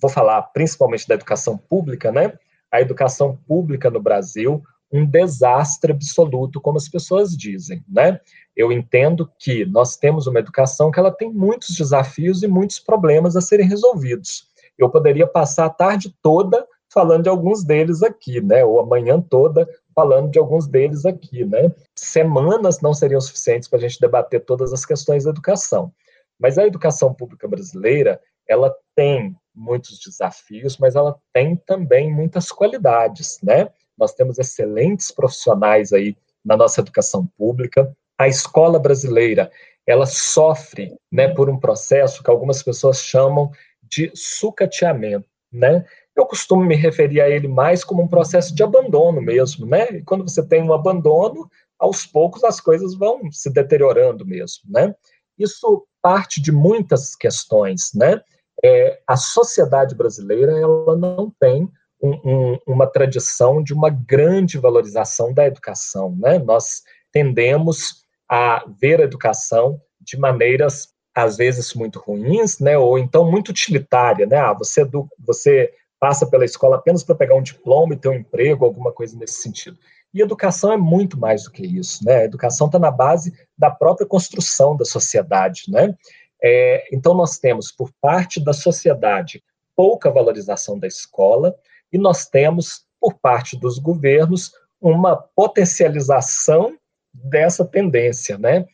vou 0.00 0.10
falar 0.10 0.42
principalmente 0.42 1.08
da 1.08 1.14
educação 1.14 1.56
pública, 1.56 2.12
né? 2.12 2.38
A 2.70 2.80
educação 2.80 3.36
pública 3.46 3.90
no 3.90 4.00
Brasil 4.00 4.62
um 4.94 5.04
desastre 5.04 5.90
absoluto, 5.90 6.60
como 6.60 6.78
as 6.78 6.88
pessoas 6.88 7.36
dizem, 7.36 7.84
né? 7.88 8.20
Eu 8.54 8.70
entendo 8.70 9.28
que 9.40 9.64
nós 9.66 9.96
temos 9.96 10.28
uma 10.28 10.38
educação 10.38 10.92
que 10.92 11.00
ela 11.00 11.10
tem 11.10 11.32
muitos 11.32 11.74
desafios 11.76 12.44
e 12.44 12.46
muitos 12.46 12.78
problemas 12.78 13.34
a 13.34 13.40
serem 13.40 13.66
resolvidos. 13.66 14.48
Eu 14.78 14.90
poderia 14.90 15.26
passar 15.26 15.66
a 15.66 15.70
tarde 15.70 16.14
toda 16.22 16.66
falando 16.92 17.24
de 17.24 17.28
alguns 17.28 17.64
deles 17.64 18.02
aqui, 18.02 18.40
né? 18.40 18.64
Ou 18.64 18.80
a 18.80 18.86
manhã 18.86 19.20
toda 19.20 19.68
falando 19.94 20.30
de 20.30 20.38
alguns 20.38 20.66
deles 20.66 21.04
aqui, 21.04 21.44
né? 21.44 21.72
Semanas 21.96 22.80
não 22.80 22.94
seriam 22.94 23.20
suficientes 23.20 23.68
para 23.68 23.78
a 23.78 23.80
gente 23.82 24.00
debater 24.00 24.44
todas 24.44 24.72
as 24.72 24.86
questões 24.86 25.24
da 25.24 25.30
educação. 25.30 25.92
Mas 26.38 26.58
a 26.58 26.66
educação 26.66 27.12
pública 27.12 27.48
brasileira, 27.48 28.20
ela 28.48 28.74
tem 28.94 29.36
muitos 29.54 29.98
desafios, 29.98 30.78
mas 30.78 30.94
ela 30.94 31.16
tem 31.32 31.56
também 31.56 32.12
muitas 32.12 32.50
qualidades, 32.50 33.38
né? 33.42 33.68
Nós 33.96 34.12
temos 34.12 34.38
excelentes 34.38 35.10
profissionais 35.10 35.92
aí 35.92 36.16
na 36.44 36.56
nossa 36.56 36.80
educação 36.80 37.26
pública. 37.38 37.92
A 38.18 38.28
escola 38.28 38.78
brasileira, 38.78 39.50
ela 39.86 40.06
sofre, 40.06 40.96
né, 41.10 41.28
por 41.28 41.48
um 41.48 41.58
processo 41.58 42.22
que 42.22 42.30
algumas 42.30 42.62
pessoas 42.62 42.98
chamam 43.00 43.50
de 43.94 44.10
sucateamento, 44.14 45.28
né? 45.52 45.84
Eu 46.16 46.26
costumo 46.26 46.64
me 46.64 46.74
referir 46.74 47.20
a 47.20 47.28
ele 47.28 47.48
mais 47.48 47.84
como 47.84 48.02
um 48.02 48.08
processo 48.08 48.54
de 48.54 48.62
abandono 48.62 49.20
mesmo, 49.20 49.66
né? 49.66 49.90
E 49.90 50.02
quando 50.02 50.28
você 50.28 50.46
tem 50.46 50.62
um 50.62 50.72
abandono, 50.72 51.48
aos 51.78 52.06
poucos 52.06 52.44
as 52.44 52.60
coisas 52.60 52.94
vão 52.94 53.30
se 53.30 53.50
deteriorando 53.50 54.24
mesmo, 54.26 54.62
né? 54.68 54.94
Isso 55.38 55.86
parte 56.00 56.40
de 56.40 56.52
muitas 56.52 57.14
questões, 57.14 57.90
né? 57.94 58.20
É, 58.64 59.00
a 59.06 59.16
sociedade 59.16 59.94
brasileira 59.94 60.52
ela 60.58 60.96
não 60.96 61.32
tem 61.40 61.68
um, 62.00 62.10
um, 62.24 62.58
uma 62.66 62.86
tradição 62.86 63.62
de 63.62 63.72
uma 63.72 63.90
grande 63.90 64.58
valorização 64.58 65.32
da 65.32 65.46
educação, 65.46 66.14
né? 66.16 66.38
Nós 66.38 66.82
tendemos 67.12 68.04
a 68.28 68.64
ver 68.80 69.00
a 69.00 69.04
educação 69.04 69.80
de 70.00 70.18
maneiras 70.18 70.93
às 71.14 71.36
vezes 71.36 71.74
muito 71.74 72.00
ruins, 72.00 72.58
né? 72.58 72.76
Ou 72.76 72.98
então 72.98 73.30
muito 73.30 73.50
utilitária, 73.50 74.26
né? 74.26 74.36
Ah, 74.36 74.52
você 74.52 74.84
do, 74.84 75.08
você 75.18 75.72
passa 76.00 76.26
pela 76.26 76.44
escola 76.44 76.76
apenas 76.76 77.02
para 77.02 77.14
pegar 77.14 77.34
um 77.34 77.42
diploma 77.42 77.94
e 77.94 77.96
ter 77.96 78.08
um 78.08 78.14
emprego, 78.14 78.64
alguma 78.64 78.92
coisa 78.92 79.16
nesse 79.16 79.40
sentido. 79.40 79.78
E 80.12 80.20
educação 80.20 80.72
é 80.72 80.76
muito 80.76 81.18
mais 81.18 81.44
do 81.44 81.50
que 81.50 81.64
isso, 81.64 82.04
né? 82.04 82.18
A 82.18 82.24
educação 82.24 82.66
está 82.66 82.78
na 82.78 82.90
base 82.90 83.32
da 83.56 83.70
própria 83.70 84.06
construção 84.06 84.76
da 84.76 84.84
sociedade, 84.84 85.64
né? 85.68 85.94
É, 86.42 86.84
então, 86.92 87.14
nós 87.14 87.38
temos, 87.38 87.72
por 87.72 87.90
parte 88.00 88.38
da 88.38 88.52
sociedade, 88.52 89.42
pouca 89.74 90.10
valorização 90.10 90.78
da 90.78 90.86
escola, 90.86 91.54
e 91.92 91.96
nós 91.96 92.26
temos, 92.26 92.84
por 93.00 93.14
parte 93.14 93.58
dos 93.58 93.78
governos, 93.78 94.52
uma 94.80 95.16
potencialização 95.16 96.76
dessa 97.12 97.64
tendência, 97.64 98.36
né? 98.36 98.66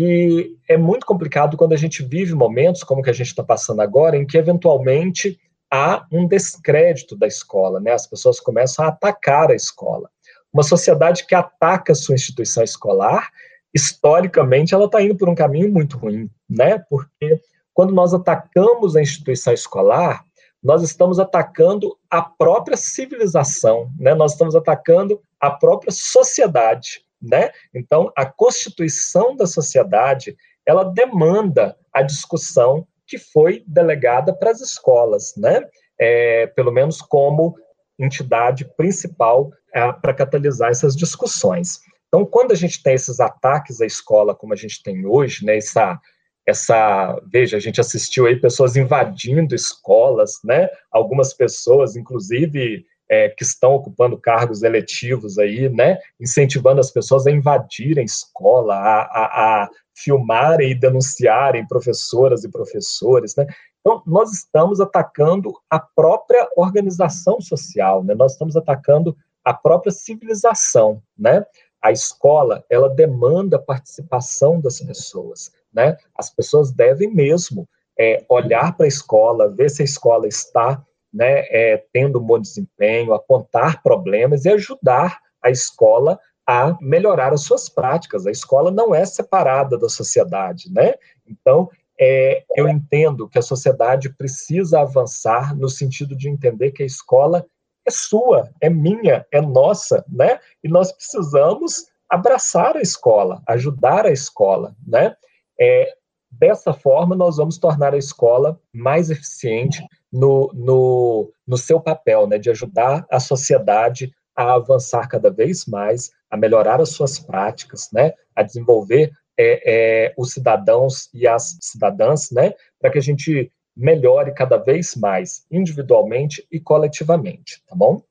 E 0.00 0.56
é 0.68 0.76
muito 0.76 1.04
complicado 1.04 1.56
quando 1.56 1.72
a 1.72 1.76
gente 1.76 2.04
vive 2.04 2.32
momentos 2.32 2.84
como 2.84 3.02
que 3.02 3.10
a 3.10 3.12
gente 3.12 3.26
está 3.26 3.42
passando 3.42 3.80
agora, 3.80 4.16
em 4.16 4.24
que 4.24 4.38
eventualmente 4.38 5.36
há 5.68 6.06
um 6.12 6.24
descrédito 6.24 7.16
da 7.16 7.26
escola, 7.26 7.80
né? 7.80 7.90
As 7.90 8.06
pessoas 8.06 8.38
começam 8.38 8.84
a 8.84 8.90
atacar 8.90 9.50
a 9.50 9.56
escola. 9.56 10.08
Uma 10.52 10.62
sociedade 10.62 11.26
que 11.26 11.34
ataca 11.34 11.90
a 11.90 11.96
sua 11.96 12.14
instituição 12.14 12.62
escolar, 12.62 13.28
historicamente, 13.74 14.72
ela 14.72 14.84
está 14.84 15.02
indo 15.02 15.16
por 15.16 15.28
um 15.28 15.34
caminho 15.34 15.68
muito 15.68 15.98
ruim, 15.98 16.30
né? 16.48 16.78
Porque 16.88 17.42
quando 17.74 17.92
nós 17.92 18.14
atacamos 18.14 18.94
a 18.94 19.02
instituição 19.02 19.52
escolar, 19.52 20.24
nós 20.62 20.84
estamos 20.84 21.18
atacando 21.18 21.98
a 22.08 22.22
própria 22.22 22.76
civilização, 22.76 23.90
né? 23.98 24.14
Nós 24.14 24.30
estamos 24.30 24.54
atacando 24.54 25.20
a 25.40 25.50
própria 25.50 25.90
sociedade, 25.90 27.02
né? 27.20 27.50
Então, 27.74 28.12
a 28.16 28.24
constituição 28.24 29.34
da 29.36 29.46
sociedade, 29.46 30.36
ela 30.66 30.84
demanda 30.84 31.76
a 31.92 32.02
discussão 32.02 32.86
que 33.06 33.18
foi 33.18 33.64
delegada 33.66 34.32
para 34.32 34.50
as 34.50 34.60
escolas, 34.60 35.34
né? 35.36 35.62
É, 35.98 36.46
pelo 36.48 36.70
menos 36.70 37.00
como 37.00 37.56
entidade 37.98 38.64
principal 38.76 39.50
é, 39.74 39.92
para 39.92 40.14
catalisar 40.14 40.70
essas 40.70 40.94
discussões. 40.94 41.80
Então, 42.06 42.24
quando 42.24 42.52
a 42.52 42.54
gente 42.54 42.82
tem 42.82 42.94
esses 42.94 43.20
ataques 43.20 43.80
à 43.80 43.86
escola, 43.86 44.34
como 44.34 44.52
a 44.52 44.56
gente 44.56 44.82
tem 44.82 45.04
hoje, 45.04 45.44
né, 45.44 45.56
essa, 45.56 46.00
essa, 46.46 47.20
veja, 47.30 47.56
a 47.56 47.60
gente 47.60 47.80
assistiu 47.80 48.26
aí 48.26 48.36
pessoas 48.40 48.76
invadindo 48.76 49.54
escolas, 49.54 50.38
né, 50.42 50.68
algumas 50.90 51.34
pessoas, 51.34 51.96
inclusive, 51.96 52.86
é, 53.08 53.28
que 53.30 53.42
estão 53.42 53.72
ocupando 53.74 54.18
cargos 54.18 54.62
eletivos 54.62 55.38
aí, 55.38 55.68
né, 55.68 55.98
incentivando 56.20 56.80
as 56.80 56.90
pessoas 56.90 57.26
a 57.26 57.30
invadirem 57.30 58.04
escola, 58.04 58.74
a, 58.74 59.00
a, 59.02 59.62
a 59.62 59.68
filmarem 59.94 60.70
e 60.70 60.74
denunciarem 60.74 61.66
professoras 61.66 62.44
e 62.44 62.50
professores, 62.50 63.34
né, 63.34 63.46
então, 63.80 64.02
nós 64.06 64.32
estamos 64.32 64.80
atacando 64.80 65.52
a 65.70 65.78
própria 65.78 66.46
organização 66.56 67.40
social, 67.40 68.04
né? 68.04 68.14
nós 68.14 68.32
estamos 68.32 68.56
atacando 68.56 69.16
a 69.44 69.54
própria 69.54 69.90
civilização, 69.90 71.02
né? 71.16 71.42
A 71.80 71.90
escola, 71.90 72.62
ela 72.68 72.90
demanda 72.90 73.56
a 73.56 73.62
participação 73.62 74.60
das 74.60 74.80
pessoas, 74.80 75.52
né? 75.72 75.96
As 76.14 76.28
pessoas 76.28 76.70
devem 76.70 77.10
mesmo 77.10 77.66
é, 77.98 78.22
olhar 78.28 78.76
para 78.76 78.84
a 78.84 78.88
escola, 78.88 79.48
ver 79.48 79.70
se 79.70 79.80
a 79.80 79.84
escola 79.84 80.26
está 80.26 80.84
né, 81.12 81.40
é, 81.48 81.84
tendo 81.92 82.18
um 82.18 82.24
bom 82.24 82.38
desempenho, 82.38 83.14
apontar 83.14 83.82
problemas 83.82 84.44
e 84.44 84.50
ajudar 84.50 85.18
a 85.42 85.50
escola 85.50 86.18
a 86.46 86.76
melhorar 86.80 87.32
as 87.32 87.42
suas 87.42 87.68
práticas. 87.68 88.26
A 88.26 88.30
escola 88.30 88.70
não 88.70 88.94
é 88.94 89.04
separada 89.04 89.76
da 89.76 89.88
sociedade, 89.88 90.72
né? 90.72 90.94
Então, 91.26 91.70
é, 92.00 92.44
eu 92.56 92.68
entendo 92.68 93.28
que 93.28 93.38
a 93.38 93.42
sociedade 93.42 94.08
precisa 94.14 94.80
avançar 94.80 95.54
no 95.54 95.68
sentido 95.68 96.16
de 96.16 96.28
entender 96.28 96.70
que 96.70 96.82
a 96.82 96.86
escola 96.86 97.44
é 97.86 97.90
sua, 97.90 98.50
é 98.60 98.70
minha, 98.70 99.26
é 99.32 99.40
nossa, 99.40 100.04
né? 100.08 100.38
E 100.62 100.68
nós 100.68 100.92
precisamos 100.92 101.86
abraçar 102.08 102.76
a 102.76 102.80
escola, 102.80 103.42
ajudar 103.46 104.06
a 104.06 104.10
escola, 104.10 104.74
né? 104.86 105.14
É, 105.60 105.92
dessa 106.30 106.72
forma, 106.72 107.16
nós 107.16 107.36
vamos 107.36 107.58
tornar 107.58 107.92
a 107.94 107.98
escola 107.98 108.60
mais 108.72 109.10
eficiente 109.10 109.82
no, 110.12 110.50
no, 110.54 111.32
no 111.46 111.56
seu 111.56 111.80
papel, 111.80 112.26
né? 112.26 112.38
De 112.38 112.50
ajudar 112.50 113.06
a 113.10 113.20
sociedade 113.20 114.12
a 114.36 114.54
avançar 114.54 115.08
cada 115.08 115.30
vez 115.30 115.66
mais, 115.66 116.10
a 116.30 116.36
melhorar 116.36 116.80
as 116.80 116.90
suas 116.90 117.18
práticas, 117.18 117.88
né? 117.92 118.12
A 118.34 118.42
desenvolver 118.42 119.12
é, 119.38 119.62
é, 120.08 120.14
os 120.18 120.32
cidadãos 120.32 121.08
e 121.14 121.26
as 121.26 121.56
cidadãs, 121.60 122.30
né, 122.32 122.52
para 122.80 122.90
que 122.90 122.98
a 122.98 123.02
gente 123.02 123.50
melhore 123.76 124.32
cada 124.32 124.56
vez 124.56 124.96
mais, 124.96 125.44
individualmente 125.50 126.44
e 126.50 126.58
coletivamente, 126.58 127.62
tá 127.68 127.76
bom? 127.76 128.02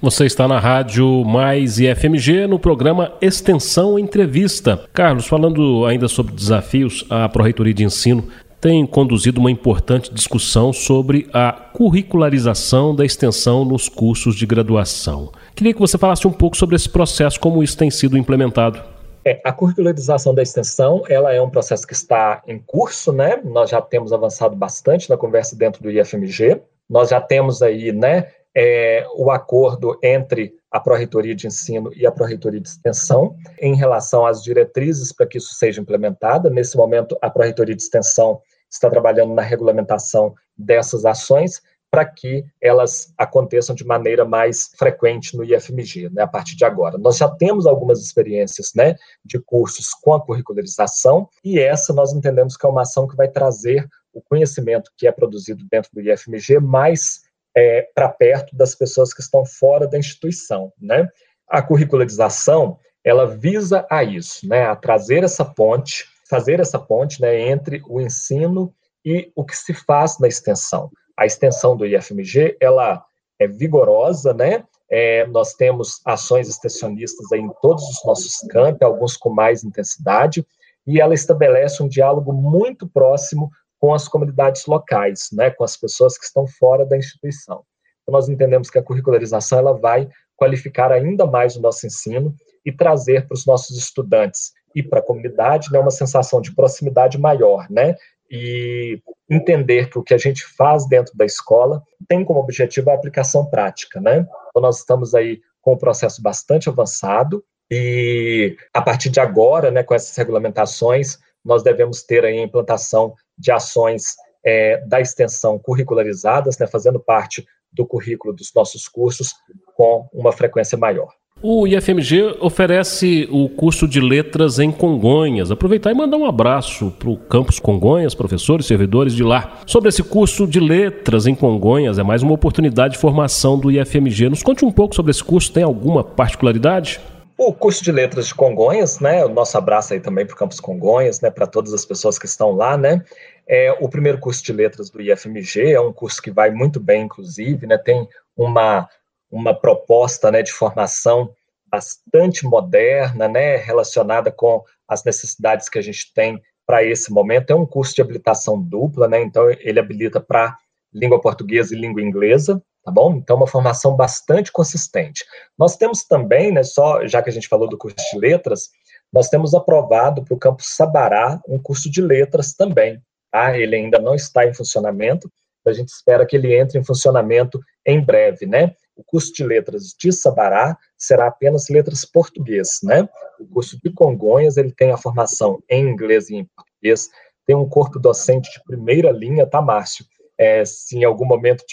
Você 0.00 0.26
está 0.26 0.48
na 0.48 0.58
Rádio 0.58 1.24
Mais 1.24 1.78
e 1.78 1.86
FMG 1.94 2.48
no 2.48 2.58
programa 2.58 3.16
Extensão 3.22 3.96
Entrevista. 3.96 4.88
Carlos, 4.92 5.28
falando 5.28 5.86
ainda 5.86 6.08
sobre 6.08 6.34
desafios, 6.34 7.06
a 7.08 7.28
Proreitoria 7.28 7.72
de 7.72 7.84
Ensino 7.84 8.28
tem 8.62 8.86
conduzido 8.86 9.40
uma 9.40 9.50
importante 9.50 10.14
discussão 10.14 10.72
sobre 10.72 11.28
a 11.32 11.50
curricularização 11.50 12.94
da 12.94 13.04
extensão 13.04 13.64
nos 13.64 13.88
cursos 13.88 14.36
de 14.36 14.46
graduação. 14.46 15.32
Queria 15.52 15.74
que 15.74 15.80
você 15.80 15.98
falasse 15.98 16.28
um 16.28 16.32
pouco 16.32 16.56
sobre 16.56 16.76
esse 16.76 16.88
processo, 16.88 17.40
como 17.40 17.60
isso 17.60 17.76
tem 17.76 17.90
sido 17.90 18.16
implementado. 18.16 18.80
É, 19.24 19.40
a 19.44 19.52
curricularização 19.52 20.32
da 20.32 20.42
extensão, 20.42 21.02
ela 21.08 21.32
é 21.32 21.42
um 21.42 21.50
processo 21.50 21.84
que 21.84 21.92
está 21.92 22.40
em 22.46 22.56
curso, 22.56 23.12
né? 23.12 23.40
Nós 23.44 23.68
já 23.68 23.82
temos 23.82 24.12
avançado 24.12 24.54
bastante 24.54 25.10
na 25.10 25.16
conversa 25.16 25.56
dentro 25.56 25.82
do 25.82 25.90
IFMG. 25.90 26.62
Nós 26.88 27.08
já 27.08 27.20
temos 27.20 27.62
aí, 27.62 27.90
né, 27.90 28.28
é, 28.54 29.04
o 29.16 29.32
acordo 29.32 29.98
entre 30.02 30.54
a 30.70 30.78
Pró-Reitoria 30.78 31.34
de 31.34 31.48
Ensino 31.48 31.90
e 31.96 32.06
a 32.06 32.12
Pró-Reitoria 32.12 32.60
de 32.60 32.68
Extensão 32.68 33.34
em 33.60 33.74
relação 33.74 34.24
às 34.24 34.42
diretrizes 34.42 35.12
para 35.12 35.26
que 35.26 35.38
isso 35.38 35.54
seja 35.54 35.80
implementado. 35.80 36.48
Nesse 36.48 36.76
momento, 36.76 37.18
a 37.20 37.28
Pró-Reitoria 37.28 37.74
de 37.74 37.82
Extensão 37.82 38.40
está 38.72 38.90
trabalhando 38.90 39.34
na 39.34 39.42
regulamentação 39.42 40.34
dessas 40.56 41.04
ações 41.04 41.62
para 41.92 42.06
que 42.06 42.42
elas 42.58 43.12
aconteçam 43.18 43.76
de 43.76 43.84
maneira 43.84 44.24
mais 44.24 44.70
frequente 44.78 45.36
no 45.36 45.44
IFMG, 45.44 46.08
né, 46.08 46.22
a 46.22 46.26
partir 46.26 46.56
de 46.56 46.64
agora. 46.64 46.96
Nós 46.96 47.18
já 47.18 47.28
temos 47.28 47.66
algumas 47.66 48.00
experiências 48.00 48.72
né, 48.74 48.96
de 49.22 49.38
cursos 49.38 49.90
com 49.90 50.14
a 50.14 50.24
curricularização, 50.24 51.28
e 51.44 51.58
essa 51.58 51.92
nós 51.92 52.14
entendemos 52.14 52.56
que 52.56 52.64
é 52.64 52.68
uma 52.68 52.80
ação 52.80 53.06
que 53.06 53.14
vai 53.14 53.28
trazer 53.28 53.86
o 54.10 54.22
conhecimento 54.22 54.90
que 54.96 55.06
é 55.06 55.12
produzido 55.12 55.66
dentro 55.70 55.90
do 55.92 56.00
IFMG 56.00 56.60
mais 56.60 57.24
é, 57.54 57.82
para 57.94 58.08
perto 58.08 58.56
das 58.56 58.74
pessoas 58.74 59.12
que 59.12 59.20
estão 59.20 59.44
fora 59.44 59.86
da 59.86 59.98
instituição. 59.98 60.72
Né? 60.80 61.06
A 61.46 61.60
curricularização, 61.60 62.78
ela 63.04 63.26
visa 63.26 63.86
a 63.90 64.02
isso, 64.02 64.48
né, 64.48 64.64
a 64.64 64.74
trazer 64.74 65.24
essa 65.24 65.44
ponte, 65.44 66.06
fazer 66.32 66.60
essa 66.60 66.78
ponte 66.78 67.20
né, 67.20 67.50
entre 67.50 67.82
o 67.86 68.00
ensino 68.00 68.74
e 69.04 69.30
o 69.36 69.44
que 69.44 69.56
se 69.56 69.74
faz 69.74 70.18
na 70.18 70.28
extensão 70.28 70.90
a 71.16 71.26
extensão 71.26 71.76
do 71.76 71.86
IFMG, 71.86 72.56
ela 72.60 73.04
é 73.38 73.46
vigorosa, 73.46 74.32
né? 74.32 74.64
É, 74.90 75.26
nós 75.26 75.54
temos 75.54 76.00
ações 76.04 76.48
extensionistas 76.48 77.32
em 77.32 77.48
todos 77.62 77.82
os 77.88 78.04
nossos 78.04 78.38
campos, 78.50 78.82
alguns 78.82 79.16
com 79.16 79.30
mais 79.30 79.64
intensidade, 79.64 80.46
e 80.86 81.00
ela 81.00 81.14
estabelece 81.14 81.82
um 81.82 81.88
diálogo 81.88 82.32
muito 82.32 82.86
próximo 82.86 83.50
com 83.78 83.94
as 83.94 84.06
comunidades 84.06 84.66
locais, 84.66 85.28
né, 85.32 85.50
com 85.50 85.64
as 85.64 85.76
pessoas 85.76 86.18
que 86.18 86.24
estão 86.24 86.46
fora 86.46 86.84
da 86.84 86.96
instituição. 86.96 87.64
Então, 88.02 88.12
nós 88.12 88.28
entendemos 88.28 88.68
que 88.68 88.78
a 88.78 88.82
curricularização 88.82 89.58
ela 89.58 89.72
vai 89.72 90.08
qualificar 90.36 90.92
ainda 90.92 91.24
mais 91.24 91.56
o 91.56 91.60
nosso 91.60 91.86
ensino 91.86 92.34
e 92.64 92.70
trazer 92.70 93.26
para 93.26 93.34
os 93.34 93.46
nossos 93.46 93.76
estudantes 93.76 94.52
e 94.74 94.82
para 94.82 95.00
a 95.00 95.02
comunidade 95.02 95.70
né, 95.72 95.78
uma 95.78 95.90
sensação 95.90 96.40
de 96.40 96.54
proximidade 96.54 97.18
maior, 97.18 97.66
né, 97.70 97.96
e 98.30 99.00
entender 99.28 99.90
que 99.90 99.98
o 99.98 100.02
que 100.02 100.14
a 100.14 100.18
gente 100.18 100.44
faz 100.56 100.86
dentro 100.88 101.16
da 101.16 101.24
escola 101.24 101.82
tem 102.08 102.24
como 102.24 102.40
objetivo 102.40 102.90
a 102.90 102.94
aplicação 102.94 103.44
prática, 103.44 104.00
né? 104.00 104.26
Então 104.48 104.62
nós 104.62 104.78
estamos 104.78 105.14
aí 105.14 105.40
com 105.60 105.74
um 105.74 105.78
processo 105.78 106.22
bastante 106.22 106.68
avançado 106.68 107.44
e 107.70 108.56
a 108.74 108.82
partir 108.82 109.08
de 109.08 109.20
agora, 109.20 109.70
né, 109.70 109.82
com 109.82 109.94
essas 109.94 110.14
regulamentações, 110.16 111.18
nós 111.44 111.62
devemos 111.62 112.02
ter 112.02 112.24
aí 112.24 112.38
a 112.38 112.42
implantação 112.42 113.14
de 113.36 113.50
ações 113.50 114.14
é, 114.44 114.78
da 114.86 115.00
extensão 115.00 115.58
curricularizadas, 115.58 116.58
né, 116.58 116.66
fazendo 116.66 117.00
parte 117.00 117.46
do 117.72 117.86
currículo 117.86 118.34
dos 118.34 118.52
nossos 118.54 118.88
cursos 118.88 119.34
com 119.74 120.08
uma 120.12 120.32
frequência 120.32 120.76
maior. 120.76 121.12
O 121.44 121.66
IFMG 121.66 122.36
oferece 122.38 123.28
o 123.28 123.48
curso 123.48 123.88
de 123.88 124.00
letras 124.00 124.60
em 124.60 124.70
Congonhas. 124.70 125.50
Aproveitar 125.50 125.90
e 125.90 125.94
mandar 125.94 126.16
um 126.16 126.24
abraço 126.24 126.92
para 126.92 127.10
o 127.10 127.16
campus 127.16 127.58
Congonhas, 127.58 128.14
professores, 128.14 128.64
servidores 128.64 129.12
de 129.12 129.24
lá. 129.24 129.60
Sobre 129.66 129.88
esse 129.88 130.04
curso 130.04 130.46
de 130.46 130.60
letras 130.60 131.26
em 131.26 131.34
Congonhas, 131.34 131.98
é 131.98 132.04
mais 132.04 132.22
uma 132.22 132.32
oportunidade 132.32 132.94
de 132.94 133.00
formação 133.00 133.58
do 133.58 133.72
IFMG. 133.72 134.28
Nos 134.28 134.40
conte 134.40 134.64
um 134.64 134.70
pouco 134.70 134.94
sobre 134.94 135.10
esse 135.10 135.24
curso, 135.24 135.52
tem 135.52 135.64
alguma 135.64 136.04
particularidade? 136.04 137.00
O 137.36 137.52
curso 137.52 137.82
de 137.82 137.90
letras 137.90 138.28
de 138.28 138.36
Congonhas, 138.36 139.00
né? 139.00 139.24
O 139.24 139.28
nosso 139.28 139.58
abraço 139.58 139.94
aí 139.94 139.98
também 139.98 140.24
para 140.24 140.34
o 140.34 140.38
campus 140.38 140.60
Congonhas, 140.60 141.20
né? 141.20 141.28
Para 141.28 141.48
todas 141.48 141.74
as 141.74 141.84
pessoas 141.84 142.20
que 142.20 142.26
estão 142.26 142.52
lá, 142.52 142.76
né? 142.76 143.02
É 143.48 143.76
o 143.80 143.88
primeiro 143.88 144.18
curso 144.18 144.44
de 144.44 144.52
letras 144.52 144.90
do 144.90 145.02
IFMG, 145.02 145.72
é 145.72 145.80
um 145.80 145.92
curso 145.92 146.22
que 146.22 146.30
vai 146.30 146.52
muito 146.52 146.78
bem, 146.78 147.02
inclusive, 147.02 147.66
né? 147.66 147.76
Tem 147.78 148.06
uma 148.36 148.88
uma 149.32 149.58
proposta 149.58 150.30
né, 150.30 150.42
de 150.42 150.52
formação 150.52 151.32
bastante 151.66 152.44
moderna, 152.44 153.26
né, 153.26 153.56
relacionada 153.56 154.30
com 154.30 154.62
as 154.86 155.02
necessidades 155.04 155.70
que 155.70 155.78
a 155.78 155.82
gente 155.82 156.12
tem 156.14 156.40
para 156.66 156.84
esse 156.84 157.10
momento. 157.10 157.50
É 157.50 157.54
um 157.54 157.66
curso 157.66 157.94
de 157.94 158.02
habilitação 158.02 158.60
dupla, 158.60 159.08
né, 159.08 159.22
então 159.22 159.50
ele 159.50 159.80
habilita 159.80 160.20
para 160.20 160.54
língua 160.92 161.18
portuguesa 161.18 161.74
e 161.74 161.80
língua 161.80 162.02
inglesa, 162.02 162.62
tá 162.84 162.92
bom? 162.92 163.14
Então, 163.14 163.36
uma 163.36 163.46
formação 163.46 163.96
bastante 163.96 164.52
consistente. 164.52 165.24
Nós 165.58 165.76
temos 165.76 166.04
também, 166.04 166.52
né, 166.52 166.62
só 166.62 167.06
já 167.06 167.22
que 167.22 167.30
a 167.30 167.32
gente 167.32 167.48
falou 167.48 167.66
do 167.66 167.78
curso 167.78 167.96
de 167.96 168.18
letras, 168.18 168.68
nós 169.10 169.28
temos 169.28 169.54
aprovado 169.54 170.22
para 170.22 170.34
o 170.34 170.38
campus 170.38 170.76
Sabará 170.76 171.40
um 171.48 171.58
curso 171.58 171.90
de 171.90 172.02
letras 172.02 172.54
também, 172.54 173.00
tá? 173.30 173.56
Ele 173.56 173.76
ainda 173.76 173.98
não 173.98 174.14
está 174.14 174.46
em 174.46 174.54
funcionamento, 174.54 175.30
a 175.66 175.72
gente 175.72 175.88
espera 175.88 176.26
que 176.26 176.36
ele 176.36 176.54
entre 176.54 176.78
em 176.78 176.84
funcionamento 176.84 177.60
em 177.86 178.00
breve, 178.00 178.46
né? 178.46 178.74
O 178.96 179.02
curso 179.04 179.32
de 179.32 179.44
letras 179.44 179.94
de 179.98 180.12
Sabará 180.12 180.76
será 180.96 181.26
apenas 181.26 181.68
letras 181.68 182.04
português, 182.04 182.80
né? 182.82 183.08
O 183.40 183.46
curso 183.46 183.78
de 183.82 183.90
Congonhas, 183.92 184.56
ele 184.56 184.72
tem 184.72 184.90
a 184.90 184.96
formação 184.96 185.62
em 185.68 185.88
inglês 185.88 186.28
e 186.28 186.36
em 186.36 186.44
português, 186.44 187.08
tem 187.46 187.56
um 187.56 187.68
corpo 187.68 187.98
docente 187.98 188.50
de 188.52 188.62
primeira 188.64 189.10
linha, 189.10 189.46
tá, 189.46 189.60
Márcio? 189.60 190.04
É, 190.38 190.64
se 190.64 190.96
em 190.96 191.04
algum 191.04 191.24
momento 191.24 191.64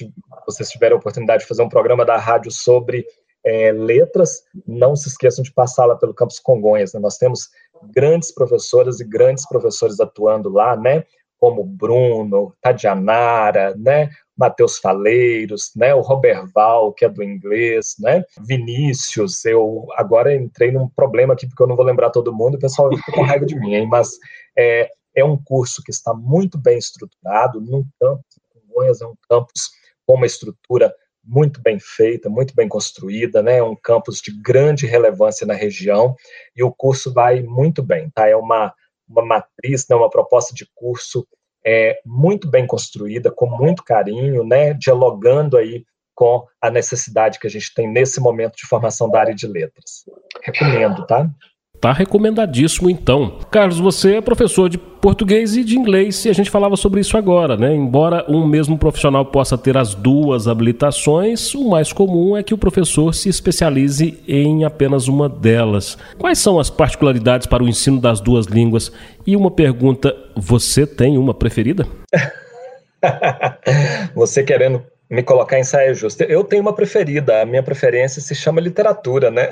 vocês 0.45 0.69
tiverem 0.69 0.95
a 0.95 0.99
oportunidade 0.99 1.43
de 1.43 1.47
fazer 1.47 1.63
um 1.63 1.69
programa 1.69 2.05
da 2.05 2.17
rádio 2.17 2.51
sobre 2.51 3.05
é, 3.45 3.71
letras, 3.71 4.43
não 4.67 4.95
se 4.95 5.07
esqueçam 5.07 5.43
de 5.43 5.53
passá-la 5.53 5.95
pelo 5.95 6.13
campus 6.13 6.39
Congonhas. 6.39 6.93
Né? 6.93 6.99
Nós 6.99 7.17
temos 7.17 7.49
grandes 7.93 8.33
professoras 8.33 8.99
e 8.99 9.05
grandes 9.05 9.47
professores 9.47 9.99
atuando 9.99 10.49
lá, 10.49 10.75
né? 10.75 11.03
Como 11.39 11.63
Bruno, 11.63 12.53
Tadianara, 12.61 13.73
né? 13.75 14.09
Matheus 14.37 14.77
Faleiros, 14.77 15.71
né, 15.75 15.93
o 15.93 15.99
Roberval, 15.99 16.93
que 16.93 17.03
é 17.03 17.09
do 17.09 17.21
inglês, 17.21 17.95
né, 17.99 18.23
Vinícius, 18.47 19.43
eu 19.43 19.85
agora 19.97 20.33
entrei 20.33 20.71
num 20.71 20.87
problema 20.87 21.33
aqui 21.33 21.45
porque 21.45 21.61
eu 21.61 21.67
não 21.67 21.75
vou 21.75 21.83
lembrar 21.83 22.09
todo 22.09 22.33
mundo, 22.33 22.55
o 22.55 22.59
pessoal 22.59 22.89
fica 22.95 23.11
com 23.11 23.21
raiva 23.21 23.45
de 23.45 23.59
mim, 23.59 23.73
hein, 23.73 23.85
mas 23.85 24.11
é, 24.57 24.89
é 25.13 25.25
um 25.25 25.37
curso 25.37 25.83
que 25.83 25.91
está 25.91 26.13
muito 26.13 26.57
bem 26.57 26.77
estruturado, 26.77 27.59
num 27.59 27.85
campus, 27.99 28.39
Congonhas 28.69 29.01
é 29.01 29.05
um 29.05 29.15
campus 29.29 29.71
com 30.05 30.15
uma 30.15 30.25
estrutura 30.25 30.93
muito 31.23 31.61
bem 31.61 31.77
feita, 31.79 32.29
muito 32.29 32.55
bem 32.55 32.67
construída, 32.67 33.43
né? 33.43 33.57
É 33.57 33.63
um 33.63 33.75
campus 33.75 34.21
de 34.21 34.31
grande 34.41 34.87
relevância 34.87 35.45
na 35.45 35.53
região 35.53 36.15
e 36.55 36.63
o 36.63 36.71
curso 36.71 37.13
vai 37.13 37.41
muito 37.41 37.83
bem, 37.83 38.09
tá? 38.09 38.27
É 38.27 38.35
uma, 38.35 38.73
uma 39.09 39.25
matriz, 39.25 39.85
né? 39.89 39.95
uma 39.95 40.09
proposta 40.09 40.53
de 40.53 40.69
curso 40.75 41.27
é, 41.65 41.99
muito 42.05 42.49
bem 42.49 42.65
construída, 42.65 43.31
com 43.31 43.47
muito 43.47 43.83
carinho, 43.83 44.43
né, 44.43 44.73
dialogando 44.73 45.57
aí 45.57 45.83
com 46.15 46.45
a 46.61 46.69
necessidade 46.69 47.39
que 47.39 47.47
a 47.47 47.49
gente 47.49 47.73
tem 47.73 47.87
nesse 47.87 48.19
momento 48.19 48.55
de 48.55 48.67
formação 48.67 49.09
da 49.09 49.19
área 49.19 49.35
de 49.35 49.47
letras. 49.47 50.03
Recomendo, 50.43 51.05
tá? 51.05 51.29
Tá 51.79 51.93
recomendadíssimo 51.93 52.89
então. 52.89 53.37
Carlos, 53.49 53.79
você 53.79 54.15
é 54.15 54.21
professor 54.21 54.67
de 54.69 54.77
português 54.77 55.55
e 55.55 55.63
de 55.63 55.77
inglês 55.77 56.25
e 56.25 56.29
a 56.29 56.33
gente 56.33 56.49
falava 56.49 56.75
sobre 56.75 56.99
isso 56.99 57.17
agora, 57.17 57.55
né? 57.55 57.73
Embora 57.73 58.25
um 58.27 58.45
mesmo 58.45 58.77
profissional 58.77 59.25
possa 59.25 59.57
ter 59.57 59.77
as 59.77 59.95
duas 59.95 60.45
habilitações, 60.45 61.55
o 61.55 61.69
mais 61.69 61.93
comum 61.93 62.35
é 62.35 62.43
que 62.43 62.53
o 62.53 62.57
professor 62.57 63.15
se 63.15 63.29
especialize 63.29 64.19
em 64.27 64.65
apenas 64.65 65.07
uma 65.07 65.29
delas. 65.29 65.97
Quais 66.17 66.39
são 66.39 66.59
as 66.59 66.69
particularidades 66.69 67.47
para 67.47 67.63
o 67.63 67.69
ensino 67.69 68.01
das 68.01 68.19
duas 68.19 68.45
línguas? 68.45 68.91
E 69.25 69.37
uma 69.37 69.49
pergunta: 69.49 70.13
você 70.35 70.85
tem 70.85 71.17
uma 71.17 71.33
preferida? 71.33 71.87
você 74.13 74.43
querendo 74.43 74.83
me 75.09 75.23
colocar 75.23 75.57
em 75.57 75.63
saia 75.63 75.93
justa. 75.93 76.23
Eu 76.25 76.43
tenho 76.43 76.61
uma 76.61 76.73
preferida, 76.73 77.41
a 77.41 77.45
minha 77.45 77.63
preferência 77.63 78.21
se 78.21 78.35
chama 78.35 78.61
literatura, 78.61 79.31
né? 79.31 79.49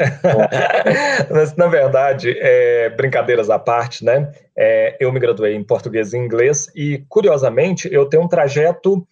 Mas, 1.31 1.55
na 1.55 1.67
verdade, 1.67 2.37
é, 2.39 2.89
brincadeiras 2.89 3.49
à 3.49 3.57
parte, 3.57 4.05
né? 4.05 4.31
É, 4.55 4.95
eu 4.99 5.11
me 5.11 5.19
graduei 5.19 5.55
em 5.55 5.63
português 5.63 6.13
e 6.13 6.17
inglês 6.17 6.71
e, 6.75 7.03
curiosamente, 7.09 7.91
eu 7.91 8.05
tenho 8.05 8.23
um 8.23 8.27
trajeto 8.27 9.07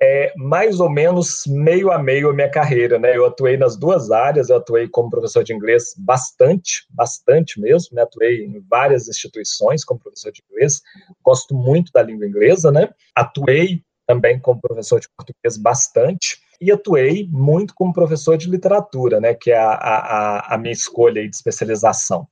é, 0.00 0.32
mais 0.36 0.78
ou 0.80 0.90
menos 0.90 1.44
meio 1.46 1.90
a 1.90 1.98
meio 1.98 2.28
a 2.28 2.34
minha 2.34 2.50
carreira, 2.50 2.98
né? 2.98 3.16
Eu 3.16 3.24
atuei 3.24 3.56
nas 3.56 3.76
duas 3.76 4.10
áreas, 4.10 4.50
eu 4.50 4.56
atuei 4.56 4.86
como 4.86 5.08
professor 5.08 5.42
de 5.42 5.54
inglês 5.54 5.94
bastante, 5.96 6.86
bastante 6.90 7.58
mesmo, 7.58 7.96
né? 7.96 8.02
Atuei 8.02 8.44
em 8.44 8.60
várias 8.68 9.08
instituições 9.08 9.82
como 9.82 10.00
professor 10.00 10.30
de 10.30 10.42
inglês, 10.50 10.82
gosto 11.24 11.54
muito 11.54 11.90
da 11.92 12.02
língua 12.02 12.26
inglesa, 12.26 12.70
né? 12.70 12.90
Atuei 13.14 13.82
também 14.10 14.40
como 14.40 14.60
professor 14.60 14.98
de 14.98 15.08
português 15.16 15.56
bastante, 15.56 16.40
e 16.60 16.72
atuei 16.72 17.28
muito 17.30 17.72
como 17.76 17.92
professor 17.92 18.36
de 18.36 18.50
literatura, 18.50 19.20
né, 19.20 19.34
que 19.34 19.52
é 19.52 19.56
a, 19.56 19.72
a, 19.72 20.54
a 20.54 20.58
minha 20.58 20.72
escolha 20.72 21.22
de 21.22 21.34
especialização. 21.34 22.26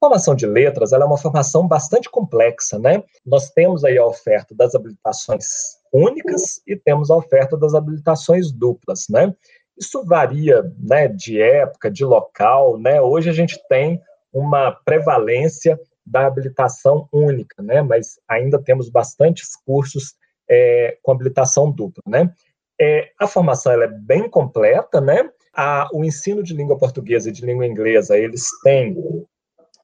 formação 0.00 0.34
de 0.34 0.46
letras 0.46 0.92
ela 0.92 1.04
é 1.04 1.06
uma 1.06 1.18
formação 1.18 1.68
bastante 1.68 2.08
complexa, 2.08 2.78
né? 2.78 3.02
Nós 3.26 3.50
temos 3.50 3.84
aí 3.84 3.98
a 3.98 4.06
oferta 4.06 4.54
das 4.54 4.74
habilitações 4.74 5.44
únicas 5.92 6.62
e 6.66 6.76
temos 6.76 7.10
a 7.10 7.16
oferta 7.16 7.58
das 7.58 7.74
habilitações 7.74 8.50
duplas, 8.50 9.04
né? 9.10 9.34
Isso 9.76 10.04
varia, 10.04 10.62
né, 10.78 11.08
de 11.08 11.40
época, 11.40 11.90
de 11.90 12.04
local, 12.04 12.78
né? 12.78 13.02
Hoje 13.02 13.28
a 13.28 13.34
gente 13.34 13.60
tem 13.68 14.00
uma 14.32 14.72
prevalência 14.72 15.78
da 16.06 16.26
habilitação 16.26 17.06
única, 17.12 17.62
né? 17.62 17.82
Mas 17.82 18.18
ainda 18.26 18.58
temos 18.58 18.88
bastantes 18.88 19.54
cursos 19.66 20.14
é, 20.48 20.98
com 21.02 21.12
habilitação 21.12 21.70
dupla, 21.70 22.02
né? 22.06 22.32
É, 22.80 23.10
a 23.18 23.26
formação 23.26 23.72
ela 23.72 23.84
é 23.84 23.88
bem 23.88 24.28
completa, 24.30 25.00
né? 25.00 25.28
A, 25.54 25.88
o 25.92 26.04
ensino 26.04 26.42
de 26.42 26.54
língua 26.54 26.78
portuguesa 26.78 27.28
e 27.28 27.32
de 27.32 27.44
língua 27.44 27.66
inglesa, 27.66 28.16
eles 28.16 28.44
têm 28.62 28.96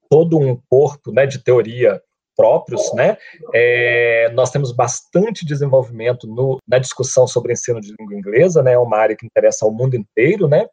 todo 0.09 0.39
um 0.39 0.57
corpo 0.69 1.11
né, 1.11 1.27
de 1.27 1.43
teoria 1.43 2.01
próprios, 2.37 2.93
né? 2.95 3.17
É, 3.53 4.31
nós 4.35 4.51
temos 4.51 4.73
bastante 4.73 5.45
desenvolvimento 5.45 6.27
no, 6.27 6.59
na 6.67 6.79
discussão 6.79 7.27
sobre 7.27 7.53
ensino 7.53 7.81
de 7.81 7.95
língua 7.99 8.15
inglesa, 8.15 8.63
né? 8.63 8.73
É 8.73 8.79
uma 8.79 8.99
área 8.99 9.17
que 9.17 9.27
interessa 9.27 9.65
ao 9.65 9.73
mundo 9.73 9.97
inteiro, 9.97 10.49
né? 10.49 10.67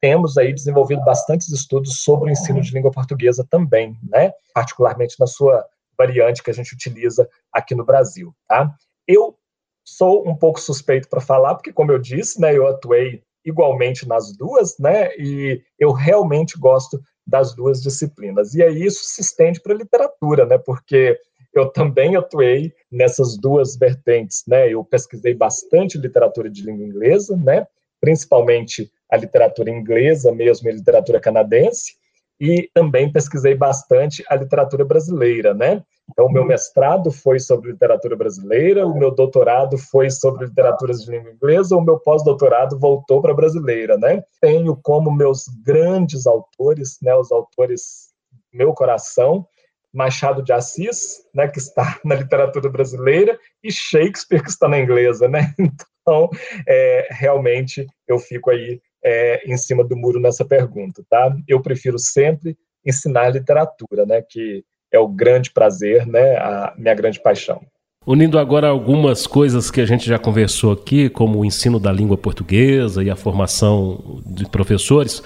Temos 0.00 0.36
aí 0.36 0.52
desenvolvido 0.52 1.02
bastantes 1.04 1.48
estudos 1.48 2.02
sobre 2.02 2.28
o 2.28 2.32
ensino 2.32 2.60
de 2.60 2.72
língua 2.72 2.90
portuguesa 2.90 3.46
também, 3.48 3.96
né? 4.08 4.32
Particularmente 4.54 5.16
na 5.18 5.26
sua 5.26 5.64
variante 5.98 6.42
que 6.42 6.50
a 6.50 6.54
gente 6.54 6.74
utiliza 6.74 7.28
aqui 7.50 7.74
no 7.74 7.84
Brasil, 7.84 8.34
tá? 8.46 8.70
Eu 9.06 9.36
sou 9.84 10.28
um 10.28 10.34
pouco 10.34 10.60
suspeito 10.60 11.08
para 11.08 11.20
falar, 11.20 11.54
porque 11.54 11.72
como 11.72 11.92
eu 11.92 11.98
disse, 11.98 12.40
né, 12.40 12.56
eu 12.56 12.66
atuei 12.66 13.22
igualmente 13.44 14.06
nas 14.08 14.36
duas, 14.36 14.76
né? 14.78 15.16
E 15.16 15.62
eu 15.78 15.92
realmente 15.92 16.58
gosto 16.58 17.00
das 17.24 17.54
duas 17.54 17.80
disciplinas. 17.80 18.54
E 18.54 18.62
aí 18.62 18.84
isso 18.84 19.04
se 19.04 19.20
estende 19.20 19.60
para 19.60 19.72
a 19.72 19.76
literatura, 19.76 20.44
né? 20.44 20.58
Porque 20.58 21.16
eu 21.54 21.70
também 21.70 22.16
atuei 22.16 22.72
nessas 22.90 23.38
duas 23.38 23.76
vertentes, 23.76 24.42
né? 24.46 24.68
Eu 24.68 24.84
pesquisei 24.84 25.32
bastante 25.32 25.96
literatura 25.96 26.50
de 26.50 26.62
língua 26.62 26.84
inglesa, 26.84 27.36
né? 27.36 27.66
Principalmente 28.00 28.90
a 29.10 29.16
literatura 29.16 29.70
inglesa 29.70 30.32
mesmo 30.32 30.68
e 30.68 30.72
a 30.72 30.74
literatura 30.74 31.20
canadense, 31.20 31.94
e 32.40 32.68
também 32.74 33.10
pesquisei 33.10 33.54
bastante 33.54 34.24
a 34.28 34.36
literatura 34.36 34.84
brasileira, 34.84 35.54
né? 35.54 35.82
Então, 36.10 36.26
o 36.26 36.32
meu 36.32 36.44
mestrado 36.44 37.10
foi 37.10 37.40
sobre 37.40 37.72
literatura 37.72 38.14
brasileira, 38.14 38.86
o 38.86 38.96
meu 38.96 39.10
doutorado 39.10 39.76
foi 39.76 40.08
sobre 40.08 40.46
literaturas 40.46 41.02
de 41.02 41.10
língua 41.10 41.32
inglesa, 41.32 41.76
o 41.76 41.80
meu 41.80 41.98
pós-doutorado 41.98 42.78
voltou 42.78 43.20
para 43.20 43.32
a 43.32 43.34
brasileira, 43.36 43.98
né? 43.98 44.22
Tenho 44.40 44.76
como 44.76 45.10
meus 45.10 45.46
grandes 45.64 46.26
autores, 46.26 46.98
né, 47.02 47.14
os 47.14 47.32
autores 47.32 48.12
do 48.30 48.58
meu 48.58 48.72
coração, 48.72 49.46
Machado 49.92 50.42
de 50.42 50.52
Assis, 50.52 51.24
né, 51.34 51.48
que 51.48 51.58
está 51.58 51.98
na 52.04 52.14
literatura 52.14 52.68
brasileira, 52.68 53.38
e 53.62 53.72
Shakespeare, 53.72 54.42
que 54.42 54.50
está 54.50 54.68
na 54.68 54.78
inglesa, 54.78 55.28
né? 55.28 55.54
Então, 56.08 56.30
é, 56.68 57.08
realmente, 57.10 57.84
eu 58.06 58.16
fico 58.20 58.48
aí 58.48 58.80
é, 59.06 59.40
em 59.46 59.56
cima 59.56 59.84
do 59.84 59.96
muro 59.96 60.18
nessa 60.18 60.44
pergunta, 60.44 61.04
tá? 61.08 61.32
Eu 61.46 61.62
prefiro 61.62 61.96
sempre 61.96 62.56
ensinar 62.84 63.30
literatura, 63.30 64.04
né? 64.04 64.20
Que 64.20 64.64
é 64.92 64.98
o 64.98 65.06
grande 65.06 65.52
prazer, 65.52 66.06
né, 66.06 66.36
a 66.36 66.74
minha 66.76 66.94
grande 66.94 67.20
paixão. 67.20 67.60
Unindo 68.06 68.38
agora 68.38 68.68
algumas 68.68 69.26
coisas 69.26 69.70
que 69.70 69.80
a 69.80 69.86
gente 69.86 70.06
já 70.06 70.18
conversou 70.18 70.72
aqui, 70.72 71.08
como 71.08 71.40
o 71.40 71.44
ensino 71.44 71.80
da 71.80 71.92
língua 71.92 72.16
portuguesa 72.16 73.02
e 73.02 73.10
a 73.10 73.16
formação 73.16 74.22
de 74.24 74.48
professores, 74.48 75.22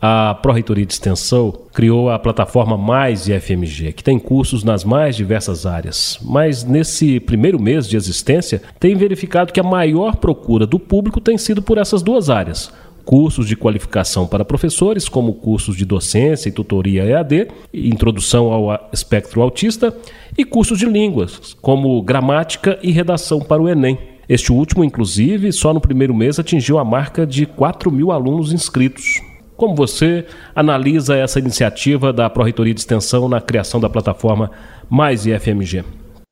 a 0.00 0.34
Pró-Reitoria 0.36 0.86
de 0.86 0.92
Extensão 0.92 1.52
criou 1.74 2.08
a 2.08 2.18
plataforma 2.18 2.78
Mais 2.78 3.28
IFMG, 3.28 3.92
que 3.92 4.04
tem 4.04 4.18
cursos 4.18 4.64
nas 4.64 4.84
mais 4.84 5.14
diversas 5.14 5.66
áreas. 5.66 6.18
Mas 6.22 6.64
nesse 6.64 7.20
primeiro 7.20 7.60
mês 7.60 7.86
de 7.86 7.96
existência, 7.96 8.62
tem 8.78 8.94
verificado 8.94 9.52
que 9.52 9.60
a 9.60 9.64
maior 9.64 10.16
procura 10.16 10.66
do 10.66 10.78
público 10.78 11.20
tem 11.20 11.36
sido 11.36 11.60
por 11.60 11.76
essas 11.78 12.00
duas 12.00 12.30
áreas: 12.30 12.72
cursos 13.10 13.48
de 13.48 13.56
qualificação 13.56 14.24
para 14.24 14.44
professores, 14.44 15.08
como 15.08 15.34
cursos 15.34 15.76
de 15.76 15.84
docência 15.84 16.48
e 16.48 16.52
tutoria 16.52 17.02
EAD, 17.02 17.48
introdução 17.74 18.52
ao 18.52 18.88
espectro 18.92 19.42
autista, 19.42 19.92
e 20.38 20.44
cursos 20.44 20.78
de 20.78 20.86
línguas, 20.86 21.56
como 21.60 22.00
gramática 22.02 22.78
e 22.80 22.92
redação 22.92 23.40
para 23.40 23.60
o 23.60 23.68
Enem. 23.68 23.98
Este 24.28 24.52
último, 24.52 24.84
inclusive, 24.84 25.50
só 25.50 25.74
no 25.74 25.80
primeiro 25.80 26.14
mês 26.14 26.38
atingiu 26.38 26.78
a 26.78 26.84
marca 26.84 27.26
de 27.26 27.46
4 27.46 27.90
mil 27.90 28.12
alunos 28.12 28.52
inscritos. 28.52 29.20
Como 29.56 29.74
você 29.74 30.24
analisa 30.54 31.16
essa 31.16 31.40
iniciativa 31.40 32.12
da 32.12 32.30
Pró-Reitoria 32.30 32.74
de 32.74 32.78
Extensão 32.78 33.28
na 33.28 33.40
criação 33.40 33.80
da 33.80 33.90
plataforma 33.90 34.52
Mais 34.88 35.26
IFMG? 35.26 35.82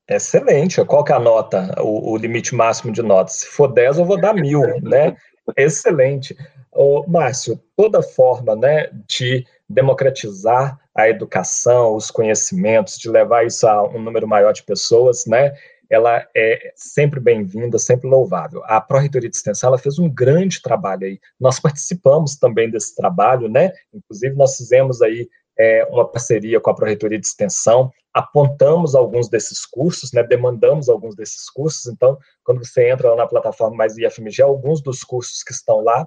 Excelente. 0.08 0.84
Qual 0.84 1.02
que 1.02 1.10
é 1.10 1.16
a 1.16 1.18
nota, 1.18 1.74
o, 1.80 2.12
o 2.12 2.16
limite 2.16 2.54
máximo 2.54 2.92
de 2.92 3.02
notas? 3.02 3.40
Se 3.40 3.46
for 3.48 3.66
10, 3.66 3.98
eu 3.98 4.04
vou 4.04 4.20
dar 4.20 4.32
mil, 4.32 4.60
né? 4.80 5.16
Excelente. 5.56 6.36
Ô, 6.72 7.04
Márcio, 7.06 7.60
toda 7.76 8.02
forma 8.02 8.54
né, 8.54 8.90
de 9.06 9.46
democratizar 9.68 10.78
a 10.94 11.08
educação, 11.08 11.94
os 11.94 12.10
conhecimentos, 12.10 12.98
de 12.98 13.08
levar 13.08 13.46
isso 13.46 13.66
a 13.66 13.82
um 13.88 14.00
número 14.00 14.26
maior 14.26 14.52
de 14.52 14.62
pessoas, 14.62 15.26
né, 15.26 15.54
ela 15.90 16.26
é 16.36 16.72
sempre 16.76 17.18
bem-vinda, 17.18 17.78
sempre 17.78 18.08
louvável. 18.08 18.62
A 18.64 18.80
Pró-Reitoria 18.80 19.30
de 19.30 19.36
Extensão 19.36 19.68
ela 19.68 19.78
fez 19.78 19.98
um 19.98 20.08
grande 20.08 20.60
trabalho 20.60 21.06
aí. 21.06 21.18
Nós 21.40 21.58
participamos 21.58 22.36
também 22.36 22.70
desse 22.70 22.94
trabalho, 22.94 23.48
né? 23.48 23.72
Inclusive, 23.92 24.36
nós 24.36 24.56
fizemos 24.56 25.00
aí 25.00 25.28
é, 25.58 25.84
uma 25.90 26.06
parceria 26.06 26.60
com 26.60 26.70
a 26.70 26.74
Pró-Reitoria 26.74 27.18
de 27.18 27.26
Extensão, 27.26 27.90
apontamos 28.14 28.94
alguns 28.94 29.28
desses 29.28 29.66
cursos, 29.66 30.12
né, 30.12 30.22
demandamos 30.22 30.88
alguns 30.88 31.14
desses 31.14 31.50
cursos, 31.50 31.86
então, 31.86 32.16
quando 32.44 32.64
você 32.64 32.90
entra 32.90 33.10
lá 33.10 33.16
na 33.16 33.26
plataforma 33.26 33.76
Mais 33.76 33.96
IFMG, 33.96 34.42
alguns 34.42 34.80
dos 34.80 35.02
cursos 35.02 35.42
que 35.42 35.52
estão 35.52 35.80
lá 35.80 36.06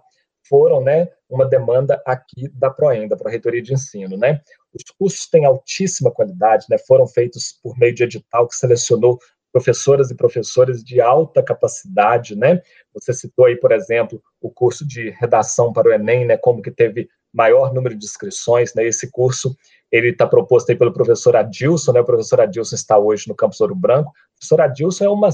foram 0.52 0.82
né, 0.82 1.08
uma 1.30 1.46
demanda 1.46 2.04
aqui 2.06 2.50
da 2.50 2.70
PROEM, 2.70 3.08
da 3.08 3.16
Pró-Reitoria 3.16 3.62
de 3.62 3.74
Ensino. 3.74 4.18
Né? 4.18 4.42
Os 4.74 4.84
cursos 5.00 5.26
têm 5.28 5.46
altíssima 5.46 6.12
qualidade, 6.12 6.66
né, 6.70 6.78
foram 6.78 7.08
feitos 7.08 7.58
por 7.64 7.80
meio 7.80 7.96
de 7.96 8.04
edital 8.04 8.46
que 8.50 8.56
selecionou 8.56 9.18
professoras 9.54 10.12
e 10.12 10.16
professores 10.16 10.84
de 10.84 11.00
alta 11.02 11.44
capacidade, 11.44 12.38
né? 12.38 12.62
Você 12.94 13.14
citou 13.14 13.46
aí, 13.46 13.58
por 13.58 13.74
exemplo, 13.74 14.22
o 14.40 14.50
curso 14.50 14.88
de 14.88 15.10
redação 15.10 15.74
para 15.74 15.90
o 15.90 15.92
Enem, 15.92 16.26
né? 16.26 16.38
Como 16.38 16.62
que 16.62 16.72
teve 16.72 17.10
maior 17.34 17.74
número 17.74 17.94
de 17.98 18.06
inscrições, 18.06 18.74
né? 18.74 18.86
Esse 18.86 19.12
curso 19.12 19.54
ele 19.92 20.12
está 20.12 20.26
proposto 20.26 20.70
aí 20.70 20.78
pelo 20.78 20.94
professor 20.94 21.36
Adilson, 21.36 21.92
né? 21.92 22.00
O 22.00 22.06
professor 22.06 22.40
Adilson 22.40 22.76
está 22.76 22.98
hoje 22.98 23.28
no 23.28 23.36
Campus 23.36 23.60
Ouro 23.60 23.76
Branco. 23.76 24.12
O 24.12 24.40
professor 24.40 24.62
Adilson 24.62 25.04
é 25.04 25.10
uma 25.10 25.30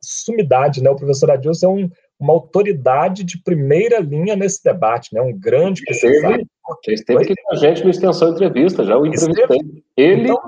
sumidade, 0.00 0.82
né? 0.82 0.88
O 0.88 0.96
professor 0.96 1.30
Adilson 1.30 1.66
é 1.66 1.68
um 1.68 1.90
uma 2.18 2.32
autoridade 2.32 3.22
de 3.22 3.38
primeira 3.42 4.00
linha 4.00 4.34
nesse 4.34 4.62
debate, 4.62 5.14
né? 5.14 5.20
um 5.20 5.32
grande 5.32 5.82
pesquisador. 5.82 6.44
Esteve 6.86 7.22
aqui 7.22 7.34
com 7.42 7.52
a 7.52 7.56
gente 7.56 7.84
no 7.84 7.90
Extensão 7.90 8.30
Entrevista, 8.30 8.84
já 8.84 8.98
o 8.98 9.06
entrevistei. 9.06 9.60
Ele 9.96 10.24
então, 10.24 10.38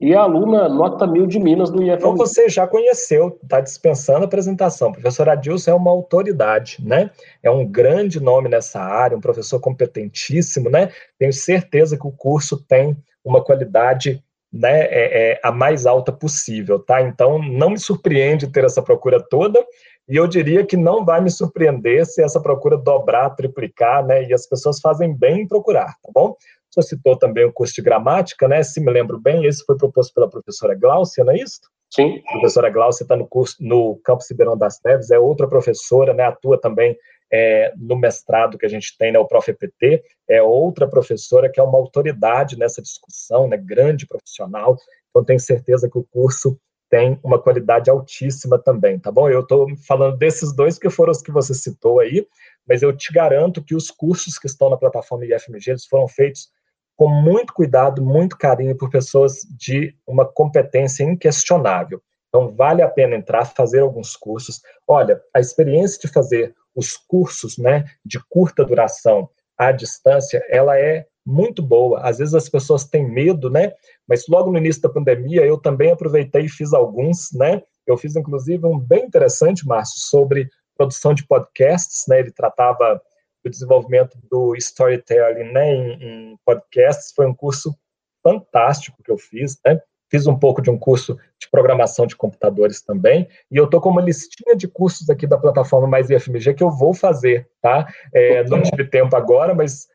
e 0.00 0.14
a 0.14 0.20
aluna 0.20 0.68
nota 0.68 1.06
mil 1.06 1.26
de 1.26 1.38
Minas 1.38 1.70
do 1.70 1.82
IFM. 1.82 1.94
Então 1.94 2.16
você 2.16 2.48
já 2.48 2.66
conheceu, 2.66 3.38
está 3.42 3.60
dispensando 3.60 4.22
a 4.22 4.24
apresentação. 4.24 4.90
O 4.90 4.92
professor 4.92 5.28
Adilson 5.28 5.70
é 5.70 5.74
uma 5.74 5.90
autoridade, 5.90 6.78
né? 6.84 7.10
É 7.42 7.50
um 7.50 7.66
grande 7.66 8.20
nome 8.20 8.48
nessa 8.48 8.80
área, 8.80 9.16
um 9.16 9.20
professor 9.20 9.58
competentíssimo, 9.60 10.68
né? 10.68 10.90
Tenho 11.18 11.32
certeza 11.32 11.96
que 11.96 12.06
o 12.06 12.12
curso 12.12 12.62
tem 12.68 12.96
uma 13.24 13.42
qualidade 13.42 14.22
né, 14.52 14.82
é, 14.82 15.32
é, 15.32 15.40
a 15.42 15.50
mais 15.50 15.84
alta 15.84 16.12
possível, 16.12 16.78
tá? 16.78 17.02
Então, 17.02 17.42
não 17.42 17.70
me 17.70 17.78
surpreende 17.78 18.46
ter 18.46 18.62
essa 18.62 18.80
procura 18.80 19.20
toda, 19.20 19.64
e 20.08 20.16
eu 20.16 20.26
diria 20.26 20.64
que 20.66 20.76
não 20.76 21.04
vai 21.04 21.20
me 21.20 21.30
surpreender 21.30 22.04
se 22.04 22.22
essa 22.22 22.40
procura 22.40 22.76
dobrar, 22.76 23.30
triplicar, 23.30 24.04
né? 24.04 24.24
E 24.24 24.34
as 24.34 24.46
pessoas 24.46 24.80
fazem 24.80 25.16
bem 25.16 25.42
em 25.42 25.48
procurar, 25.48 25.94
tá 26.02 26.10
bom? 26.12 26.36
Você 26.70 26.82
citou 26.82 27.16
também 27.16 27.44
o 27.44 27.52
curso 27.52 27.74
de 27.74 27.82
gramática, 27.82 28.46
né? 28.46 28.62
Se 28.62 28.80
me 28.80 28.90
lembro 28.92 29.18
bem, 29.18 29.46
esse 29.46 29.64
foi 29.64 29.76
proposto 29.76 30.12
pela 30.12 30.28
professora 30.28 30.74
Glaucia, 30.74 31.24
não 31.24 31.32
é 31.32 31.36
isso? 31.36 31.60
Sim. 31.90 32.20
A 32.28 32.32
professora 32.32 32.70
Glaucia 32.70 33.04
está 33.04 33.16
no 33.16 33.26
curso 33.26 33.56
no 33.60 33.96
Campus 34.04 34.28
Ribeirão 34.28 34.58
das 34.58 34.80
Neves, 34.84 35.10
é 35.10 35.18
outra 35.18 35.48
professora, 35.48 36.12
né? 36.12 36.24
Atua 36.24 36.60
também 36.60 36.96
é, 37.32 37.72
no 37.76 37.96
mestrado 37.96 38.58
que 38.58 38.66
a 38.66 38.68
gente 38.68 38.96
tem, 38.98 39.12
né? 39.12 39.18
O 39.18 39.26
Prof. 39.26 39.50
EPT, 39.50 40.02
é 40.28 40.42
outra 40.42 40.88
professora 40.88 41.50
que 41.50 41.60
é 41.60 41.62
uma 41.62 41.78
autoridade 41.78 42.58
nessa 42.58 42.82
discussão, 42.82 43.48
né? 43.48 43.56
Grande 43.56 44.06
profissional. 44.06 44.76
Então, 45.10 45.24
tenho 45.24 45.40
certeza 45.40 45.88
que 45.88 45.96
o 45.96 46.06
curso 46.10 46.58
tem 46.94 47.18
uma 47.24 47.42
qualidade 47.42 47.90
altíssima 47.90 48.56
também, 48.56 49.00
tá 49.00 49.10
bom? 49.10 49.28
Eu 49.28 49.40
estou 49.40 49.66
falando 49.78 50.16
desses 50.16 50.54
dois 50.54 50.78
que 50.78 50.88
foram 50.88 51.10
os 51.10 51.20
que 51.20 51.32
você 51.32 51.52
citou 51.52 51.98
aí, 51.98 52.24
mas 52.68 52.82
eu 52.82 52.96
te 52.96 53.12
garanto 53.12 53.64
que 53.64 53.74
os 53.74 53.90
cursos 53.90 54.38
que 54.38 54.46
estão 54.46 54.70
na 54.70 54.76
plataforma 54.76 55.26
IFMG, 55.26 55.70
eles 55.70 55.86
foram 55.86 56.06
feitos 56.06 56.50
com 56.96 57.08
muito 57.08 57.52
cuidado, 57.52 58.00
muito 58.00 58.38
carinho 58.38 58.76
por 58.76 58.90
pessoas 58.90 59.40
de 59.58 59.92
uma 60.06 60.24
competência 60.24 61.02
inquestionável. 61.02 62.00
Então, 62.28 62.54
vale 62.54 62.80
a 62.80 62.88
pena 62.88 63.16
entrar, 63.16 63.44
fazer 63.44 63.80
alguns 63.80 64.14
cursos. 64.14 64.62
Olha, 64.86 65.20
a 65.34 65.40
experiência 65.40 65.98
de 66.00 66.06
fazer 66.06 66.54
os 66.76 66.96
cursos 66.96 67.58
né, 67.58 67.86
de 68.06 68.20
curta 68.28 68.64
duração 68.64 69.28
à 69.58 69.72
distância, 69.72 70.40
ela 70.48 70.78
é 70.78 71.06
muito 71.24 71.62
boa. 71.62 72.00
Às 72.00 72.18
vezes 72.18 72.34
as 72.34 72.48
pessoas 72.48 72.84
têm 72.84 73.08
medo, 73.08 73.48
né? 73.48 73.72
Mas 74.06 74.26
logo 74.28 74.50
no 74.50 74.58
início 74.58 74.82
da 74.82 74.88
pandemia 74.88 75.44
eu 75.44 75.58
também 75.58 75.90
aproveitei 75.90 76.42
e 76.42 76.48
fiz 76.48 76.72
alguns, 76.72 77.32
né? 77.32 77.62
Eu 77.86 77.96
fiz 77.96 78.16
inclusive 78.16 78.66
um 78.66 78.78
bem 78.78 79.04
interessante, 79.04 79.66
Márcio, 79.66 80.00
sobre 80.00 80.48
produção 80.76 81.14
de 81.14 81.26
podcasts, 81.26 82.04
né? 82.08 82.20
Ele 82.20 82.30
tratava 82.30 83.00
do 83.44 83.50
desenvolvimento 83.50 84.18
do 84.30 84.56
storytelling, 84.56 85.52
né, 85.52 85.74
em, 85.74 85.92
em 86.02 86.36
podcasts. 86.44 87.12
Foi 87.14 87.26
um 87.26 87.34
curso 87.34 87.74
fantástico 88.22 89.02
que 89.02 89.10
eu 89.10 89.18
fiz, 89.18 89.58
né? 89.64 89.78
Fiz 90.10 90.26
um 90.26 90.38
pouco 90.38 90.62
de 90.62 90.70
um 90.70 90.78
curso 90.78 91.18
de 91.40 91.50
programação 91.50 92.06
de 92.06 92.16
computadores 92.16 92.80
também, 92.82 93.28
e 93.50 93.56
eu 93.56 93.68
tô 93.68 93.80
com 93.80 93.90
uma 93.90 94.00
listinha 94.00 94.54
de 94.56 94.68
cursos 94.68 95.10
aqui 95.10 95.26
da 95.26 95.36
plataforma 95.36 95.88
Mais 95.88 96.08
IFMG 96.08 96.54
que 96.54 96.62
eu 96.62 96.70
vou 96.70 96.94
fazer, 96.94 97.48
tá? 97.60 97.86
É, 98.14 98.44
não 98.44 98.62
tive 98.62 98.84
tempo 98.84 99.16
agora, 99.16 99.54
mas 99.54 99.88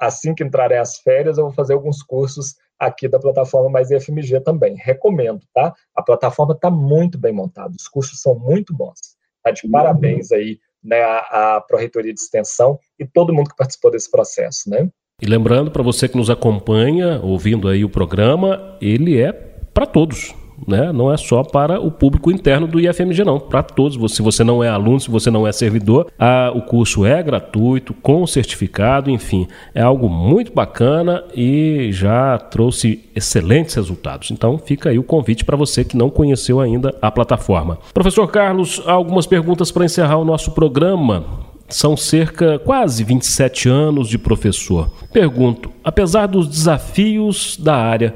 assim 0.00 0.34
que 0.34 0.44
entrarem 0.44 0.78
as 0.78 0.98
férias, 0.98 1.38
eu 1.38 1.44
vou 1.44 1.52
fazer 1.52 1.74
alguns 1.74 2.02
cursos 2.02 2.54
aqui 2.78 3.08
da 3.08 3.18
plataforma 3.18 3.70
Mais 3.70 3.90
IFMG 3.90 4.40
também. 4.40 4.76
Recomendo, 4.76 5.40
tá? 5.52 5.74
A 5.94 6.02
plataforma 6.02 6.52
está 6.54 6.70
muito 6.70 7.18
bem 7.18 7.32
montada, 7.32 7.74
os 7.76 7.88
cursos 7.88 8.20
são 8.20 8.38
muito 8.38 8.74
bons. 8.74 8.98
Tá 9.42 9.50
de 9.50 9.68
parabéns 9.68 10.32
aí, 10.32 10.58
né, 10.82 11.02
a, 11.02 11.56
a 11.56 11.60
Pró-Reitoria 11.60 12.12
de 12.12 12.20
Extensão 12.20 12.78
e 12.98 13.06
todo 13.06 13.32
mundo 13.32 13.50
que 13.50 13.56
participou 13.56 13.90
desse 13.90 14.10
processo, 14.10 14.68
né? 14.68 14.88
E 15.20 15.26
lembrando 15.26 15.70
para 15.70 15.82
você 15.82 16.08
que 16.08 16.16
nos 16.16 16.28
acompanha, 16.28 17.20
ouvindo 17.22 17.68
aí 17.68 17.84
o 17.84 17.88
programa, 17.88 18.76
ele 18.80 19.20
é 19.20 19.32
para 19.32 19.86
todos 19.86 20.34
né? 20.66 20.92
Não 20.92 21.12
é 21.12 21.16
só 21.16 21.42
para 21.42 21.80
o 21.80 21.90
público 21.90 22.30
interno 22.30 22.66
do 22.66 22.80
IFMG, 22.80 23.24
não. 23.24 23.38
Para 23.38 23.62
todos. 23.62 23.96
Se 24.14 24.22
você 24.22 24.42
não 24.42 24.62
é 24.62 24.68
aluno, 24.68 25.00
se 25.00 25.10
você 25.10 25.30
não 25.30 25.46
é 25.46 25.52
servidor, 25.52 26.08
a, 26.18 26.50
o 26.54 26.62
curso 26.62 27.06
é 27.06 27.22
gratuito, 27.22 27.94
com 27.94 28.26
certificado, 28.26 29.10
enfim. 29.10 29.46
É 29.74 29.82
algo 29.82 30.08
muito 30.08 30.52
bacana 30.52 31.24
e 31.34 31.90
já 31.92 32.38
trouxe 32.38 33.04
excelentes 33.14 33.74
resultados. 33.74 34.30
Então 34.30 34.58
fica 34.58 34.90
aí 34.90 34.98
o 34.98 35.04
convite 35.04 35.44
para 35.44 35.56
você 35.56 35.84
que 35.84 35.96
não 35.96 36.10
conheceu 36.10 36.60
ainda 36.60 36.94
a 37.00 37.10
plataforma. 37.10 37.78
Professor 37.94 38.26
Carlos, 38.28 38.82
algumas 38.86 39.26
perguntas 39.26 39.70
para 39.70 39.84
encerrar 39.84 40.16
o 40.18 40.24
nosso 40.24 40.52
programa. 40.52 41.24
São 41.68 41.96
cerca 41.96 42.60
quase 42.60 43.02
27 43.02 43.68
anos 43.68 44.08
de 44.08 44.18
professor. 44.18 44.88
Pergunto, 45.12 45.72
apesar 45.82 46.26
dos 46.26 46.46
desafios 46.46 47.56
da 47.56 47.74
área, 47.74 48.14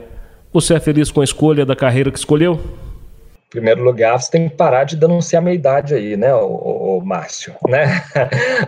você 0.53 0.75
é 0.75 0.81
feliz 0.81 1.11
com 1.11 1.21
a 1.21 1.25
escolha 1.25 1.65
da 1.65 1.77
carreira 1.77 2.11
que 2.11 2.19
escolheu? 2.19 2.55
Em 2.55 3.51
primeiro 3.51 3.83
lugar, 3.83 4.21
você 4.21 4.31
tem 4.31 4.49
que 4.49 4.55
parar 4.55 4.85
de 4.85 4.97
denunciar 4.97 5.43
a 5.43 5.45
minha 5.45 5.55
idade 5.55 5.95
aí, 5.95 6.17
né, 6.17 6.33
o, 6.35 6.81
Márcio, 7.05 7.55
né? 7.69 8.03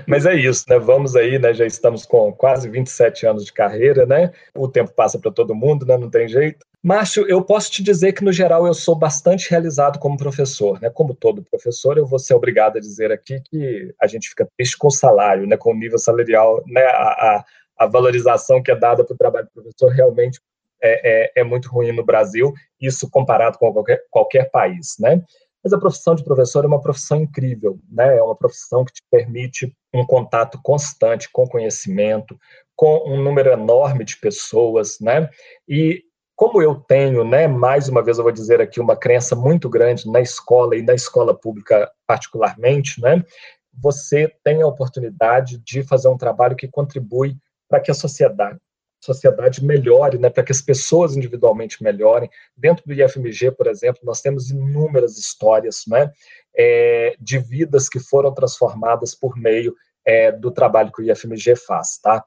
Mas 0.07 0.27
é 0.27 0.35
isso, 0.35 0.65
né? 0.69 0.79
Vamos 0.79 1.15
aí, 1.15 1.39
né? 1.39 1.55
Já 1.55 1.67
estamos 1.67 2.05
com 2.05 2.33
quase 2.33 2.69
27 2.69 3.27
anos 3.27 3.45
de 3.45 3.53
carreira, 3.53 4.07
né? 4.07 4.33
O 4.55 4.67
tempo 4.69 4.93
passa 4.93 5.19
para 5.19 5.31
todo 5.31 5.55
mundo, 5.55 5.87
né? 5.87 5.97
Não 5.97 6.11
tem 6.11 6.27
jeito. 6.29 6.67
Márcio, 6.83 7.25
eu 7.29 7.43
posso 7.43 7.71
te 7.71 7.83
dizer 7.83 8.13
que, 8.13 8.25
no 8.25 8.33
geral, 8.33 8.67
eu 8.67 8.75
sou 8.75 8.97
bastante 8.97 9.49
realizado 9.49 9.99
como 9.99 10.17
professor, 10.17 10.81
né? 10.81 10.91
Como 10.91 11.15
todo 11.15 11.45
professor, 11.49 11.97
eu 11.97 12.07
vou 12.07 12.19
ser 12.19 12.35
obrigado 12.35 12.77
a 12.77 12.81
dizer 12.81 13.13
aqui 13.13 13.41
que 13.49 13.95
a 14.01 14.07
gente 14.07 14.29
fica 14.29 14.49
triste 14.57 14.77
com 14.77 14.89
o 14.89 14.91
salário, 14.91 15.47
né? 15.47 15.57
Com 15.57 15.71
o 15.71 15.79
nível 15.79 15.99
salarial, 15.99 16.63
né? 16.67 16.83
A, 16.83 16.89
a, 16.89 17.45
a 17.79 17.87
valorização 17.87 18.63
que 18.63 18.71
é 18.71 18.77
dada 18.77 19.05
para 19.05 19.15
o 19.15 19.19
trabalho 19.19 19.47
do 19.47 19.63
professor 19.63 19.93
realmente 19.93 20.41
é, 20.83 21.25
é, 21.27 21.33
é, 21.37 21.45
muito 21.45 21.69
ruim 21.69 21.93
no 21.93 22.05
Brasil, 22.05 22.53
isso 22.81 23.09
comparado 23.09 23.59
com 23.59 23.73
qualquer, 23.73 24.03
qualquer 24.11 24.51
país, 24.51 24.97
né? 24.99 25.23
Mas 25.63 25.73
a 25.73 25.79
profissão 25.79 26.15
de 26.15 26.25
professor 26.25 26.65
é 26.65 26.67
uma 26.67 26.81
profissão 26.81 27.21
incrível, 27.21 27.79
né? 27.89 28.17
É 28.17 28.23
uma 28.23 28.35
profissão 28.35 28.85
que 28.85 28.93
te 28.93 29.03
permite 29.11 29.73
um 29.95 30.05
contato 30.05 30.59
constante 30.63 31.31
com 31.31 31.47
conhecimento, 31.47 32.37
com 32.75 33.09
um 33.09 33.23
número 33.23 33.51
enorme 33.51 34.05
de 34.05 34.17
pessoas, 34.17 34.99
né? 35.01 35.31
E 35.69 36.03
como 36.35 36.61
eu 36.61 36.75
tenho, 36.75 37.25
né, 37.25 37.47
mais 37.47 37.89
uma 37.89 38.03
vez 38.03 38.19
eu 38.19 38.25
vou 38.25 38.33
dizer 38.33 38.61
aqui, 38.61 38.81
uma 38.81 38.97
crença 38.97 39.37
muito 39.37 39.69
grande 39.69 40.11
na 40.11 40.21
escola 40.21 40.75
e 40.75 40.83
na 40.83 40.95
escola 40.95 41.39
pública 41.39 41.89
particularmente, 42.07 43.01
né? 43.01 43.23
Você 43.81 44.29
tem 44.43 44.61
a 44.63 44.67
oportunidade 44.67 45.59
de 45.59 45.85
fazer 45.85 46.09
um 46.09 46.17
trabalho 46.17 46.57
que 46.57 46.67
contribui 46.67 47.37
para 47.69 47.81
que 47.81 47.91
a 47.91 47.95
sociedade, 47.95 48.59
sociedade 49.05 49.65
melhore, 49.65 50.17
né, 50.17 50.31
para 50.31 50.45
que 50.45 50.53
as 50.53 50.63
pessoas 50.63 51.17
individualmente 51.17 51.83
melhorem. 51.83 52.31
Dentro 52.57 52.85
do 52.87 52.93
IFMG, 52.93 53.51
por 53.51 53.67
exemplo, 53.67 54.01
nós 54.05 54.21
temos 54.21 54.51
inúmeras 54.51 55.19
histórias 55.19 55.83
né, 55.89 56.11
é, 56.57 57.17
de 57.21 57.39
vidas 57.39 57.89
que 57.89 57.99
foram 57.99 58.33
transformadas 58.33 59.15
por 59.15 59.37
meio 59.37 59.75
é, 60.07 60.31
do 60.31 60.51
trabalho 60.51 60.93
que 60.93 61.03
o 61.03 61.05
IFMG 61.05 61.57
faz. 61.57 61.99
Tá? 61.99 62.25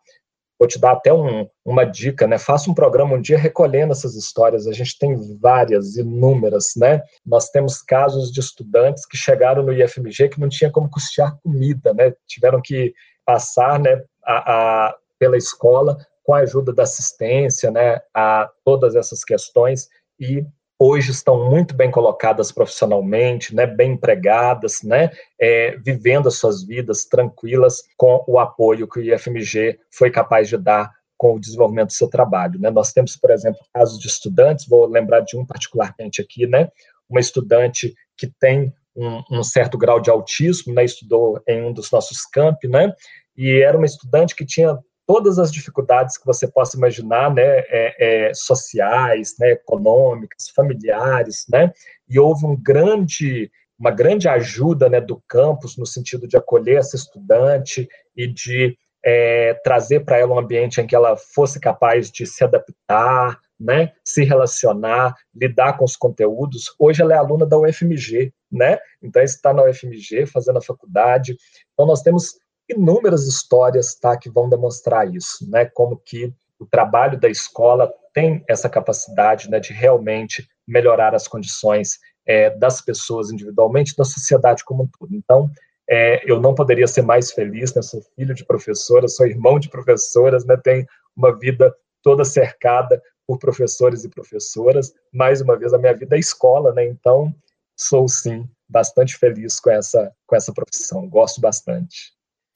Vou 0.60 0.68
te 0.68 0.78
dar 0.78 0.92
até 0.92 1.14
um, 1.14 1.48
uma 1.66 1.84
dica, 1.84 2.26
né? 2.26 2.38
Faça 2.38 2.72
um 2.72 2.74
programa 2.74 3.16
um 3.16 3.22
dia 3.22 3.38
recolhendo 3.38 3.92
essas 3.92 4.16
histórias. 4.16 4.68
A 4.68 4.72
gente 4.72 4.98
tem 4.98 5.38
várias, 5.38 5.98
inúmeras, 5.98 6.74
né? 6.78 7.02
Nós 7.26 7.50
temos 7.50 7.82
casos 7.82 8.32
de 8.32 8.40
estudantes 8.40 9.06
que 9.06 9.18
chegaram 9.18 9.64
no 9.64 9.74
IFMG 9.74 10.30
que 10.30 10.40
não 10.40 10.48
tinha 10.48 10.72
como 10.72 10.90
custear 10.90 11.38
comida, 11.44 11.94
né? 11.94 12.14
Tiveram 12.26 12.62
que 12.62 12.94
passar, 13.26 13.80
né, 13.80 14.02
a, 14.24 14.88
a 14.88 14.96
pela 15.20 15.38
escola 15.38 15.98
com 16.26 16.34
a 16.34 16.40
ajuda 16.40 16.74
da 16.74 16.84
assistência, 16.84 17.70
né, 17.70 18.00
a 18.14 18.50
todas 18.66 18.96
essas 18.96 19.24
questões 19.24 19.88
e 20.20 20.44
hoje 20.80 21.12
estão 21.12 21.50
muito 21.50 21.74
bem 21.76 21.92
colocadas 21.92 22.52
profissionalmente, 22.52 23.56
né, 23.56 23.68
bem 23.68 23.94
empregadas, 23.94 24.82
né, 24.84 25.12
é, 25.40 25.78
vivendo 25.78 26.28
as 26.28 26.36
suas 26.36 26.64
vidas 26.64 27.06
tranquilas 27.06 27.84
com 27.96 28.24
o 28.28 28.40
apoio 28.40 28.88
que 28.88 29.00
o 29.00 29.04
IFMG 29.04 29.80
foi 29.92 30.10
capaz 30.10 30.50
de 30.50 30.58
dar 30.58 30.92
com 31.16 31.36
o 31.36 31.40
desenvolvimento 31.40 31.90
do 31.90 31.94
seu 31.94 32.10
trabalho. 32.10 32.60
Né. 32.60 32.70
Nós 32.72 32.92
temos, 32.92 33.16
por 33.16 33.30
exemplo, 33.30 33.62
casos 33.74 34.00
de 34.00 34.08
estudantes, 34.08 34.68
vou 34.68 34.86
lembrar 34.86 35.22
de 35.22 35.38
um 35.38 35.46
particularmente 35.46 36.22
aqui, 36.22 36.48
né, 36.48 36.70
uma 37.08 37.20
estudante 37.20 37.94
que 38.18 38.28
tem 38.40 38.74
um, 38.96 39.22
um 39.32 39.44
certo 39.44 39.78
grau 39.78 40.00
de 40.00 40.10
autismo, 40.10 40.74
né, 40.74 40.84
estudou 40.84 41.40
em 41.48 41.62
um 41.62 41.72
dos 41.72 41.92
nossos 41.92 42.26
campi, 42.26 42.68
né, 42.68 42.92
e 43.38 43.62
era 43.62 43.78
uma 43.78 43.86
estudante 43.86 44.36
que 44.36 44.46
tinha 44.46 44.80
todas 45.06 45.38
as 45.38 45.52
dificuldades 45.52 46.18
que 46.18 46.26
você 46.26 46.48
possa 46.48 46.78
imaginar, 46.78 47.34
né, 47.34 47.44
é, 47.44 48.28
é, 48.30 48.34
sociais, 48.34 49.36
né, 49.40 49.52
econômicas, 49.52 50.50
familiares, 50.50 51.46
né, 51.50 51.72
e 52.10 52.20
houve 52.20 52.46
um 52.46 52.56
grande, 52.56 53.52
uma 53.78 53.92
grande 53.92 54.28
ajuda, 54.28 54.90
né, 54.90 55.00
do 55.00 55.22
campus 55.28 55.78
no 55.78 55.86
sentido 55.86 56.28
de 56.28 56.38
acolher 56.38 56.78
essa 56.78 56.96
estudante 56.96 57.88
e 58.16 58.28
de 58.28 58.78
é, 59.08 59.54
trazer 59.64 60.00
para 60.00 60.18
ela 60.18 60.34
um 60.34 60.40
ambiente 60.40 60.82
em 60.82 60.88
que 60.88 60.96
ela 60.96 61.16
fosse 61.16 61.60
capaz 61.60 62.10
de 62.10 62.26
se 62.26 62.44
adaptar, 62.44 63.40
né, 63.60 63.92
se 64.04 64.24
relacionar, 64.24 65.16
lidar 65.34 65.78
com 65.78 65.86
os 65.86 65.96
conteúdos. 65.96 66.74
Hoje 66.80 67.04
ela 67.04 67.14
é 67.14 67.18
aluna 67.18 67.46
da 67.46 67.58
UFMG, 67.58 68.34
né, 68.52 68.80
então 69.04 69.22
está 69.22 69.54
na 69.54 69.64
UFMG 69.64 70.26
fazendo 70.26 70.58
a 70.58 70.62
faculdade. 70.62 71.38
Então 71.74 71.86
nós 71.86 72.02
temos 72.02 72.40
inúmeras 72.70 73.28
histórias 73.28 73.96
tá, 73.96 74.18
que 74.18 74.30
vão 74.30 74.50
demonstrar 74.50 75.14
isso, 75.14 75.50
né? 75.50 75.66
Como 75.66 75.98
que 75.98 76.34
o 76.60 76.66
trabalho 76.66 77.20
da 77.20 77.30
escola 77.30 77.92
tem 78.14 78.44
essa 78.48 78.70
capacidade 78.70 79.50
né, 79.50 79.60
de 79.60 79.74
realmente 79.74 80.48
melhorar 80.68 81.14
as 81.14 81.28
condições 81.28 82.00
é, 82.26 82.50
das 82.50 82.82
pessoas 82.82 83.30
individualmente, 83.30 83.96
da 83.96 84.06
sociedade 84.06 84.64
como 84.64 84.84
um 84.84 84.88
todo. 84.88 85.14
Então, 85.14 85.50
é, 85.88 86.24
eu 86.30 86.40
não 86.40 86.56
poderia 86.56 86.88
ser 86.88 87.04
mais 87.04 87.32
feliz, 87.32 87.74
né? 87.74 87.82
Sou 87.82 88.02
filho 88.16 88.34
de 88.34 88.46
professora, 88.46 89.08
sou 89.08 89.28
irmão 89.28 89.60
de 89.60 89.70
professoras, 89.70 90.46
né? 90.46 90.58
Tenho 90.58 90.86
uma 91.16 91.38
vida 91.38 91.76
toda 92.02 92.26
cercada 92.26 93.02
por 93.28 93.38
professores 93.38 94.04
e 94.04 94.10
professoras. 94.10 94.94
Mais 95.14 95.42
uma 95.42 95.58
vez, 95.58 95.74
a 95.74 95.78
minha 95.78 95.94
vida 95.94 96.16
é 96.16 96.20
escola, 96.20 96.74
né? 96.74 96.86
Então, 96.86 97.34
sou 97.76 98.08
sim 98.08 98.50
bastante 98.68 99.16
feliz 99.18 99.60
com 99.60 99.70
essa 99.70 100.12
com 100.26 100.36
essa 100.36 100.52
profissão. 100.52 101.08
Gosto 101.08 101.40
bastante. 101.40 102.15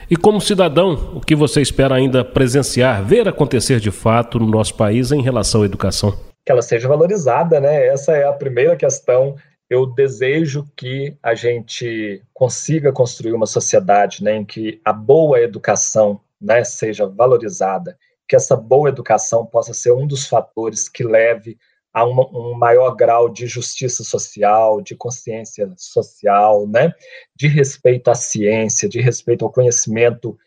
E 0.10 0.18
como 0.18 0.42
cidadão, 0.42 1.12
o 1.16 1.22
que 1.22 1.36
você 1.36 1.62
espera 1.62 1.94
ainda 1.94 2.26
presenciar, 2.26 3.06
ver 3.06 3.28
acontecer 3.28 3.80
de 3.80 3.92
fato 3.92 4.40
no 4.40 4.48
nosso 4.48 4.74
país 4.74 5.12
em 5.12 5.22
relação 5.22 5.62
à 5.62 5.66
educação? 5.66 6.18
Que 6.44 6.52
ela 6.52 6.64
seja 6.64 6.88
valorizada, 6.88 7.60
né? 7.60 7.86
Essa 7.86 8.14
é 8.14 8.28
a 8.28 8.34
primeira 8.34 8.76
questão. 8.76 9.36
Eu 9.70 9.86
desejo 9.86 10.66
que 10.76 11.16
a 11.22 11.36
gente 11.36 12.24
consiga 12.34 12.92
construir 12.92 13.34
uma 13.34 13.46
sociedade 13.46 14.24
né, 14.24 14.38
em 14.38 14.44
que 14.44 14.82
a 14.84 14.92
boa 14.92 15.40
educação 15.40 16.20
né, 16.42 16.64
seja 16.64 17.06
valorizada, 17.06 17.96
que 18.28 18.36
essa 18.36 18.56
boa 18.56 18.90
educação 18.90 19.46
possa 19.46 19.76
ser 19.76 19.92
um 19.92 20.08
dos 20.08 20.26
fatores 20.26 20.90
que 20.90 21.04
leve 21.04 21.56
a 21.94 22.06
uma, 22.06 22.28
um 22.32 22.54
maior 22.54 22.96
grau 22.96 23.30
de 23.30 23.48
justiça 23.48 24.04
social, 24.04 24.82
de 24.82 24.96
consciência 24.96 25.72
social, 25.78 26.68
né? 26.68 26.94
de 27.36 27.48
respeito 27.48 28.10
à 28.10 28.16
ciência, 28.16 28.88
de 28.88 29.02
respeito 29.02 29.44
ao 29.44 29.52
conhecimento 29.52 30.38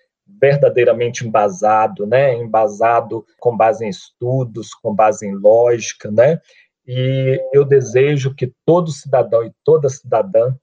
verdadeiramente 0.41 1.27
embasado, 1.27 2.07
né? 2.07 2.35
embasado 2.35 3.25
com 3.39 3.57
base 3.57 3.85
em 3.85 3.89
estudos, 3.89 4.75
com 4.75 4.95
base 4.95 5.27
em 5.27 5.35
lógica, 5.35 6.11
né? 6.11 6.41
E 6.87 7.41
eu 7.53 7.65
desejo 7.65 8.35
que 8.35 8.53
todo 8.65 8.91
cidadão 8.91 9.45
e 9.45 9.53
toda 9.65 9.89
cidadã 9.89 10.55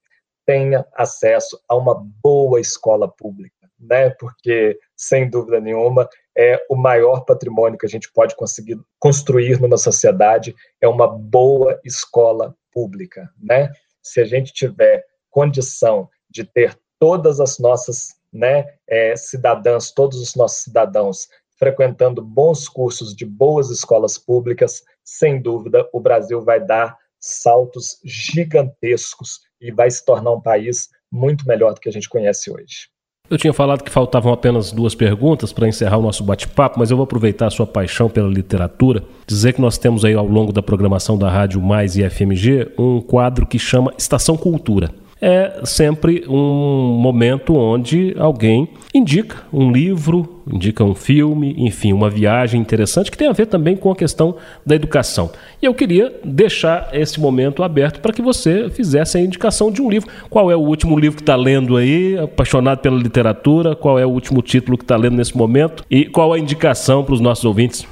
tenha 0.46 0.86
acesso 0.96 1.62
a 1.68 1.76
uma 1.76 1.96
boa 2.22 2.60
escola 2.60 3.08
pública, 3.08 3.70
né? 3.80 4.10
Porque, 4.10 4.78
sem 4.96 5.30
dúvida 5.30 5.62
nenhuma, 5.62 6.10
é 6.42 6.66
o 6.70 6.76
maior 6.76 7.26
patrimônio 7.26 7.78
que 7.78 7.86
a 7.86 7.90
gente 7.90 8.10
pode 8.14 8.34
conseguir 8.34 8.80
construir 8.98 9.60
numa 9.60 9.78
sociedade 9.78 10.56
é 10.80 10.88
uma 10.88 11.06
boa 11.06 11.78
escola 11.84 12.56
pública, 12.72 13.30
né? 13.38 13.70
Se 14.02 14.22
a 14.22 14.26
gente 14.26 14.54
tiver 14.54 15.04
condição 15.30 16.10
de 16.30 16.46
ter 16.46 16.80
todas 16.98 17.42
as 17.42 17.60
nossas 17.60 18.16
né, 18.32 18.74
é, 18.88 19.18
cidadãs, 19.18 19.92
todos 19.92 20.18
os 20.22 20.34
nossos 20.34 20.64
cidadãos 20.64 21.28
frequentando 21.58 22.22
bons 22.22 22.70
cursos 22.70 23.14
de 23.14 23.26
boas 23.26 23.70
escolas 23.70 24.18
públicas, 24.18 24.82
sem 25.04 25.42
dúvida 25.42 25.90
o 25.92 26.00
Brasil 26.00 26.42
vai 26.42 26.66
dar 26.66 26.98
saltos 27.20 28.00
gigantescos 28.06 29.42
e 29.60 29.74
vai 29.74 29.92
se 29.92 30.06
tornar 30.06 30.32
um 30.32 30.42
país 30.42 30.88
muito 31.12 31.46
melhor 31.46 31.74
do 31.74 31.82
que 31.82 31.90
a 31.90 31.92
gente 31.92 32.08
conhece 32.08 32.50
hoje. 32.50 32.88
Eu 33.30 33.38
tinha 33.38 33.54
falado 33.54 33.84
que 33.84 33.92
faltavam 33.92 34.34
apenas 34.34 34.72
duas 34.72 34.96
perguntas 34.96 35.54
para 35.54 35.68
encerrar 35.68 35.98
o 35.98 36.02
nosso 36.02 36.24
bate-papo, 36.24 36.80
mas 36.80 36.90
eu 36.90 36.98
vou 36.98 37.04
aproveitar 37.04 37.46
a 37.46 37.52
sua 37.52 37.68
paixão 37.68 38.10
pela 38.10 38.28
literatura, 38.28 39.04
dizer 39.28 39.54
que 39.54 39.62
nós 39.62 39.78
temos 39.78 40.04
aí 40.04 40.16
ao 40.16 40.26
longo 40.26 40.52
da 40.52 40.64
programação 40.64 41.16
da 41.16 41.30
Rádio 41.30 41.62
Mais 41.62 41.96
e 41.96 42.10
FMG 42.10 42.72
um 42.76 43.00
quadro 43.00 43.46
que 43.46 43.60
chama 43.60 43.94
Estação 43.98 44.36
Cultura 44.36 44.90
é 45.22 45.62
sempre 45.66 46.24
um 46.28 46.98
momento 47.00 47.56
onde 47.56 48.16
alguém 48.18 48.70
indica 48.94 49.38
um 49.52 49.72
livro, 49.72 50.42
indica 50.52 50.84
um 50.84 50.96
filme, 50.96 51.54
enfim, 51.58 51.94
uma 51.94 52.10
viagem 52.10 52.60
interessante 52.60 53.12
que 53.12 53.18
tem 53.18 53.28
a 53.28 53.34
ver 53.34 53.48
também 53.48 53.76
com 53.76 53.92
a 53.92 53.96
questão 53.96 54.36
da 54.66 54.76
educação. 54.76 55.30
E 55.62 55.66
eu 55.66 55.74
queria 55.74 56.14
deixar 56.24 56.90
esse 56.94 57.20
momento 57.20 57.64
aberto 57.64 58.00
para 58.00 58.14
que 58.14 58.22
você 58.22 58.70
fizesse 58.70 59.18
a 59.18 59.22
indicação 59.22 59.72
de 59.72 59.82
um 59.82 59.90
livro. 59.90 60.10
Qual 60.30 60.50
é 60.50 60.56
o 60.56 60.62
último 60.62 60.98
livro 60.98 61.18
que 61.18 61.24
está 61.24 61.36
lendo 61.36 61.76
aí, 61.76 62.18
apaixonado 62.18 62.80
pela 62.80 62.98
literatura? 62.98 63.76
Qual 63.76 64.00
é 64.00 64.06
o 64.06 64.10
último 64.10 64.42
título 64.42 64.78
que 64.78 64.84
está 64.84 64.96
lendo 64.96 65.18
nesse 65.18 65.38
momento? 65.38 65.84
E 65.90 66.06
qual 66.06 66.34
a 66.34 66.40
indicação 66.40 67.04
para 67.04 67.14
os 67.14 67.20
nossos 67.20 67.46
ouvintes? 67.46 67.86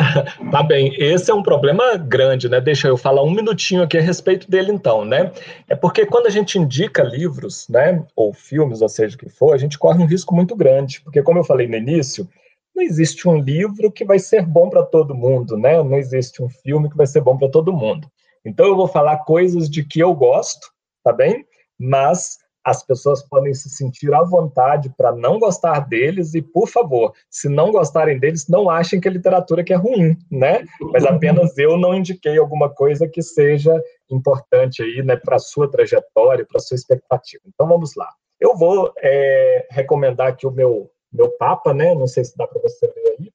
Tá 0.50 0.62
bem, 0.62 0.94
esse 0.98 1.30
é 1.30 1.34
um 1.34 1.42
problema 1.42 1.96
grande, 1.96 2.48
né? 2.48 2.60
Deixa 2.60 2.88
eu 2.88 2.96
falar 2.96 3.22
um 3.22 3.30
minutinho 3.30 3.82
aqui 3.82 3.98
a 3.98 4.02
respeito 4.02 4.50
dele, 4.50 4.72
então, 4.72 5.04
né? 5.04 5.32
É 5.68 5.74
porque 5.74 6.06
quando 6.06 6.26
a 6.26 6.30
gente 6.30 6.58
indica 6.58 7.02
livros, 7.02 7.68
né, 7.68 8.04
ou 8.16 8.32
filmes, 8.32 8.82
ou 8.82 8.88
seja 8.88 9.16
o 9.16 9.18
que 9.18 9.28
for, 9.28 9.54
a 9.54 9.58
gente 9.58 9.78
corre 9.78 10.02
um 10.02 10.06
risco 10.06 10.34
muito 10.34 10.56
grande, 10.56 11.00
porque 11.02 11.22
como 11.22 11.38
eu 11.38 11.44
falei 11.44 11.66
no 11.68 11.76
início, 11.76 12.28
não 12.74 12.82
existe 12.82 13.28
um 13.28 13.38
livro 13.38 13.90
que 13.90 14.04
vai 14.04 14.18
ser 14.18 14.42
bom 14.42 14.70
para 14.70 14.82
todo 14.82 15.14
mundo, 15.14 15.56
né? 15.56 15.82
Não 15.82 15.96
existe 15.96 16.42
um 16.42 16.48
filme 16.48 16.88
que 16.88 16.96
vai 16.96 17.06
ser 17.06 17.20
bom 17.20 17.36
para 17.36 17.48
todo 17.48 17.72
mundo. 17.72 18.08
Então 18.44 18.66
eu 18.66 18.76
vou 18.76 18.88
falar 18.88 19.18
coisas 19.18 19.68
de 19.68 19.84
que 19.84 20.00
eu 20.00 20.14
gosto, 20.14 20.68
tá 21.04 21.12
bem? 21.12 21.44
Mas 21.78 22.38
as 22.64 22.82
pessoas 22.84 23.22
podem 23.22 23.54
se 23.54 23.70
sentir 23.70 24.12
à 24.12 24.22
vontade 24.22 24.92
para 24.96 25.12
não 25.12 25.38
gostar 25.38 25.80
deles 25.80 26.34
e, 26.34 26.42
por 26.42 26.68
favor, 26.68 27.12
se 27.28 27.48
não 27.48 27.72
gostarem 27.72 28.18
deles, 28.18 28.48
não 28.48 28.68
achem 28.68 29.00
que 29.00 29.08
a 29.08 29.12
literatura 29.12 29.64
que 29.64 29.72
é 29.72 29.76
ruim, 29.76 30.16
né? 30.30 30.64
Mas 30.92 31.04
apenas 31.04 31.56
eu 31.56 31.76
não 31.76 31.94
indiquei 31.94 32.38
alguma 32.38 32.68
coisa 32.68 33.08
que 33.08 33.22
seja 33.22 33.74
importante 34.10 34.82
aí, 34.82 35.02
né, 35.02 35.16
para 35.16 35.38
sua 35.38 35.70
trajetória, 35.70 36.46
para 36.46 36.60
sua 36.60 36.74
expectativa. 36.74 37.42
Então 37.46 37.66
vamos 37.66 37.94
lá. 37.96 38.08
Eu 38.38 38.56
vou 38.56 38.92
é, 38.98 39.66
recomendar 39.70 40.28
aqui 40.28 40.46
o 40.46 40.50
meu 40.50 40.90
meu 41.12 41.28
Papa, 41.38 41.74
né? 41.74 41.92
Não 41.92 42.06
sei 42.06 42.24
se 42.24 42.36
dá 42.36 42.46
para 42.46 42.62
você 42.62 42.86
ver 42.86 43.16
aí 43.18 43.32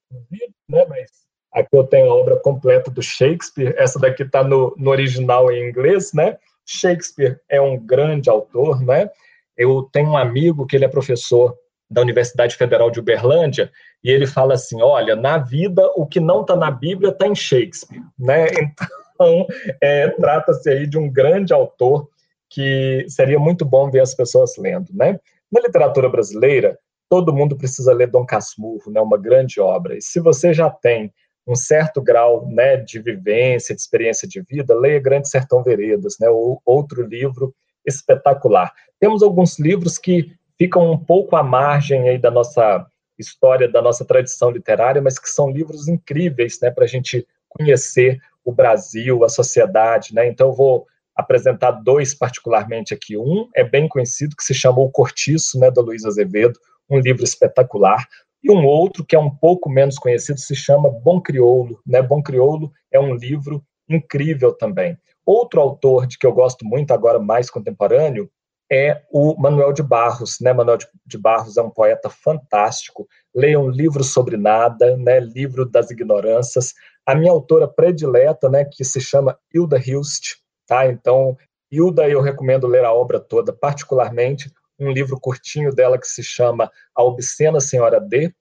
né? 0.70 0.86
Mas 0.88 1.10
aqui 1.54 1.76
eu 1.76 1.84
tenho 1.86 2.10
a 2.10 2.16
obra 2.16 2.40
completa 2.40 2.92
do 2.92 3.02
Shakespeare. 3.02 3.74
Essa 3.78 4.00
daqui 4.00 4.24
está 4.24 4.44
no, 4.44 4.76
no 4.78 4.90
original 4.90 5.52
em 5.52 5.70
inglês, 5.70 6.14
né? 6.14 6.38
Shakespeare 6.66 7.40
é 7.50 7.62
um 7.62 7.78
grande 7.78 8.30
autor, 8.30 8.82
né? 8.82 9.10
Eu 9.58 9.84
tenho 9.92 10.10
um 10.10 10.18
amigo 10.18 10.66
que 10.66 10.76
ele 10.76 10.86
é 10.86 10.90
professor 10.90 11.56
da 11.90 12.02
Universidade 12.02 12.56
Federal 12.56 12.90
de 12.90 13.00
Uberlândia 13.00 13.72
e 14.04 14.10
ele 14.10 14.26
fala 14.26 14.56
assim: 14.56 14.82
olha, 14.82 15.16
na 15.16 15.38
vida 15.38 15.82
o 15.96 16.06
que 16.06 16.20
não 16.20 16.42
está 16.42 16.56
na 16.56 16.72
Bíblia 16.72 17.12
está 17.12 17.28
em 17.28 17.36
Shakespeare, 17.36 18.02
né? 18.18 18.48
Então 19.16 19.48
é, 19.82 20.10
trata-se 20.10 20.70
aí 20.70 20.86
de 20.86 20.98
um 20.98 21.10
grande 21.10 21.54
autor 21.54 22.10
que 22.50 23.06
seria 23.08 23.40
muito 23.40 23.64
bom 23.64 23.90
ver 23.90 24.02
as 24.02 24.14
pessoas 24.14 24.58
lendo, 24.58 24.90
né? 24.94 25.18
Na 25.50 25.62
literatura 25.62 26.10
brasileira, 26.10 26.78
todo 27.10 27.34
mundo 27.34 27.56
precisa 27.56 27.94
ler 27.94 28.08
Dom 28.08 28.26
Casmurro, 28.26 28.92
né? 28.92 29.00
Uma 29.00 29.18
grande 29.18 29.62
obra. 29.62 29.96
E 29.98 30.02
se 30.02 30.20
você 30.20 30.54
já 30.54 30.70
tem 30.70 31.14
um 31.48 31.56
certo 31.56 32.02
grau 32.02 32.48
né, 32.48 32.78
de 32.78 33.00
vivência, 33.00 33.76
de 33.76 33.82
experiência 33.82 34.28
de 34.28 34.42
vida, 34.42 34.78
leia 34.78 35.00
Grande 35.00 35.30
Sertão 35.30 35.62
Veredas, 35.64 36.18
né, 36.20 36.28
ou 36.30 36.62
outro 36.66 37.06
livro 37.06 37.54
espetacular. 37.86 38.74
Temos 39.00 39.22
alguns 39.22 39.60
livros 39.60 39.98
que 39.98 40.32
ficam 40.58 40.92
um 40.92 40.98
pouco 40.98 41.36
à 41.36 41.44
margem 41.44 42.10
aí 42.10 42.18
da 42.18 42.32
nossa 42.32 42.86
história, 43.18 43.70
da 43.70 43.82
nossa 43.82 44.04
tradição 44.04 44.50
literária, 44.50 45.02
mas 45.02 45.20
que 45.20 45.30
são 45.30 45.50
livros 45.50 45.88
incríveis 45.88 46.60
né, 46.62 46.72
para 46.72 46.86
a 46.86 46.88
gente 46.88 47.26
conhecer 47.48 48.20
o 48.44 48.52
Brasil, 48.52 49.24
a 49.24 49.30
sociedade. 49.30 50.14
Né? 50.14 50.28
Então, 50.28 50.48
eu 50.48 50.54
vou 50.54 50.88
apresentar 51.16 51.72
dois 51.72 52.14
particularmente 52.14 52.94
aqui. 52.94 53.18
Um 53.18 53.50
é 53.56 53.64
bem 53.64 53.88
conhecido, 53.88 54.36
que 54.36 54.44
se 54.44 54.54
chama 54.54 54.80
O 54.80 54.92
Cortiço, 54.92 55.60
né, 55.60 55.72
da 55.72 55.82
Luiz 55.82 56.06
Azevedo, 56.06 56.60
um 56.90 57.00
livro 57.00 57.24
espetacular. 57.24 58.06
E 58.46 58.52
um 58.52 58.64
outro, 58.64 59.04
que 59.04 59.16
é 59.16 59.20
um 59.20 59.36
pouco 59.36 59.68
menos 59.68 59.98
conhecido, 59.98 60.40
se 60.40 60.56
chama 60.56 60.88
Bom 60.88 61.20
Crioulo. 61.20 61.82
Né? 61.84 62.00
Bom 62.00 62.22
Crioulo 62.22 62.72
é 62.92 63.00
um 63.00 63.16
livro 63.16 63.66
incrível 63.90 64.54
também. 64.54 64.96
Outro 65.26 65.60
autor 65.60 66.06
de 66.06 66.20
que 66.20 66.28
eu 66.28 66.32
gosto 66.32 66.64
muito, 66.64 66.92
agora 66.92 67.18
mais 67.18 67.50
contemporâneo, 67.50 68.30
é 68.72 69.02
o 69.12 69.36
Manuel 69.36 69.74
de 69.74 69.82
Barros. 69.82 70.38
Né? 70.40 70.54
Manuel 70.54 70.78
de 71.08 71.18
Barros 71.18 71.58
é 71.58 71.62
um 71.64 71.72
poeta 71.72 72.08
fantástico. 72.08 73.08
Leiam 73.34 73.68
livros 73.68 74.14
sobre 74.14 74.38
nada, 74.38 74.96
né? 74.96 75.20
livro 75.20 75.66
das 75.66 75.90
ignorâncias. 75.90 76.76
A 77.04 77.16
minha 77.16 77.32
autora 77.32 77.68
predileta, 77.68 78.48
né, 78.48 78.64
que 78.64 78.84
se 78.84 79.02
chama 79.02 79.40
Hilda 79.52 79.80
Hilst. 79.80 80.36
Tá? 80.68 80.86
Então, 80.86 81.36
Hilda, 81.72 82.08
eu 82.08 82.22
recomendo 82.22 82.68
ler 82.68 82.86
a 82.86 82.94
obra 82.94 83.20
toda, 83.20 83.52
particularmente 83.52 84.52
um 84.80 84.92
livro 84.92 85.20
curtinho 85.20 85.74
dela 85.74 86.00
que 86.00 86.08
se 86.08 86.24
chama 86.24 86.72
A 86.96 87.04
Obscena 87.04 87.60
Senhora 87.60 88.00
D. 88.00 88.34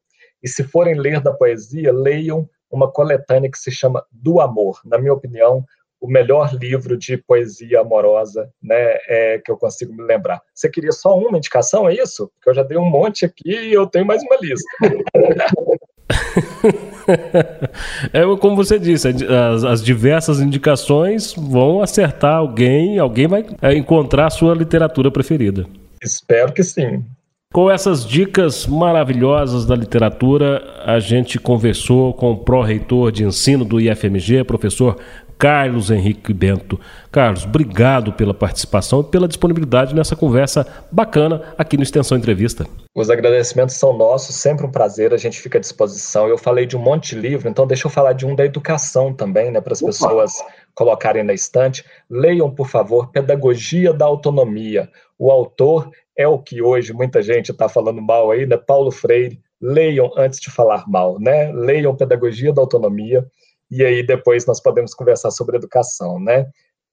E 0.43 0.49
se 0.49 0.62
forem 0.62 0.95
ler 0.95 1.20
da 1.20 1.32
poesia, 1.32 1.93
leiam 1.93 2.49
uma 2.70 2.91
coletânea 2.91 3.51
que 3.51 3.59
se 3.59 3.70
chama 3.70 4.05
Do 4.11 4.41
Amor. 4.41 4.80
Na 4.85 4.99
minha 4.99 5.12
opinião, 5.12 5.64
o 6.05 6.07
melhor 6.07 6.55
livro 6.55 6.97
de 6.99 7.16
poesia 7.16 7.80
amorosa 7.80 8.51
né, 8.62 8.99
é, 9.09 9.41
que 9.43 9.51
eu 9.51 9.57
consigo 9.57 9.95
me 9.95 10.03
lembrar. 10.03 10.39
Você 10.55 10.68
queria 10.68 10.93
só 10.93 11.16
uma 11.16 11.39
indicação, 11.39 11.89
é 11.89 11.95
isso? 11.95 12.30
Porque 12.35 12.51
eu 12.51 12.55
já 12.55 12.62
dei 12.62 12.76
um 12.76 12.85
monte 12.85 13.24
aqui 13.24 13.51
e 13.51 13.72
eu 13.72 13.87
tenho 13.87 14.05
mais 14.05 14.22
uma 14.22 14.37
lista. 14.37 14.68
é 18.12 18.22
como 18.39 18.55
você 18.55 18.78
disse, 18.78 19.09
as, 19.09 19.64
as, 19.64 19.82
diversas 19.82 20.41
indicações 20.41 21.32
vão 21.32 21.80
acertar 21.80 22.37
alguém, 22.37 22.99
alguém 22.99 23.26
vai 23.26 23.47
é, 23.62 23.74
encontrar 23.74 24.26
a 24.26 24.30
sua 24.30 24.55
literatura 24.55 25.11
preferida. 25.11 25.64
Espero 26.05 26.52
que 26.52 26.62
sim. 26.62 27.05
Com 27.52 27.70
essas 27.70 28.05
dicas 28.05 28.66
maravilhosas 28.66 29.64
da 29.64 29.76
literatura, 29.76 30.82
a 30.84 30.98
gente 30.98 31.38
conversou 31.38 32.12
com 32.12 32.32
o 32.32 32.38
pró-reitor 32.38 33.12
de 33.12 33.24
ensino 33.24 33.64
do 33.64 33.80
IFMG, 33.80 34.42
professor 34.42 34.96
Carlos 35.38 35.90
Henrique 35.90 36.32
Bento. 36.32 36.80
Carlos, 37.12 37.44
obrigado 37.44 38.12
pela 38.12 38.34
participação 38.34 39.00
e 39.00 39.05
pela 39.05 39.28
disponibilidade 39.28 39.94
nessa 39.94 40.16
conversa 40.16 40.66
bacana 40.90 41.42
aqui 41.57 41.76
no 41.76 41.82
Extensão 41.82 42.18
Entrevista. 42.18 42.66
Os 42.94 43.11
agradecimentos 43.11 43.74
são 43.74 43.96
nossos, 43.96 44.36
sempre 44.36 44.64
um 44.64 44.70
prazer, 44.70 45.12
a 45.12 45.16
gente 45.16 45.40
fica 45.40 45.59
à 45.59 45.61
disposição. 45.61 46.28
Eu 46.28 46.38
falei 46.38 46.64
de 46.64 46.76
um 46.76 46.80
monte 46.80 47.14
de 47.14 47.20
livro, 47.20 47.48
então 47.48 47.66
deixa 47.66 47.86
eu 47.86 47.90
falar 47.90 48.12
de 48.12 48.24
um 48.24 48.34
da 48.34 48.44
educação 48.44 49.12
também, 49.12 49.50
né, 49.50 49.61
para 49.61 49.72
as 49.72 49.82
pessoas 49.82 50.32
colocarem 50.74 51.22
na 51.22 51.32
estante. 51.32 51.84
Leiam, 52.09 52.50
por 52.50 52.68
favor, 52.68 53.11
Pedagogia 53.11 53.92
da 53.92 54.05
Autonomia. 54.05 54.88
O 55.18 55.30
autor 55.30 55.90
é 56.16 56.26
o 56.26 56.38
que 56.38 56.62
hoje 56.62 56.92
muita 56.92 57.22
gente 57.22 57.52
está 57.52 57.68
falando 57.68 58.00
mal 58.00 58.30
aí, 58.30 58.46
né? 58.46 58.56
Paulo 58.56 58.90
Freire. 58.90 59.40
Leiam 59.60 60.10
antes 60.16 60.40
de 60.40 60.50
falar 60.50 60.84
mal, 60.86 61.18
né? 61.18 61.50
Leiam 61.52 61.96
Pedagogia 61.96 62.52
da 62.52 62.60
Autonomia 62.60 63.26
e 63.70 63.84
aí 63.84 64.02
depois 64.04 64.44
nós 64.46 64.60
podemos 64.60 64.94
conversar 64.94 65.30
sobre 65.30 65.56
educação, 65.56 66.20
né? 66.20 66.46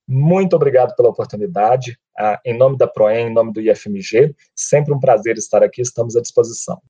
Muito 0.07 0.55
obrigado 0.55 0.95
pela 0.95 1.09
oportunidade. 1.09 1.97
Ah, 2.17 2.39
em 2.45 2.57
nome 2.57 2.77
da 2.77 2.87
Proem, 2.87 3.27
em 3.27 3.33
nome 3.33 3.51
do 3.53 3.61
IFMG, 3.61 4.35
sempre 4.55 4.93
um 4.93 4.99
prazer 4.99 5.37
estar 5.37 5.63
aqui, 5.63 5.81
estamos 5.81 6.15
à 6.15 6.21
disposição. 6.21 6.81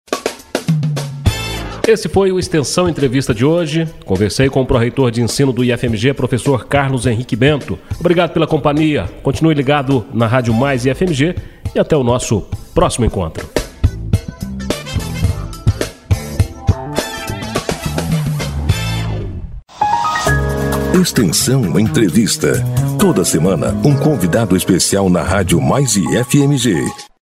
Esse 1.92 2.08
foi 2.08 2.32
o 2.32 2.40
Extensão 2.40 2.88
Entrevista 2.88 3.34
de 3.34 3.44
hoje. 3.44 3.86
Conversei 4.06 4.50
com 4.50 4.62
o 4.62 4.66
pró-reitor 4.66 5.12
de 5.12 5.22
ensino 5.22 5.52
do 5.52 5.62
IFMG, 5.62 6.14
professor 6.14 6.66
Carlos 6.66 7.06
Henrique 7.06 7.36
Bento. 7.36 7.78
Obrigado 8.00 8.32
pela 8.32 8.48
companhia. 8.48 9.10
Continue 9.22 9.54
ligado 9.54 10.06
na 10.14 10.26
Rádio 10.26 10.54
Mais 10.54 10.86
IFMG 10.86 11.36
e 11.76 11.80
até 11.80 11.98
o 11.98 12.02
nosso 12.02 12.48
próximo 12.74 13.06
encontro. 13.06 13.46
Extensão 20.94 21.78
Entrevista. 21.78 22.54
Toda 22.98 23.26
semana, 23.26 23.74
um 23.84 23.98
convidado 23.98 24.56
especial 24.56 25.10
na 25.10 25.24
Rádio 25.24 25.60
Mais 25.60 25.98
IFMG. 25.98 27.11